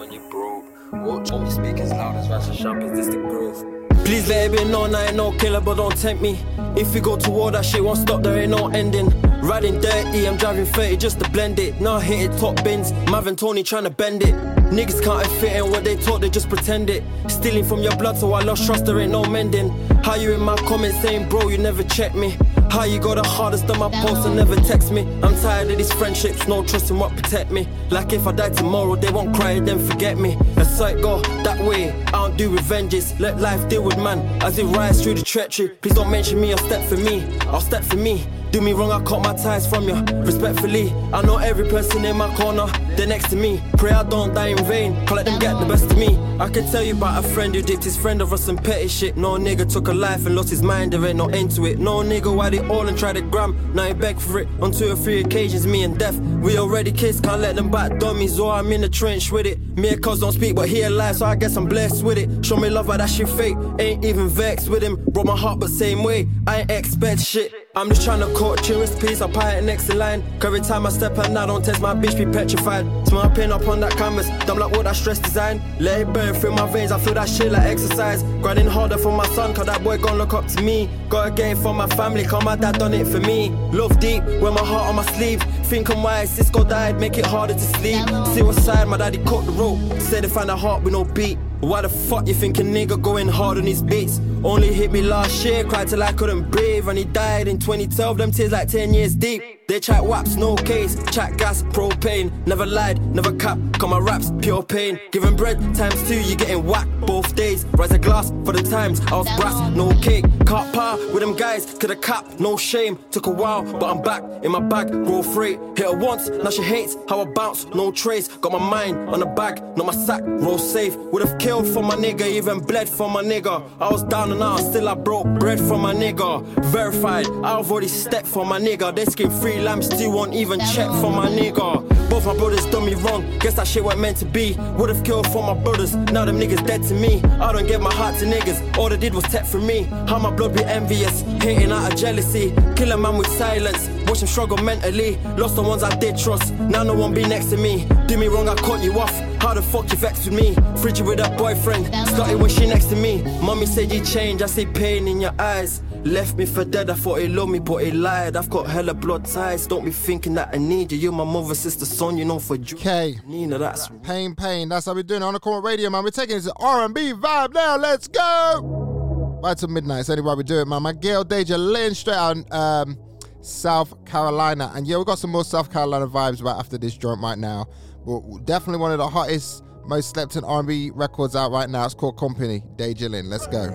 When 0.05 0.13
you 0.13 0.21
broke. 0.31 0.65
Watch 0.93 1.29
speak 1.53 1.79
as 1.81 1.91
loud 1.91 2.17
as 2.17 2.57
Sharp, 2.57 2.83
is 2.83 2.93
this 2.93 3.07
the? 3.09 3.95
Please 4.05 4.29
let 4.29 4.51
it 4.51 4.59
be 4.59 4.65
known 4.65 4.95
I 4.95 5.07
ain't 5.07 5.17
no 5.17 5.33
killer, 5.39 5.61
but 5.61 5.77
don't 5.77 5.97
tempt 5.97 6.23
me. 6.23 6.39
If 6.77 6.93
we 6.93 7.01
go 7.01 7.17
to 7.17 7.31
war, 7.31 7.51
that 7.53 7.65
shit 7.65 7.83
won't 7.83 7.99
stop, 7.99 8.23
there 8.23 8.39
ain't 8.39 8.51
no 8.51 8.69
ending. 8.69 9.09
Riding 9.41 9.81
dirty, 9.81 10.29
I'm 10.29 10.37
driving 10.37 10.67
30 10.67 10.97
just 10.99 11.21
to 11.21 11.31
blend 11.31 11.59
it. 11.59 11.81
Now 11.81 11.99
hit 11.99 12.31
it 12.31 12.39
top 12.39 12.63
bins, 12.63 12.93
Mav 13.11 13.35
Tony 13.37 13.63
trying 13.63 13.85
to 13.85 13.91
bend 13.91 14.23
it. 14.23 14.35
Niggas 14.77 15.03
can't 15.03 15.27
fit 15.41 15.57
in 15.57 15.71
what 15.71 15.85
they 15.85 15.97
talk, 15.97 16.21
they 16.21 16.29
just 16.29 16.49
pretend 16.51 16.91
it. 16.91 17.03
Stealing 17.29 17.65
from 17.65 17.83
your 17.83 17.97
blood, 17.97 18.19
so 18.19 18.33
I 18.35 18.43
lost 18.43 18.67
trust, 18.67 18.85
there 18.85 19.01
ain't 19.01 19.13
no 19.13 19.25
mending. 19.25 19.71
How 20.03 20.17
you 20.17 20.33
in 20.33 20.41
my 20.41 20.57
comments 20.57 21.01
saying, 21.01 21.29
bro, 21.31 21.49
you 21.49 21.57
never 21.59 21.83
check 21.83 22.15
me? 22.15 22.37
How 22.75 22.83
you 22.83 22.99
go 22.99 23.15
the 23.15 23.23
hardest 23.23 23.71
on 23.71 23.79
my 23.79 23.89
post 23.89 24.27
and 24.27 24.35
never 24.35 24.57
text 24.57 24.91
me? 24.91 25.03
I'm 25.23 25.37
tired 25.41 25.71
of 25.71 25.79
these 25.79 25.93
friendships, 25.93 26.49
no 26.49 26.65
trust 26.65 26.91
in 26.91 26.99
what 26.99 27.15
protect 27.15 27.53
me. 27.53 27.69
Like 27.91 28.13
if 28.13 28.27
I 28.27 28.33
die 28.33 28.51
tomorrow, 28.51 28.97
they 28.97 29.13
won't 29.13 29.33
cry, 29.33 29.61
then 29.61 29.79
forget 29.79 30.19
me. 30.19 30.33
How 30.57 30.87
it 30.87 31.01
go, 31.01 31.21
that 31.45 31.65
way. 31.65 31.93
I 32.07 32.11
don't 32.11 32.37
do 32.37 32.51
revenges, 32.51 33.19
let 33.21 33.41
life 33.41 33.69
deal 33.69 33.85
with 33.85 33.97
man 33.97 34.19
as 34.43 34.59
it 34.59 34.65
rides 34.65 35.05
through 35.05 35.15
the 35.15 35.23
treachery. 35.23 35.69
Please 35.69 35.95
don't 35.95 36.11
mention 36.11 36.41
me, 36.41 36.51
I'll 36.51 36.59
step 36.59 36.83
for 36.89 36.97
me, 36.97 37.23
I'll 37.43 37.61
step 37.61 37.85
for 37.85 37.97
me. 37.97 38.27
Do 38.55 38.61
me 38.61 38.73
wrong, 38.73 38.93
I 38.93 39.03
cut 39.03 39.21
my 39.21 39.35
ties 39.35 39.67
from 39.67 39.89
you. 39.89 39.97
Respectfully, 40.23 40.93
I 41.13 41.23
know 41.23 41.39
every 41.39 41.69
person 41.69 42.05
in 42.05 42.17
my 42.17 42.33
corner, 42.37 42.67
they're 42.95 43.05
next 43.05 43.31
to 43.31 43.37
me. 43.37 43.61
Pray 43.79 43.91
I 43.91 44.05
don't 44.05 44.33
die 44.33 44.51
in 44.51 44.65
vain, 44.65 44.95
can't 45.07 45.17
let 45.17 45.25
them 45.25 45.41
get 45.41 45.59
the 45.59 45.67
best 45.67 45.91
of 45.91 45.99
me. 45.99 46.17
I 46.39 46.49
can 46.49 46.71
tell 46.71 46.85
you 46.85 46.97
about 46.97 47.25
a 47.25 47.29
friend 47.31 47.53
who 47.53 47.63
dipped 47.63 47.83
his 47.83 47.97
friend 47.97 48.23
over 48.23 48.37
some 48.37 48.57
petty 48.57 48.87
shit. 48.87 49.17
No 49.17 49.31
nigga 49.39 49.69
took 49.69 49.89
a 49.89 49.93
life 49.93 50.25
and 50.25 50.37
lost 50.37 50.51
his 50.51 50.63
mind, 50.63 50.93
there 50.93 51.05
ain't 51.05 51.17
no 51.17 51.27
end 51.31 51.51
to 51.57 51.67
it. 51.67 51.81
No 51.81 51.97
nigga 51.97 52.33
why 52.33 52.49
they 52.49 52.61
all 52.69 52.87
and 52.87 52.97
try 52.97 53.13
to 53.13 53.23
gram, 53.23 53.59
now 53.75 53.89
he 53.89 53.93
beg 53.93 54.21
for 54.21 54.39
it. 54.39 54.47
On 54.63 54.71
two 54.71 54.93
or 54.93 54.95
three 54.95 55.19
occasions, 55.19 55.67
me 55.67 55.83
and 55.83 55.99
death, 55.99 56.17
we 56.21 56.57
already 56.57 56.93
kissed, 56.93 57.25
can't 57.25 57.41
let 57.41 57.57
them 57.57 57.73
back 57.73 57.99
dummies, 57.99 58.39
or 58.39 58.53
I'm 58.53 58.71
in 58.71 58.83
the 58.83 58.89
trench 58.89 59.33
with 59.33 59.47
it. 59.47 59.59
Me 59.77 59.89
and 59.89 60.01
cuz 60.01 60.21
don't 60.21 60.31
speak, 60.31 60.55
but 60.55 60.69
he 60.69 60.83
alive, 60.83 61.17
so 61.17 61.27
I 61.27 61.35
guess 61.35 61.57
I'm 61.57 61.67
blessed 61.67 62.05
with 62.05 62.19
it. 62.19 62.47
Show 62.47 62.57
me 62.59 62.71
love, 62.71 62.87
but 62.87 62.99
that 62.99 63.11
shit 63.11 63.29
fake, 63.31 63.57
ain't 63.81 64.05
even 64.05 64.29
vexed 64.29 64.69
with 64.69 64.85
him. 64.85 64.95
Broke 65.07 65.27
my 65.27 65.37
heart, 65.37 65.59
but 65.59 65.71
same 65.71 66.05
way, 66.05 66.29
I 66.47 66.61
ain't 66.61 66.71
expect 66.71 67.21
shit. 67.21 67.64
I'm 67.77 67.89
just 67.89 68.05
trying 68.05 68.21
to 68.21 68.33
court 68.35 68.63
tourist 68.63 69.01
peace, 69.01 69.21
I'll 69.21 69.29
pie 69.29 69.57
it 69.57 69.65
next 69.65 69.89
in 69.89 69.99
line. 69.99 70.23
Cause 70.39 70.45
every 70.45 70.61
time 70.61 70.87
I 70.87 70.91
step 70.91 71.19
out, 71.19 71.37
I 71.37 71.45
don't 71.45 71.65
test 71.65 71.81
my 71.81 71.93
bitch, 71.93 72.17
be 72.17 72.25
petrified. 72.25 72.87
Smell 73.09 73.29
pin 73.31 73.51
up 73.51 73.67
on 73.67 73.81
that 73.81 73.97
canvas, 73.97 74.29
dumb 74.47 74.61
like 74.61 74.71
what 74.71 74.85
that 74.85 74.95
stress 74.95 75.19
design. 75.19 75.61
Let 75.81 76.03
it 76.03 76.13
burn 76.13 76.35
through 76.35 76.53
my 76.53 76.71
veins, 76.73 76.93
I 76.93 77.01
feel 77.01 77.15
that 77.15 77.29
shit 77.29 77.51
like 77.51 77.65
exercise. 77.65 78.23
Grinding 78.43 78.69
harder 78.69 78.97
for 78.97 79.11
my 79.11 79.27
son, 79.35 79.55
cause 79.55 79.67
that 79.67 79.83
boy 79.83 79.99
gon' 79.99 80.19
look 80.19 80.35
up 80.35 80.47
to 80.47 80.63
me. 80.63 80.89
Gotta 81.09 81.33
get 81.33 81.57
it 81.57 81.59
for 81.59 81.75
my 81.75 81.89
family, 81.89 82.25
cause 82.25 82.45
my 82.45 82.55
dad 82.55 82.79
done 82.79 82.95
it 82.95 83.09
for 83.09 83.19
me. 83.19 83.51
Love 83.73 83.99
deep, 83.99 84.23
wear 84.41 84.53
my 84.53 84.65
heart 84.65 84.91
on 84.91 84.95
my 84.95 85.05
sleeve. 85.07 85.43
Think 85.65 85.91
I'm 85.91 86.01
wise, 86.01 86.31
Cisco 86.31 86.63
died, 86.63 87.01
make 87.01 87.19
it 87.19 87.27
harder 87.27 87.55
to 87.55 87.61
sleep. 87.61 88.09
Suicide, 88.35 88.87
my 88.87 88.99
daddy 88.99 89.19
cut 89.25 89.47
the 89.47 89.53
rope. 89.53 89.81
Said 89.99 90.23
they 90.23 90.29
find 90.29 90.49
a 90.49 90.57
heart 90.57 90.85
with 90.85 90.93
no 90.93 91.03
beat. 91.03 91.39
Why 91.59 91.81
the 91.81 91.89
fuck 91.89 92.29
you 92.29 92.35
think 92.35 92.59
a 92.59 92.63
nigga 92.63 93.03
going 93.03 93.27
hard 93.27 93.59
on 93.59 93.65
his 93.65 93.83
beats? 93.83 94.21
Only 94.45 94.75
hit 94.75 94.93
me 94.93 95.01
last 95.01 95.43
year, 95.43 95.65
cried 95.65 95.89
till 95.89 96.03
I 96.03 96.13
couldn't 96.13 96.51
breathe. 96.51 96.87
And 96.89 96.99
he 96.99 97.05
died 97.05 97.49
in 97.49 97.59
2012, 97.59 98.19
them 98.19 98.31
tears 98.31 98.53
like 98.53 98.69
10 98.69 98.93
years 98.93 99.15
deep. 99.15 99.43
They 99.67 99.81
chat 99.81 100.05
waps, 100.05 100.37
no 100.37 100.57
case, 100.57 101.03
chat 101.11 101.39
gas, 101.39 101.63
propane. 101.63 102.31
Never 102.47 102.67
lied, 102.67 103.01
never 103.15 103.33
cap, 103.33 103.59
come 103.79 103.91
my 103.91 103.99
raps, 103.99 104.31
pure 104.43 104.63
pain. 104.63 105.01
Giving 105.11 105.37
bread 105.37 105.59
times 105.75 106.07
two, 106.07 106.21
you 106.21 106.37
getting 106.37 106.67
whacked 106.67 107.01
both 107.01 107.35
days. 107.35 107.65
Rise 107.73 107.93
a 107.93 107.99
glass 107.99 108.31
for 108.45 108.53
the 108.53 108.63
times, 108.63 109.01
I 109.07 109.17
was 109.17 109.27
brass, 109.37 109.75
no 109.75 109.91
cake. 110.01 110.27
Can't 110.47 110.75
par 110.75 110.99
with 110.99 111.21
them 111.21 111.35
guys, 111.35 111.65
to 111.65 111.87
the 111.87 111.97
cap, 111.97 112.39
no 112.39 112.59
shame. 112.59 112.99
Took 113.11 113.27
a 113.27 113.31
while, 113.31 113.63
but 113.63 113.85
I'm 113.85 114.03
back 114.03 114.23
in 114.45 114.53
my 114.53 114.61
bag, 114.61 114.91
grow 114.91 115.23
freight. 115.23 115.59
Hit 115.79 115.87
her 115.87 115.97
once, 115.97 116.29
now 116.29 116.51
she 116.51 116.63
hates 116.63 116.99
how 117.09 117.23
I 117.23 117.25
bounce, 117.25 117.65
no 117.69 117.91
trace. 117.91 118.29
Got 118.29 118.53
my 118.53 118.59
mind 118.59 119.09
on 119.09 119.21
the 119.21 119.27
bag, 119.27 119.63
not 119.79 119.87
my 119.87 119.95
sack, 119.95 120.21
roll 120.27 120.59
safe. 120.59 120.95
Would've 120.97 121.39
killed 121.39 121.67
for 121.67 121.83
my 121.83 121.95
nigga, 121.95 122.27
even 122.27 122.59
bled 122.59 122.87
for 122.87 123.09
my 123.09 123.23
nigga. 123.23 123.63
I 123.81 123.91
was 123.91 124.03
down 124.03 124.31
and 124.35 124.43
out, 124.43 124.59
still 124.59 124.89
I 124.89 124.95
broke 124.95 125.27
bread 125.39 125.59
for 125.59 125.79
my 125.79 125.95
nigga. 125.95 126.43
Verified, 126.73 127.27
I've 127.45 127.71
already 127.71 127.89
stepped 127.89 128.27
for 128.27 128.45
my 128.45 128.59
nigga. 128.59 128.95
They 128.95 129.05
skin 129.05 129.31
free 129.31 129.61
lambs, 129.61 129.87
still 129.87 130.13
won't 130.13 130.35
even 130.35 130.61
check 130.61 130.89
for 131.01 131.11
my 131.11 131.29
nigga. 131.29 131.94
Both 132.11 132.27
my 132.27 132.35
brothers 132.35 132.67
done 132.67 132.87
me 132.87 132.95
wrong, 132.95 133.39
guess 133.39 133.55
that 133.55 133.67
shit 133.67 133.85
wasn't 133.85 134.03
meant 134.03 134.17
to 134.19 134.25
be. 134.25 134.55
Would've 134.77 135.05
killed 135.05 135.27
for 135.29 135.43
my 135.43 135.55
brothers, 135.55 135.95
now 135.95 136.25
them 136.25 136.39
niggas 136.39 136.67
dead 136.67 136.83
to 136.85 136.95
me. 136.95 137.23
I 137.41 137.53
don't 137.53 137.67
give 137.67 137.81
my 137.81 137.93
heart 137.93 138.17
to 138.19 138.27
niggas, 138.27 138.77
all 138.79 138.89
they 138.89 138.97
did 138.97 139.15
was 139.15 139.25
tech 139.25 139.45
for 139.47 139.61
me. 139.61 139.83
How 140.09 140.19
my 140.19 140.31
blood 140.31 140.55
be 140.55 140.65
envious, 140.65 141.23
hating 141.43 141.73
out 141.73 141.93
of 141.93 141.99
jealousy. 141.99 142.55
Kill 142.77 142.93
a 142.93 142.97
man 142.97 143.19
with 143.19 143.29
silence, 143.29 143.89
watch 144.07 144.23
him 144.23 144.29
struggle 144.29 144.59
mentally. 144.59 145.17
Lost 145.37 145.57
the 145.57 145.63
ones 145.63 145.83
I 145.83 145.95
did 145.97 146.17
trust, 146.17 146.53
now 146.55 146.83
no 146.83 146.95
one 146.95 147.15
be 147.15 147.23
next 147.27 147.47
to 147.47 147.57
me. 147.57 147.87
Do 148.07 148.17
me 148.17 148.29
wrong, 148.29 148.49
I 148.49 148.55
cut 148.55 148.83
you 148.83 148.99
off. 148.99 149.15
How 149.41 149.55
the 149.55 149.63
fuck 149.63 149.91
you 149.91 149.99
vex 149.99 150.25
with 150.25 150.35
me? 150.35 150.55
Frigid 150.81 151.07
with 151.07 151.19
that 151.19 151.37
boyfriend, 151.37 151.87
started 152.09 152.41
when 152.41 152.51
she 152.51 152.67
next 152.67 152.87
to 152.87 152.97
me. 152.97 153.23
Mommy 153.41 153.67
said 153.67 153.93
you 153.93 154.03
changed, 154.05 154.43
I 154.43 154.47
see 154.47 154.67
pain 154.67 155.07
in 155.09 155.21
your 155.21 155.35
eyes. 155.39 155.83
Left 156.05 156.37
me 156.37 156.45
for 156.45 156.65
dead, 156.67 156.91
I 156.91 156.95
thought 156.95 157.21
he 157.21 157.29
loved 157.29 157.51
me, 157.51 157.59
but 157.61 157.79
he 157.79 157.91
lied. 157.91 158.37
I've 158.37 158.51
got 158.51 158.67
hella 158.67 158.93
blood 158.93 159.25
ties, 159.25 159.67
don't 159.67 159.85
be 159.87 159.91
thinking 159.91 160.35
that 160.35 160.51
I 160.53 160.59
need 160.59 160.93
you. 160.93 160.99
You're 160.99 161.13
my 161.13 161.25
mother, 161.25 161.55
sister, 161.55 161.87
son, 161.87 162.19
you 162.19 162.27
know 162.27 162.39
for 162.39 162.57
you. 162.57 162.77
Okay. 162.77 163.17
Nina, 163.27 163.57
that's 163.57 163.89
Pain, 164.03 164.35
pain. 164.35 164.69
That's 164.69 164.85
how 164.85 164.95
we're 164.95 165.03
doing 165.03 165.23
it 165.23 165.25
on 165.25 165.33
the 165.33 165.41
Come 165.41 165.55
Up 165.55 165.65
Radio, 165.65 165.89
man. 165.89 166.05
We're 166.05 166.11
taking 166.11 166.37
this 166.37 166.51
R&B 166.57 167.15
vibe 167.15 167.55
now. 167.55 167.77
Let's 167.79 168.07
go. 168.09 169.41
Right 169.43 169.57
to 169.59 169.69
midnight. 169.69 170.01
It's 170.01 170.11
anyway 170.11 170.35
we 170.37 170.43
do 170.45 170.61
it, 170.61 170.69
man. 170.69 170.83
My 170.83 170.93
girl 170.93 171.25
Deja 171.25 171.57
Lynn 171.57 171.95
straight 171.95 172.17
out 172.17 172.53
um, 172.53 172.99
South 173.41 174.05
Carolina. 174.05 174.73
And 174.75 174.87
yeah, 174.87 174.99
we 174.99 175.05
got 175.05 175.19
some 175.19 175.31
more 175.31 175.45
South 175.45 175.73
Carolina 175.73 176.07
vibes 176.07 176.43
right 176.43 176.59
after 176.59 176.77
this 176.77 176.97
joint 176.97 177.21
right 177.23 177.39
now. 177.39 177.67
But 178.07 178.45
definitely 178.45 178.81
one 178.81 178.93
of 178.93 178.99
the 178.99 179.09
hottest, 179.09 179.65
most 179.87 180.11
slept 180.11 180.37
in 180.37 180.45
R&B 180.45 180.91
records 180.95 181.37
out 181.37 181.51
right 181.51 181.69
now. 181.69 181.85
It's 181.85 181.95
called 181.95 182.17
Company. 182.17 182.63
Deja 182.77 183.09
Lynn. 183.09 183.29
Let's 183.29 183.47
go. 183.47 183.71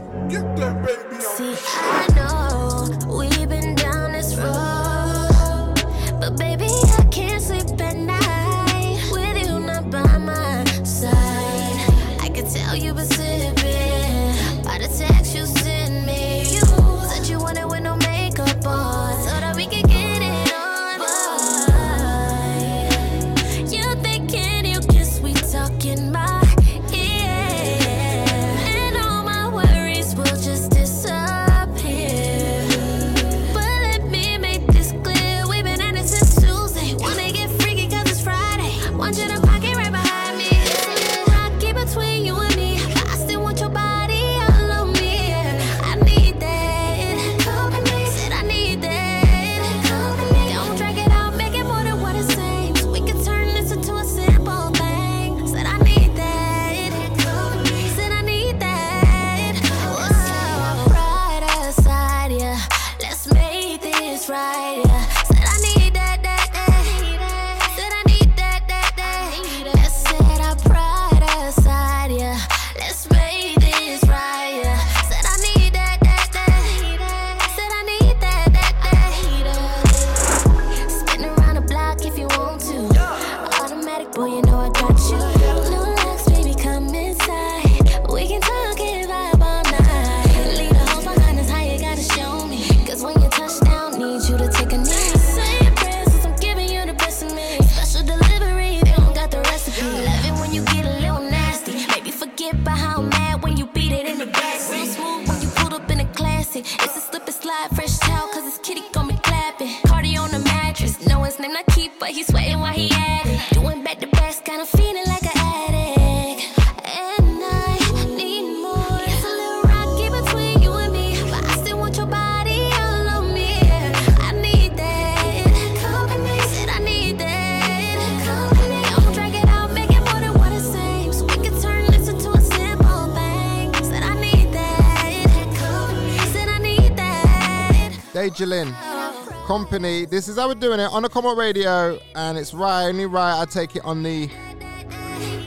Company. 138.40 140.06
This 140.06 140.30
is 140.30 140.38
how 140.38 140.48
we're 140.48 140.54
doing 140.54 140.80
it 140.80 140.90
on 140.94 141.04
the 141.04 141.10
Come 141.10 141.26
Up 141.26 141.38
Radio, 141.38 142.00
and 142.16 142.38
it's 142.38 142.54
right, 142.54 142.86
only 142.86 143.06
right. 143.06 143.42
I 143.42 143.44
take 143.44 143.76
it 143.76 143.84
on 143.84 144.02
the 144.02 144.30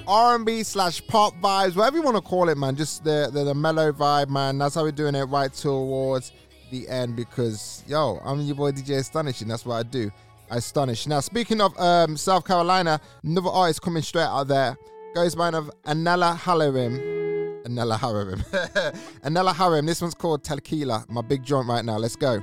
R&B 0.06 0.62
slash 0.62 1.06
pop 1.06 1.32
vibes, 1.40 1.74
whatever 1.74 1.96
you 1.96 2.02
want 2.02 2.16
to 2.16 2.20
call 2.20 2.50
it, 2.50 2.58
man. 2.58 2.76
Just 2.76 3.02
the, 3.02 3.30
the 3.32 3.44
the 3.44 3.54
mellow 3.54 3.92
vibe, 3.92 4.28
man. 4.28 4.58
That's 4.58 4.74
how 4.74 4.82
we're 4.82 4.92
doing 4.92 5.14
it 5.14 5.22
right 5.24 5.50
towards 5.50 6.32
the 6.70 6.86
end 6.86 7.16
because 7.16 7.82
yo, 7.86 8.20
I'm 8.22 8.42
your 8.42 8.56
boy 8.56 8.72
DJ 8.72 8.98
Astonishing. 8.98 9.48
That's 9.48 9.64
what 9.64 9.76
I 9.76 9.84
do. 9.84 10.10
I 10.50 10.56
astonish. 10.56 11.06
Now, 11.06 11.20
speaking 11.20 11.62
of 11.62 11.78
um, 11.80 12.18
South 12.18 12.44
Carolina, 12.44 13.00
another 13.24 13.48
artist 13.48 13.80
coming 13.80 14.02
straight 14.02 14.24
out 14.24 14.48
there 14.48 14.76
goes 15.14 15.34
by 15.34 15.48
of 15.48 15.70
Anela 15.86 16.36
Halarim. 16.36 17.22
Anela 17.64 17.98
Harim. 17.98 18.40
Anela 19.24 19.54
Harim. 19.54 19.86
This 19.86 20.02
one's 20.02 20.14
called 20.14 20.44
Tequila. 20.44 21.06
My 21.08 21.22
big 21.22 21.42
joint 21.42 21.68
right 21.68 21.84
now. 21.84 21.96
Let's 21.96 22.16
go. 22.16 22.42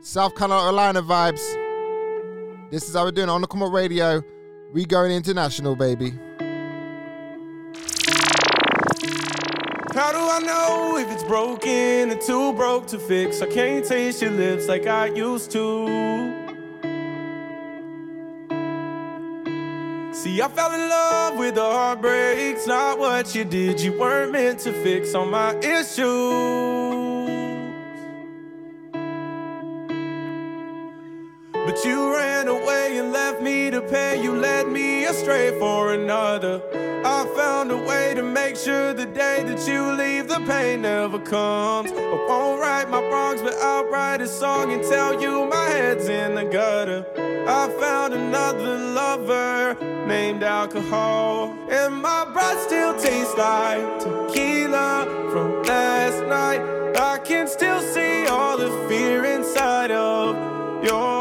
South 0.00 0.34
Carolina 0.34 1.02
vibes. 1.02 1.42
This 2.70 2.88
is 2.88 2.94
how 2.94 3.04
we're 3.04 3.10
doing 3.12 3.28
on 3.28 3.40
the 3.40 3.46
Come 3.46 3.62
Up 3.62 3.72
Radio. 3.72 4.22
We 4.72 4.84
going 4.84 5.10
international, 5.10 5.76
baby. 5.76 6.10
How 9.94 10.12
do 10.12 10.18
I 10.18 10.40
know 10.44 10.98
if 10.98 11.10
it's 11.10 11.24
broken 11.24 12.10
and 12.10 12.20
too 12.20 12.52
broke 12.52 12.86
to 12.88 12.98
fix? 12.98 13.40
I 13.40 13.46
can't 13.46 13.84
taste 13.84 14.20
your 14.20 14.30
lips 14.30 14.68
like 14.68 14.86
I 14.86 15.06
used 15.06 15.50
to. 15.52 15.86
See, 20.12 20.42
I 20.42 20.48
fell 20.48 20.74
in 20.74 20.88
love 20.88 21.38
with 21.38 21.54
the 21.54 21.62
heartbreaks, 21.62 22.66
not 22.66 22.98
what 22.98 23.34
you 23.34 23.44
did. 23.44 23.80
You 23.80 23.98
weren't 23.98 24.32
meant 24.32 24.60
to 24.60 24.72
fix 24.82 25.14
all 25.14 25.26
my 25.26 25.56
issues. 25.58 27.55
But 31.66 31.84
you 31.84 32.14
ran 32.14 32.46
away 32.46 32.96
and 32.96 33.10
left 33.10 33.42
me 33.42 33.70
to 33.70 33.82
pay. 33.82 34.22
You 34.22 34.32
led 34.36 34.68
me 34.68 35.04
astray 35.04 35.58
for 35.58 35.92
another. 35.94 36.62
I 37.04 37.26
found 37.36 37.72
a 37.72 37.76
way 37.76 38.14
to 38.14 38.22
make 38.22 38.54
sure 38.54 38.94
the 38.94 39.04
day 39.06 39.42
that 39.42 39.66
you 39.66 39.82
leave, 39.92 40.28
the 40.28 40.40
pain 40.46 40.82
never 40.82 41.18
comes. 41.18 41.90
I 41.90 42.26
won't 42.28 42.60
right 42.60 42.88
my 42.88 43.02
wrongs, 43.08 43.42
but 43.42 43.54
I'll 43.56 43.84
write 43.86 44.20
a 44.20 44.28
song 44.28 44.72
and 44.72 44.82
tell 44.84 45.20
you 45.20 45.46
my 45.46 45.68
head's 45.68 46.08
in 46.08 46.36
the 46.36 46.44
gutter. 46.44 47.04
I 47.48 47.68
found 47.80 48.14
another 48.14 48.78
lover 48.78 49.76
named 50.06 50.44
alcohol, 50.44 51.56
and 51.68 51.94
my 51.94 52.24
breath 52.32 52.60
still 52.62 52.94
tastes 52.94 53.36
like 53.36 54.00
tequila 54.00 55.04
from 55.32 55.64
last 55.64 56.22
night. 56.26 56.60
I 56.96 57.18
can 57.18 57.48
still 57.48 57.80
see 57.80 58.26
all 58.26 58.56
the 58.56 58.70
fear 58.88 59.24
inside 59.24 59.90
of 59.90 60.36
your 60.84 61.15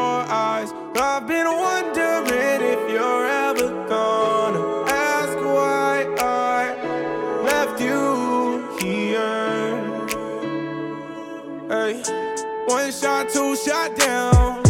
been 1.35 1.47
wondering 1.47 2.61
if 2.73 2.81
you're 2.89 3.27
ever 3.27 3.67
gonna 3.89 4.63
ask 4.87 5.35
why 5.55 6.07
I 6.17 6.61
left 7.43 7.77
you 7.81 8.63
here. 8.79 9.75
Hey, 11.67 11.93
one 12.67 12.89
shot, 12.89 13.27
two 13.33 13.53
shot 13.57 13.97
down. 13.97 14.63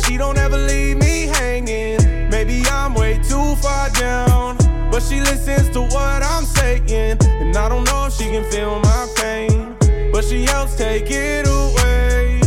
She 0.00 0.16
don't 0.16 0.38
ever 0.38 0.56
leave 0.56 0.96
me 0.96 1.26
hanging. 1.26 2.30
Maybe 2.30 2.62
I'm 2.70 2.94
way 2.94 3.18
too 3.18 3.54
far 3.56 3.90
down. 3.90 4.56
But 4.90 5.02
she 5.02 5.20
listens 5.20 5.68
to 5.74 5.82
what 5.82 6.22
I'm 6.22 6.46
saying. 6.46 7.18
And 7.42 7.54
I 7.54 7.68
don't 7.68 7.84
know 7.84 8.06
if 8.06 8.14
she 8.14 8.24
can 8.34 8.44
feel 8.50 8.80
my 8.80 9.06
pain. 9.16 9.76
But 10.10 10.24
she 10.24 10.44
helps 10.44 10.74
take 10.74 11.10
it 11.10 11.46
away. 11.46 12.40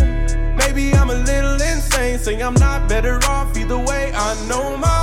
Maybe 0.57 0.93
I'm 0.93 1.12
a 1.12 1.20
little 1.32 1.62
insane. 1.62 2.18
Say 2.18 2.41
I'm 2.41 2.55
not 2.55 2.89
better 2.89 3.20
off 3.26 3.50
either 3.72 3.86
way. 3.86 4.11
I 4.13 4.36
know 4.47 4.76
my 4.78 5.00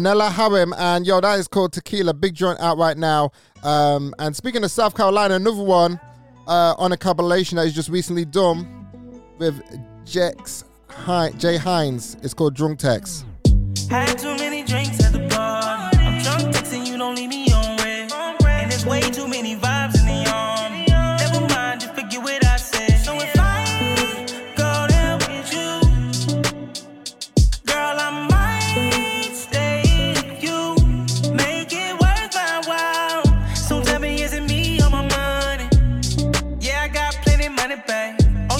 Anela 0.00 0.32
Harim, 0.32 0.72
and 0.78 1.06
yo, 1.06 1.20
that 1.20 1.38
is 1.38 1.46
called 1.46 1.74
Tequila. 1.74 2.14
Big 2.14 2.34
joint 2.34 2.58
out 2.58 2.78
right 2.78 2.96
now. 2.96 3.32
Um, 3.62 4.14
and 4.18 4.34
speaking 4.34 4.64
of 4.64 4.70
South 4.70 4.96
Carolina, 4.96 5.34
another 5.34 5.62
one 5.62 6.00
uh, 6.48 6.74
on 6.78 6.92
a 6.92 6.96
compilation 6.96 7.56
that 7.56 7.66
is 7.66 7.74
just 7.74 7.90
recently 7.90 8.24
done 8.24 8.86
with 9.38 9.60
Jex 10.06 10.64
Hi- 10.88 11.32
Jay 11.32 11.58
Hines. 11.58 12.16
It's 12.22 12.32
called 12.32 12.54
Drunk 12.54 12.78
Text. 12.78 13.26
Had 13.90 14.18
too 14.18 14.34
many 14.36 14.62
drinks 14.64 15.04
at 15.04 15.12
the 15.12 15.29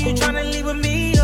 you 0.01 0.15
tryna 0.15 0.51
leave 0.51 0.65
with 0.65 0.77
me 0.77 1.20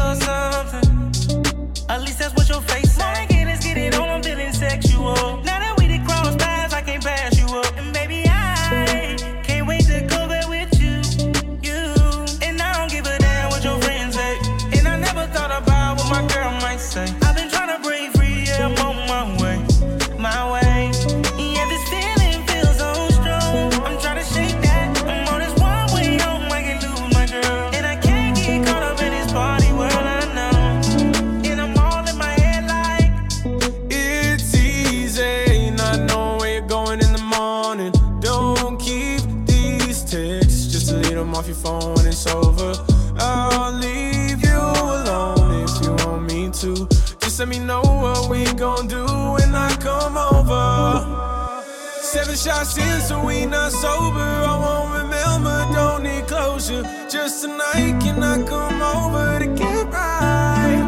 shots 52.46 52.78
in, 52.78 53.00
so 53.00 53.24
we 53.24 53.44
not 53.44 53.72
sober. 53.72 54.20
I 54.20 54.56
won't 54.64 55.02
remember, 55.02 55.56
don't 55.74 56.04
need 56.04 56.28
closure. 56.28 56.84
Just 57.10 57.42
tonight, 57.42 57.98
can 58.00 58.22
I 58.22 58.36
come 58.46 58.80
over 58.80 59.40
to 59.40 59.46
get 59.60 59.86
right? 59.92 60.82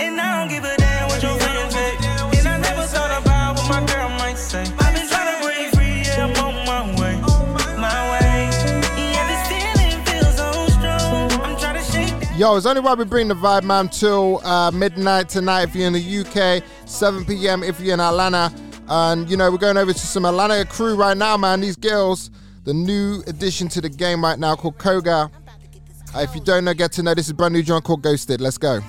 And 0.00 0.18
I 0.18 0.40
don't 0.40 0.48
give 0.48 0.64
a 0.64 0.74
damn 0.78 1.08
what 1.08 1.22
your 1.22 1.36
friends 1.38 1.74
say. 1.74 1.92
And 2.38 2.48
I 2.48 2.56
never 2.68 2.84
thought 2.84 3.12
about 3.22 3.56
what 3.56 3.68
my 3.68 3.84
girl 3.86 4.08
might 4.16 4.38
say. 4.38 4.62
I've 4.62 4.94
been 4.94 5.06
trying 5.06 5.30
to 5.34 5.44
break 5.44 5.74
free, 5.74 6.00
yeah, 6.08 6.24
I'm 6.24 6.32
on 6.42 6.54
my 6.64 6.80
way. 7.00 7.16
My 7.76 8.00
way. 8.12 8.48
Yeah, 8.96 9.24
this 9.28 9.42
feeling 9.52 9.98
feels 10.06 10.36
so 10.40 10.48
strong. 10.68 11.32
I'm 11.44 11.56
trying 11.60 11.76
to 11.76 11.92
shake 11.92 12.18
that. 12.18 12.38
Yo, 12.38 12.56
it's 12.56 12.64
only 12.64 12.80
why 12.80 12.94
we 12.94 13.04
bring 13.04 13.28
the 13.28 13.34
vibe, 13.34 13.64
man, 13.64 13.90
till 13.90 14.40
uh, 14.42 14.70
midnight 14.70 15.28
tonight 15.28 15.64
if 15.64 15.74
you're 15.74 15.86
in 15.86 15.92
the 15.92 16.20
UK, 16.20 16.64
7 16.86 17.26
p.m. 17.26 17.62
if 17.62 17.78
you're 17.78 17.92
in 17.92 18.00
Atlanta. 18.00 18.50
And, 18.88 19.28
you 19.30 19.36
know, 19.36 19.50
we're 19.50 19.58
going 19.58 19.76
over 19.76 19.92
to 19.92 19.98
some 19.98 20.24
Atlanta 20.24 20.64
crew 20.64 20.94
right 20.94 21.16
now, 21.16 21.36
man. 21.36 21.60
These 21.60 21.76
girls, 21.76 22.30
the 22.64 22.72
new 22.74 23.22
addition 23.26 23.68
to 23.68 23.80
the 23.80 23.88
game 23.88 24.22
right 24.22 24.38
now 24.38 24.54
called 24.56 24.78
Koga. 24.78 25.30
Uh, 26.14 26.20
if 26.20 26.34
you 26.34 26.40
don't 26.40 26.64
know, 26.64 26.74
get 26.74 26.92
to 26.92 27.02
know. 27.02 27.14
This 27.14 27.26
is 27.26 27.32
brand 27.32 27.54
new 27.54 27.62
joint 27.62 27.84
called 27.84 28.02
Ghosted. 28.02 28.40
Let's 28.40 28.58
go. 28.58 28.80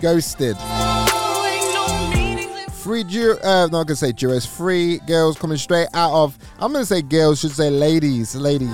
Ghosted. 0.00 0.56
Free 2.72 3.02
duo, 3.02 3.36
uh, 3.42 3.66
not 3.72 3.86
gonna 3.86 3.96
say 3.96 4.12
duos, 4.12 4.44
free 4.44 4.98
girls 5.06 5.38
coming 5.38 5.56
straight 5.56 5.88
out 5.94 6.12
of, 6.12 6.38
I'm 6.58 6.70
gonna 6.72 6.84
say 6.84 7.00
girls, 7.00 7.40
should 7.40 7.52
say 7.52 7.70
ladies, 7.70 8.34
ladies. 8.34 8.68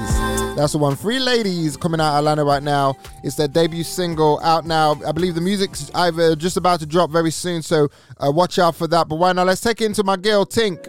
That's 0.57 0.73
the 0.73 0.79
one. 0.79 0.97
Free 0.97 1.21
ladies 1.21 1.77
coming 1.77 2.01
out 2.01 2.15
of 2.15 2.19
Atlanta 2.19 2.45
right 2.45 2.63
now. 2.63 2.97
It's 3.23 3.37
their 3.37 3.47
debut 3.47 3.85
single 3.85 4.41
out 4.43 4.67
now. 4.67 5.01
I 5.07 5.13
believe 5.13 5.37
the 5.37 5.41
music's 5.41 5.93
either 5.95 6.35
just 6.35 6.57
about 6.57 6.81
to 6.81 6.87
drop 6.87 7.11
very 7.11 7.31
soon, 7.31 7.63
so 7.63 7.89
uh, 8.19 8.33
watch 8.33 8.59
out 8.59 8.75
for 8.75 8.89
that. 8.89 9.09
But 9.09 9.17
right 9.17 9.35
now, 9.35 9.45
let's 9.45 9.61
take 9.61 9.81
it 9.81 9.85
into 9.85 10.03
my 10.03 10.17
girl 10.17 10.45
Tink. 10.45 10.85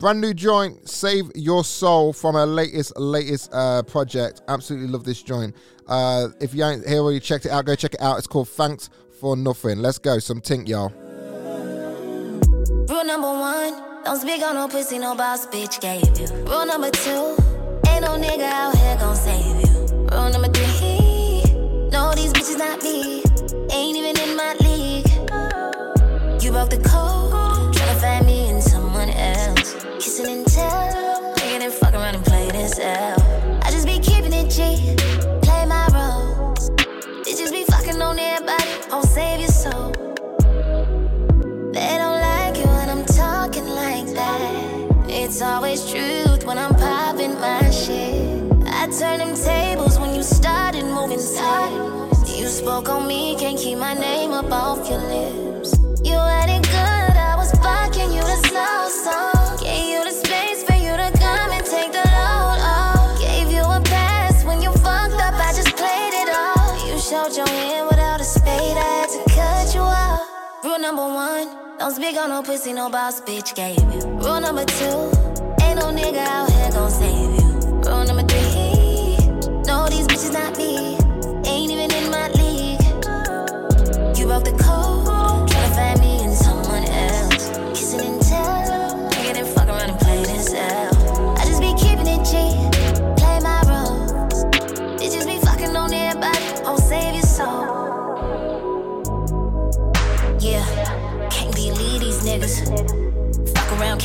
Brand 0.00 0.20
new 0.20 0.32
joint, 0.32 0.88
Save 0.88 1.32
Your 1.34 1.64
Soul 1.64 2.12
from 2.12 2.36
her 2.36 2.46
latest, 2.46 2.96
latest 2.96 3.50
uh, 3.52 3.82
project. 3.82 4.42
Absolutely 4.46 4.86
love 4.86 5.02
this 5.02 5.20
joint. 5.22 5.56
Uh, 5.88 6.28
if 6.40 6.54
you 6.54 6.62
ain't 6.64 6.86
here 6.86 6.98
already 6.98 7.18
checked 7.18 7.46
it 7.46 7.50
out, 7.50 7.64
go 7.64 7.74
check 7.74 7.94
it 7.94 8.00
out. 8.00 8.16
It's 8.16 8.28
called 8.28 8.48
Thanks 8.48 8.90
for 9.18 9.36
Nothing. 9.36 9.78
Let's 9.78 9.98
go, 9.98 10.20
some 10.20 10.40
Tink, 10.40 10.68
y'all. 10.68 10.90
Rule 12.88 13.04
number 13.04 13.26
one, 13.28 14.04
don't 14.04 14.20
speak 14.20 14.40
on 14.42 14.54
no 14.54 14.68
pussy, 14.68 15.00
no 15.00 15.16
boss 15.16 15.46
bitch 15.48 15.80
gave 15.80 16.16
you. 16.16 16.28
Rule 16.44 16.64
number 16.64 16.90
two, 16.90 17.36
ain't 17.88 18.02
no 18.02 18.16
nigga 18.16 18.48
out 18.48 18.76
here 18.76 18.96
gon' 18.98 19.16
save 19.16 19.66
you. 19.66 19.86
Rule 20.12 20.30
number 20.30 20.48
three, 20.52 21.42
no, 21.90 22.12
these 22.14 22.32
bitches 22.32 22.56
not 22.56 22.80
me. 22.84 23.24
Ain't 23.72 23.96
even 23.96 24.16
in 24.20 24.36
my 24.36 24.54
league. 24.60 25.08
You 26.40 26.52
broke 26.52 26.70
the 26.70 26.80
code, 26.88 27.17
Kissing 30.00 30.26
and 30.28 30.46
tell, 30.46 31.34
nigga 31.34 31.58
then 31.58 31.70
fuck 31.72 31.92
around 31.92 32.14
and 32.14 32.24
play 32.24 32.48
this 32.52 32.78
out. 32.78 33.20
I 33.64 33.70
just 33.72 33.84
be 33.84 33.98
keeping 33.98 34.32
it 34.32 34.48
G, 34.48 34.94
play 35.42 35.66
my 35.66 35.88
role. 35.92 36.54
Bitches 37.24 37.50
be 37.50 37.64
fucking 37.64 38.00
on 38.00 38.16
everybody, 38.16 38.70
won't 38.92 39.06
save 39.06 39.40
your 39.40 39.48
soul. 39.48 39.90
They 41.72 41.94
don't 41.98 42.20
like 42.20 42.56
it 42.56 42.66
when 42.66 42.88
I'm 42.88 43.04
talking 43.06 43.66
like 43.66 44.06
that. 44.14 45.08
It's 45.08 45.42
always 45.42 45.84
truth 45.90 46.44
when 46.44 46.58
I'm 46.58 46.76
popping 46.76 47.34
my 47.40 47.68
shit. 47.70 48.52
I 48.68 48.86
turn 48.96 49.18
them 49.18 49.34
tables 49.34 49.98
when 49.98 50.14
you 50.14 50.22
started 50.22 50.84
moving 50.84 51.18
slow. 51.18 52.08
You 52.24 52.46
spoke 52.46 52.88
on 52.88 53.08
me, 53.08 53.34
can't 53.36 53.58
keep 53.58 53.78
my 53.78 53.94
name 53.94 54.30
up 54.30 54.52
off 54.52 54.88
your 54.88 55.00
lips. 55.00 55.76
You 56.04 56.14
had 56.14 56.48
it 56.48 56.62
good, 56.62 57.16
I 57.16 57.34
was 57.36 57.50
fucking 57.50 58.12
you 58.12 58.22
the 58.22 58.36
slow 58.46 58.88
song. 58.88 59.37
Don't 71.96 72.18
on 72.18 72.28
no 72.28 72.42
pussy, 72.42 72.72
no 72.74 72.90
boss 72.90 73.20
bitch 73.22 73.54
gave 73.54 73.78
you. 73.78 74.00
Rule 74.20 74.40
number 74.40 74.64
two, 74.64 74.84
ain't 75.62 75.78
no 75.80 75.86
nigga 75.90 76.18
out 76.18 76.50
here 76.50 76.70
gon' 76.70 76.90
save 76.90 77.40
you. 77.40 77.48
Rule 77.80 78.04
number 78.04 78.24
three, 78.24 79.16
no, 79.64 79.88
these 79.88 80.06
bitches 80.06 80.32
not 80.32 80.56
me. 80.58 80.87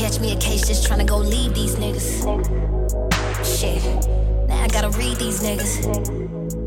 Catch 0.03 0.19
me 0.19 0.33
a 0.33 0.35
case, 0.35 0.67
just 0.67 0.85
tryna 0.85 1.07
go 1.07 1.17
leave 1.17 1.53
these 1.53 1.77
niggas. 1.77 2.27
Shit, 3.39 3.81
now 4.49 4.61
I 4.61 4.67
gotta 4.67 4.89
read 4.99 5.15
these 5.15 5.41
niggas. 5.41 5.79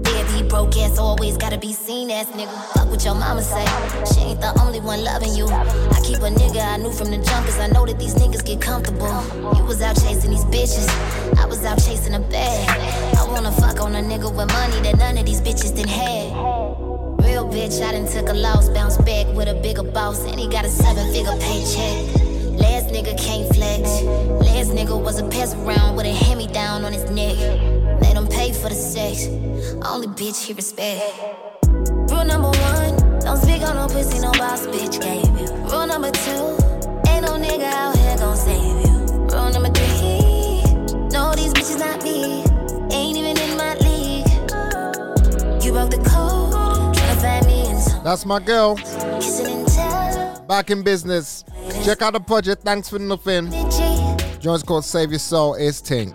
Deadbeat 0.05 0.49
broke 0.49 0.75
ass, 0.79 0.97
always 0.99 1.37
gotta 1.37 1.59
be 1.59 1.75
seen 1.75 2.11
ass 2.11 2.29
nigga. 2.29 2.57
Fuck 2.73 2.89
what 2.89 3.05
your 3.05 3.15
mama 3.15 3.43
say, 3.43 3.67
she 4.09 4.21
ain't 4.21 4.41
the 4.41 4.59
only 4.63 4.81
one 4.81 5.05
loving 5.05 5.35
you. 5.35 5.49
I 5.49 6.01
keep 6.03 6.21
a 6.21 6.31
nigga 6.33 6.65
I 6.65 6.79
knew 6.79 6.91
from 6.91 7.11
the 7.11 7.19
jump, 7.19 7.45
cause 7.45 7.59
I 7.59 7.67
know 7.67 7.85
that 7.85 7.99
these 7.99 8.15
niggas 8.15 8.43
get 8.43 8.63
comfortable. 8.63 9.13
You 9.55 9.65
was 9.65 9.83
out 9.83 9.97
chasing 9.97 10.31
these 10.31 10.47
bitches, 10.47 10.89
I 11.37 11.45
was 11.45 11.63
out 11.63 11.77
chasing 11.77 12.15
a 12.15 12.21
bag. 12.21 12.71
I 13.19 13.27
wanna 13.29 13.53
fuck 13.53 13.83
on 13.83 13.95
a 13.97 14.01
nigga 14.01 14.35
with 14.35 14.49
money 14.51 14.81
that 14.81 14.97
none 14.97 15.19
of 15.19 15.27
these 15.27 15.43
bitches 15.43 15.77
didn't 15.77 15.91
have. 15.91 16.33
Real 17.21 17.45
bitch, 17.45 17.85
I 17.85 17.93
done 17.93 18.11
took 18.11 18.31
a 18.31 18.35
loss, 18.35 18.71
bounced 18.71 19.05
back 19.05 19.27
with 19.37 19.49
a 19.49 19.61
bigger 19.61 19.83
boss, 19.83 20.25
and 20.25 20.41
he 20.41 20.49
got 20.49 20.65
a 20.65 20.71
seven 20.71 21.13
figure 21.13 21.37
paycheck. 21.39 22.36
Last 22.67 22.89
nigga 22.89 23.17
can't 23.17 23.47
flex. 23.55 24.03
Last 24.47 24.71
nigga 24.73 25.01
was 25.01 25.19
a 25.21 25.29
pass 25.29 25.55
around 25.55 25.97
with 25.97 26.07
a 26.07 26.13
hand 26.13 26.39
me 26.39 26.49
down 26.49 26.85
on 26.85 26.93
his 26.93 27.09
neck. 27.11 27.37
Made 28.01 28.17
him 28.17 28.27
pay 28.27 28.53
for 28.53 28.69
the 28.69 28.75
sex. 28.75 29.27
Only 29.87 30.09
bitch 30.09 30.45
he 30.45 30.53
respect. 30.53 31.01
Rule 32.11 32.25
number 32.25 32.51
one, 32.73 33.21
don't 33.21 33.39
speak 33.39 33.63
on 33.63 33.77
no 33.77 33.87
pussy, 33.87 34.19
no 34.19 34.33
boss 34.33 34.67
bitch 34.67 35.01
gave 35.01 35.27
you. 35.41 35.49
Rule 35.71 35.87
number 35.87 36.11
two, 36.11 36.45
ain't 37.09 37.23
no 37.25 37.39
nigga 37.39 37.71
out 37.83 37.97
here 37.97 38.17
gon' 38.19 38.37
save 38.37 38.79
you. 38.85 38.95
Rule 39.31 39.51
number 39.55 39.71
three, 39.71 40.63
no 41.15 41.35
these 41.35 41.53
bitches 41.55 41.79
not 41.79 42.03
me. 42.03 42.43
Ain't 42.95 43.17
even 43.17 43.37
in 43.39 43.57
my 43.57 43.75
league. 43.87 44.27
You 45.65 45.71
broke 45.73 45.91
the 45.91 46.03
code, 46.11 46.95
tryna 46.97 47.21
find 47.23 47.47
me 47.47 47.71
in 47.71 47.79
some. 47.79 48.03
That's 48.03 48.27
my 48.27 48.41
girl. 48.41 48.75
Back 50.49 50.71
in 50.71 50.83
business. 50.83 51.45
Check 51.85 52.03
out 52.03 52.13
the 52.13 52.21
project. 52.21 52.63
Thanks 52.63 52.89
for 52.89 52.99
nothing. 52.99 53.51
Joint's 54.41 54.63
called 54.63 54.85
Save 54.85 55.11
Your 55.11 55.19
Soul. 55.19 55.55
It's 55.55 55.81
Tink. 55.81 56.15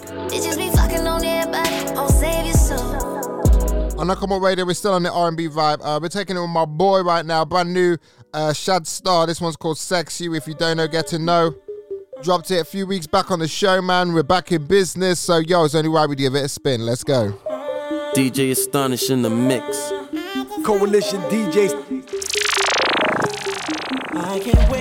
On 3.97 4.07
Nakama 4.07 4.41
Radio, 4.41 4.65
we're 4.65 4.73
still 4.73 4.93
on 4.93 5.03
the 5.03 5.11
R&B 5.11 5.47
vibe. 5.49 5.79
Uh, 5.83 5.99
we're 6.01 6.09
taking 6.09 6.35
it 6.35 6.41
with 6.41 6.49
my 6.49 6.65
boy 6.65 7.01
right 7.03 7.25
now, 7.25 7.45
brand 7.45 7.73
new 7.73 7.97
uh, 8.33 8.51
Shad 8.51 8.87
Star. 8.87 9.27
This 9.27 9.39
one's 9.39 9.55
called 9.55 9.77
Sexy. 9.77 10.25
If 10.35 10.47
you 10.47 10.55
don't 10.55 10.77
know, 10.77 10.87
get 10.87 11.07
to 11.07 11.19
know. 11.19 11.53
Dropped 12.23 12.51
it 12.51 12.61
a 12.61 12.65
few 12.65 12.85
weeks 12.87 13.07
back 13.07 13.31
on 13.31 13.39
the 13.39 13.47
show, 13.47 13.81
man. 13.81 14.13
We're 14.13 14.23
back 14.23 14.51
in 14.51 14.65
business, 14.65 15.19
so 15.19 15.37
yo, 15.37 15.65
it's 15.65 15.75
only 15.75 15.89
right 15.89 16.07
we 16.07 16.15
give 16.15 16.35
it 16.35 16.45
a 16.45 16.49
spin. 16.49 16.85
Let's 16.85 17.03
go. 17.03 17.31
DJ 18.15 18.51
Astonish 18.51 19.09
in 19.09 19.21
the 19.21 19.29
mix. 19.29 19.91
Coalition 20.63 21.21
DJs. 21.21 21.73
I 24.15 24.39
can't 24.39 24.71
wait. 24.71 24.80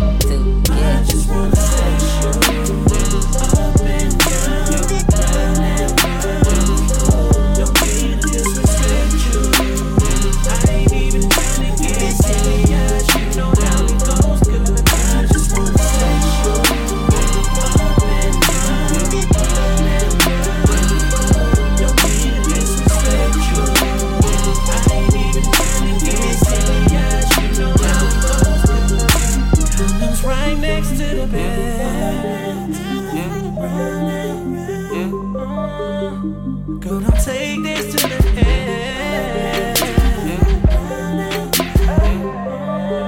Bye. 0.00 0.23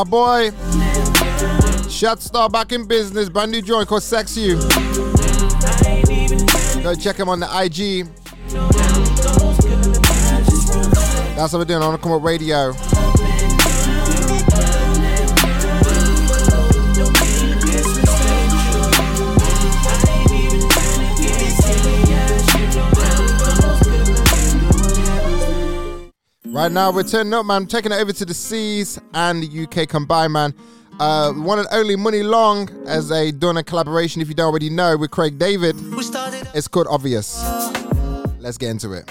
My 0.00 0.04
boy, 0.04 0.50
Shatstar 1.90 2.50
back 2.50 2.72
in 2.72 2.86
business. 2.86 3.28
Brand 3.28 3.52
new 3.52 3.60
joint 3.60 3.86
called 3.86 4.02
Sex 4.02 4.34
You. 4.34 4.56
Go 6.82 6.94
check 6.94 7.18
him 7.18 7.28
on 7.28 7.38
the 7.38 7.46
IG. 7.52 8.06
That's 11.36 11.52
what 11.52 11.58
we're 11.58 11.64
doing 11.66 11.82
on 11.82 11.92
the 11.92 11.98
Come 11.98 12.12
Up 12.12 12.22
Radio. 12.22 12.72
Right 26.60 26.70
now, 26.70 26.92
we're 26.92 27.04
turning 27.04 27.32
up, 27.32 27.46
man. 27.46 27.64
Taking 27.64 27.90
it 27.90 27.94
over 27.94 28.12
to 28.12 28.24
the 28.26 28.34
seas 28.34 29.00
and 29.14 29.42
the 29.42 29.62
UK 29.64 29.88
combined, 29.88 30.34
man. 30.34 30.52
Uh, 30.98 31.32
one 31.32 31.58
and 31.58 31.66
only 31.72 31.96
Money 31.96 32.22
Long 32.22 32.68
as 32.86 33.08
they 33.08 33.30
doing 33.30 33.56
a 33.56 33.62
collaboration. 33.62 34.20
If 34.20 34.28
you 34.28 34.34
don't 34.34 34.48
already 34.48 34.68
know, 34.68 34.94
with 34.98 35.10
Craig 35.10 35.38
David. 35.38 35.74
It's 36.54 36.68
called 36.68 36.86
Obvious. 36.90 37.42
Let's 38.40 38.58
get 38.58 38.68
into 38.68 38.92
it. 38.92 39.10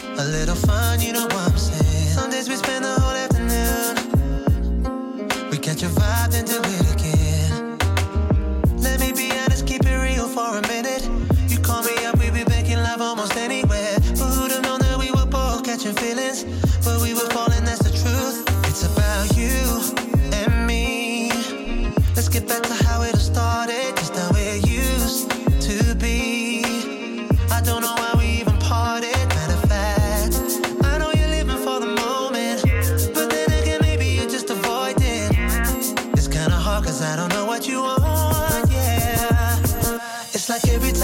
like 40.49 40.67
every 40.69 40.98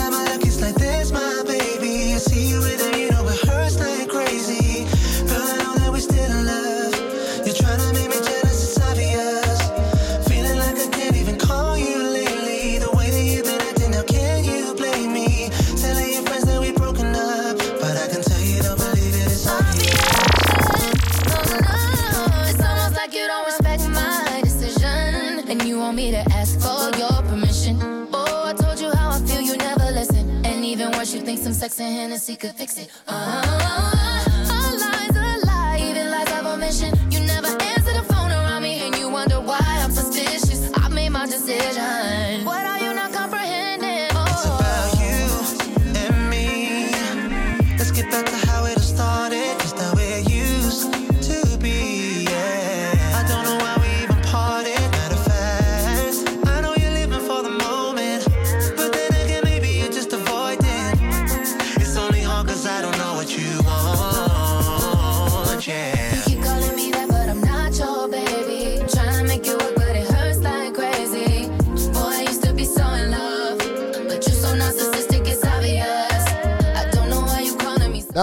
pharmacy 32.26 32.36
could 32.36 32.56
fix 32.56 32.78
it. 32.78 32.95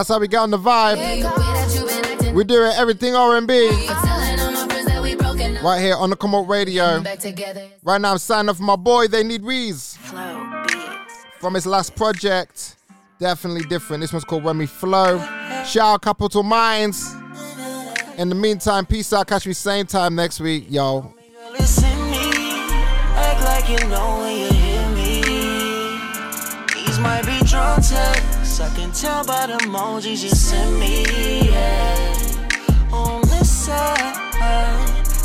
How 0.08 0.18
we 0.18 0.28
get 0.28 0.38
on 0.38 0.50
the 0.50 0.58
vibe. 0.58 0.98
We 2.34 2.44
do 2.44 2.64
it 2.64 2.74
everything 2.76 3.14
R&B. 3.14 3.68
Right 5.62 5.80
here 5.80 5.94
on 5.96 6.10
the 6.10 6.16
Come 6.16 6.34
Up 6.34 6.48
Radio. 6.48 7.02
Right 7.82 8.00
now 8.00 8.12
I'm 8.12 8.18
signing 8.18 8.48
off 8.48 8.60
my 8.60 8.76
boy. 8.76 9.08
They 9.08 9.22
need 9.22 9.42
Rees. 9.44 9.96
From 11.38 11.54
his 11.54 11.66
last 11.66 11.94
project. 11.94 12.76
Definitely 13.18 13.62
different. 13.68 14.00
This 14.00 14.12
one's 14.12 14.24
called 14.24 14.44
When 14.44 14.58
We 14.58 14.66
Flow. 14.66 15.18
Shout 15.64 15.94
out 15.94 16.02
Capital 16.02 16.42
Minds. 16.42 17.14
In 18.18 18.28
the 18.28 18.34
meantime, 18.34 18.86
peace 18.86 19.12
out. 19.12 19.26
Catch 19.26 19.46
me 19.46 19.52
same 19.52 19.86
time 19.86 20.14
next 20.14 20.40
week, 20.40 20.66
yo. 20.68 21.14
You 23.68 23.78
know 23.86 24.18
when 24.18 24.36
you 24.36 24.48
hear 24.52 24.88
me. 24.88 25.22
These 26.74 26.98
might 26.98 27.24
be 27.24 27.38
drunk 27.46 27.84
I 28.60 28.68
can 28.76 28.92
tell 28.92 29.24
by 29.24 29.46
the 29.46 29.54
emojis 29.54 30.22
you 30.22 30.28
send 30.28 30.78
me. 30.78 31.04
Yeah. 31.48 32.92
On 32.92 33.22
this 33.22 33.50
side, 33.50 34.14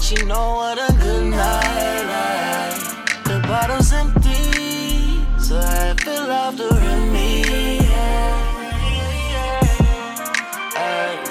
she 0.02 0.16
know 0.26 0.56
what 0.56 0.78
a 0.78 0.94
good 0.94 1.26
night 1.32 2.04
like. 2.14 2.80
The 3.26 3.40
bottle's 3.48 3.92
empty, 3.92 5.20
so 5.40 5.60
I 5.60 5.94
feel 6.04 6.32
after 6.32 6.72
me. 7.12 7.44
Yeah. 7.80 8.56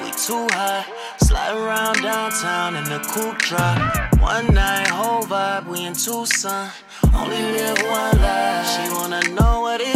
We 0.02 0.10
too 0.10 0.46
high. 0.52 0.84
Slide 1.18 1.56
around 1.56 2.02
downtown 2.02 2.76
in 2.76 2.84
the 2.84 2.98
coupe 3.10 3.38
drop. 3.38 3.78
One 4.20 4.52
night, 4.54 4.88
whole 4.88 5.22
vibe, 5.22 5.66
we 5.66 5.86
in 5.86 5.94
Tucson. 5.94 6.70
Only 7.14 7.40
live 7.56 7.78
one 7.82 8.18
life. 8.20 8.66
She 8.74 8.92
wanna 8.92 9.22
know 9.34 9.60
what 9.62 9.80
it 9.80 9.95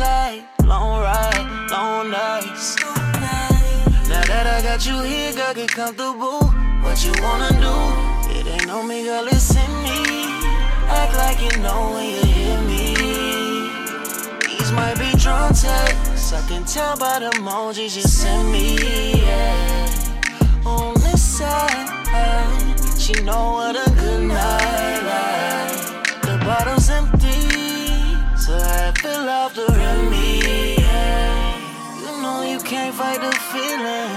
tight, 0.00 0.42
long 0.64 1.02
ride, 1.02 1.46
long 1.70 2.10
nights. 2.10 2.76
Now 4.08 4.24
that 4.30 4.46
I 4.56 4.58
got 4.62 4.80
you 4.86 4.98
here, 5.02 5.32
girl, 5.34 5.54
get 5.54 5.70
comfortable. 5.70 6.40
What 6.84 7.04
you 7.04 7.12
wanna 7.24 7.52
do? 7.66 7.76
It 8.36 8.46
ain't 8.54 8.70
on 8.70 8.88
me, 8.88 9.04
girl, 9.04 9.26
it's 9.28 9.50
in 9.64 9.72
me. 9.86 10.00
Act 11.00 11.12
like 11.22 11.38
you 11.46 11.54
know 11.64 11.80
when 11.94 12.06
you 12.14 12.22
hear 12.34 12.58
me. 12.70 12.86
These 14.46 14.72
might 14.72 14.96
be 14.98 15.10
drunk 15.18 15.58
texts. 15.60 16.32
I 16.32 16.40
can 16.48 16.64
tell 16.64 16.96
by 16.96 17.18
the 17.20 17.30
emojis 17.38 17.94
you 17.96 18.06
send 18.20 18.50
me. 18.50 18.66
Yeah. 19.26 20.64
On 20.64 20.94
this 21.04 21.22
side, 21.38 21.88
she 22.98 23.12
know 23.28 23.44
what 23.58 23.76
a 23.76 23.90
good 24.00 24.22
night 24.28 25.00
like. 25.12 26.22
The 26.26 26.34
bottle's 26.46 26.88
empty, 26.88 27.40
so 28.42 28.52
I 28.56 28.92
fill 29.02 29.28
up 29.28 29.56
me. 29.56 29.79
Fight 33.00 33.20
the 33.26 33.34
feeling. 33.52 34.12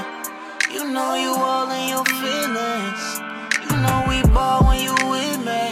You 0.75 0.83
know 0.95 1.11
you 1.23 1.31
all 1.49 1.69
in 1.79 1.85
your 1.95 2.07
feelings. 2.21 3.03
You 3.63 3.75
know 3.83 3.97
we 4.09 4.17
ball 4.35 4.59
when 4.67 4.79
you 4.87 4.95
with 5.13 5.39
me. 5.49 5.65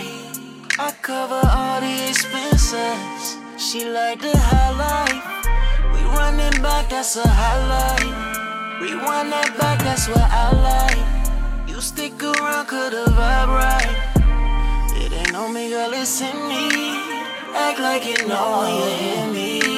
I 0.85 0.89
cover 1.09 1.41
all 1.59 1.79
the 1.85 1.95
expenses. 2.09 3.21
She 3.65 3.79
like 3.99 4.19
the 4.27 4.35
highlight. 4.51 5.19
We 5.93 6.01
running 6.17 6.57
back, 6.65 6.85
that's 6.93 7.17
a 7.17 7.27
highlight. 7.41 8.13
Rewind 8.81 9.29
that 9.35 9.49
back, 9.59 9.79
that's 9.87 10.07
what 10.07 10.27
I 10.43 10.47
like. 10.69 11.01
You 11.69 11.81
stick 11.81 12.15
around, 12.23 12.67
could 12.67 12.93
the 12.93 13.05
vibe 13.19 13.51
right. 13.61 13.93
It 15.01 15.11
ain't 15.11 15.35
on 15.35 15.53
me, 15.53 15.69
girl, 15.69 15.91
it's 15.93 16.21
in 16.21 16.37
me. 16.51 16.65
Act 17.65 17.79
like 17.87 18.03
you 18.11 18.19
know 18.29 18.47
when 18.61 18.73
you 18.79 18.89
hear 19.01 19.27
me 19.37 19.70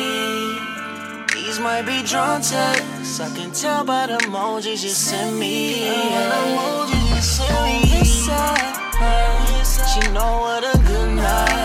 bitches 1.53 1.61
might 1.61 1.85
be 1.85 2.03
drunk 2.07 2.43
texts. 2.43 3.19
I 3.19 3.35
can 3.35 3.51
tell 3.51 3.83
by 3.83 4.07
the 4.07 4.13
emojis 4.13 4.83
you 4.83 4.89
send 4.89 5.39
me. 5.39 5.85
Yeah. 5.85 6.31
Emojis 6.31 7.15
you 7.15 7.21
send 7.21 7.63
me. 7.65 8.03
She 9.93 10.11
know 10.11 10.39
what 10.39 10.63
a 10.63 10.77
good 10.79 11.15
night. 11.15 11.62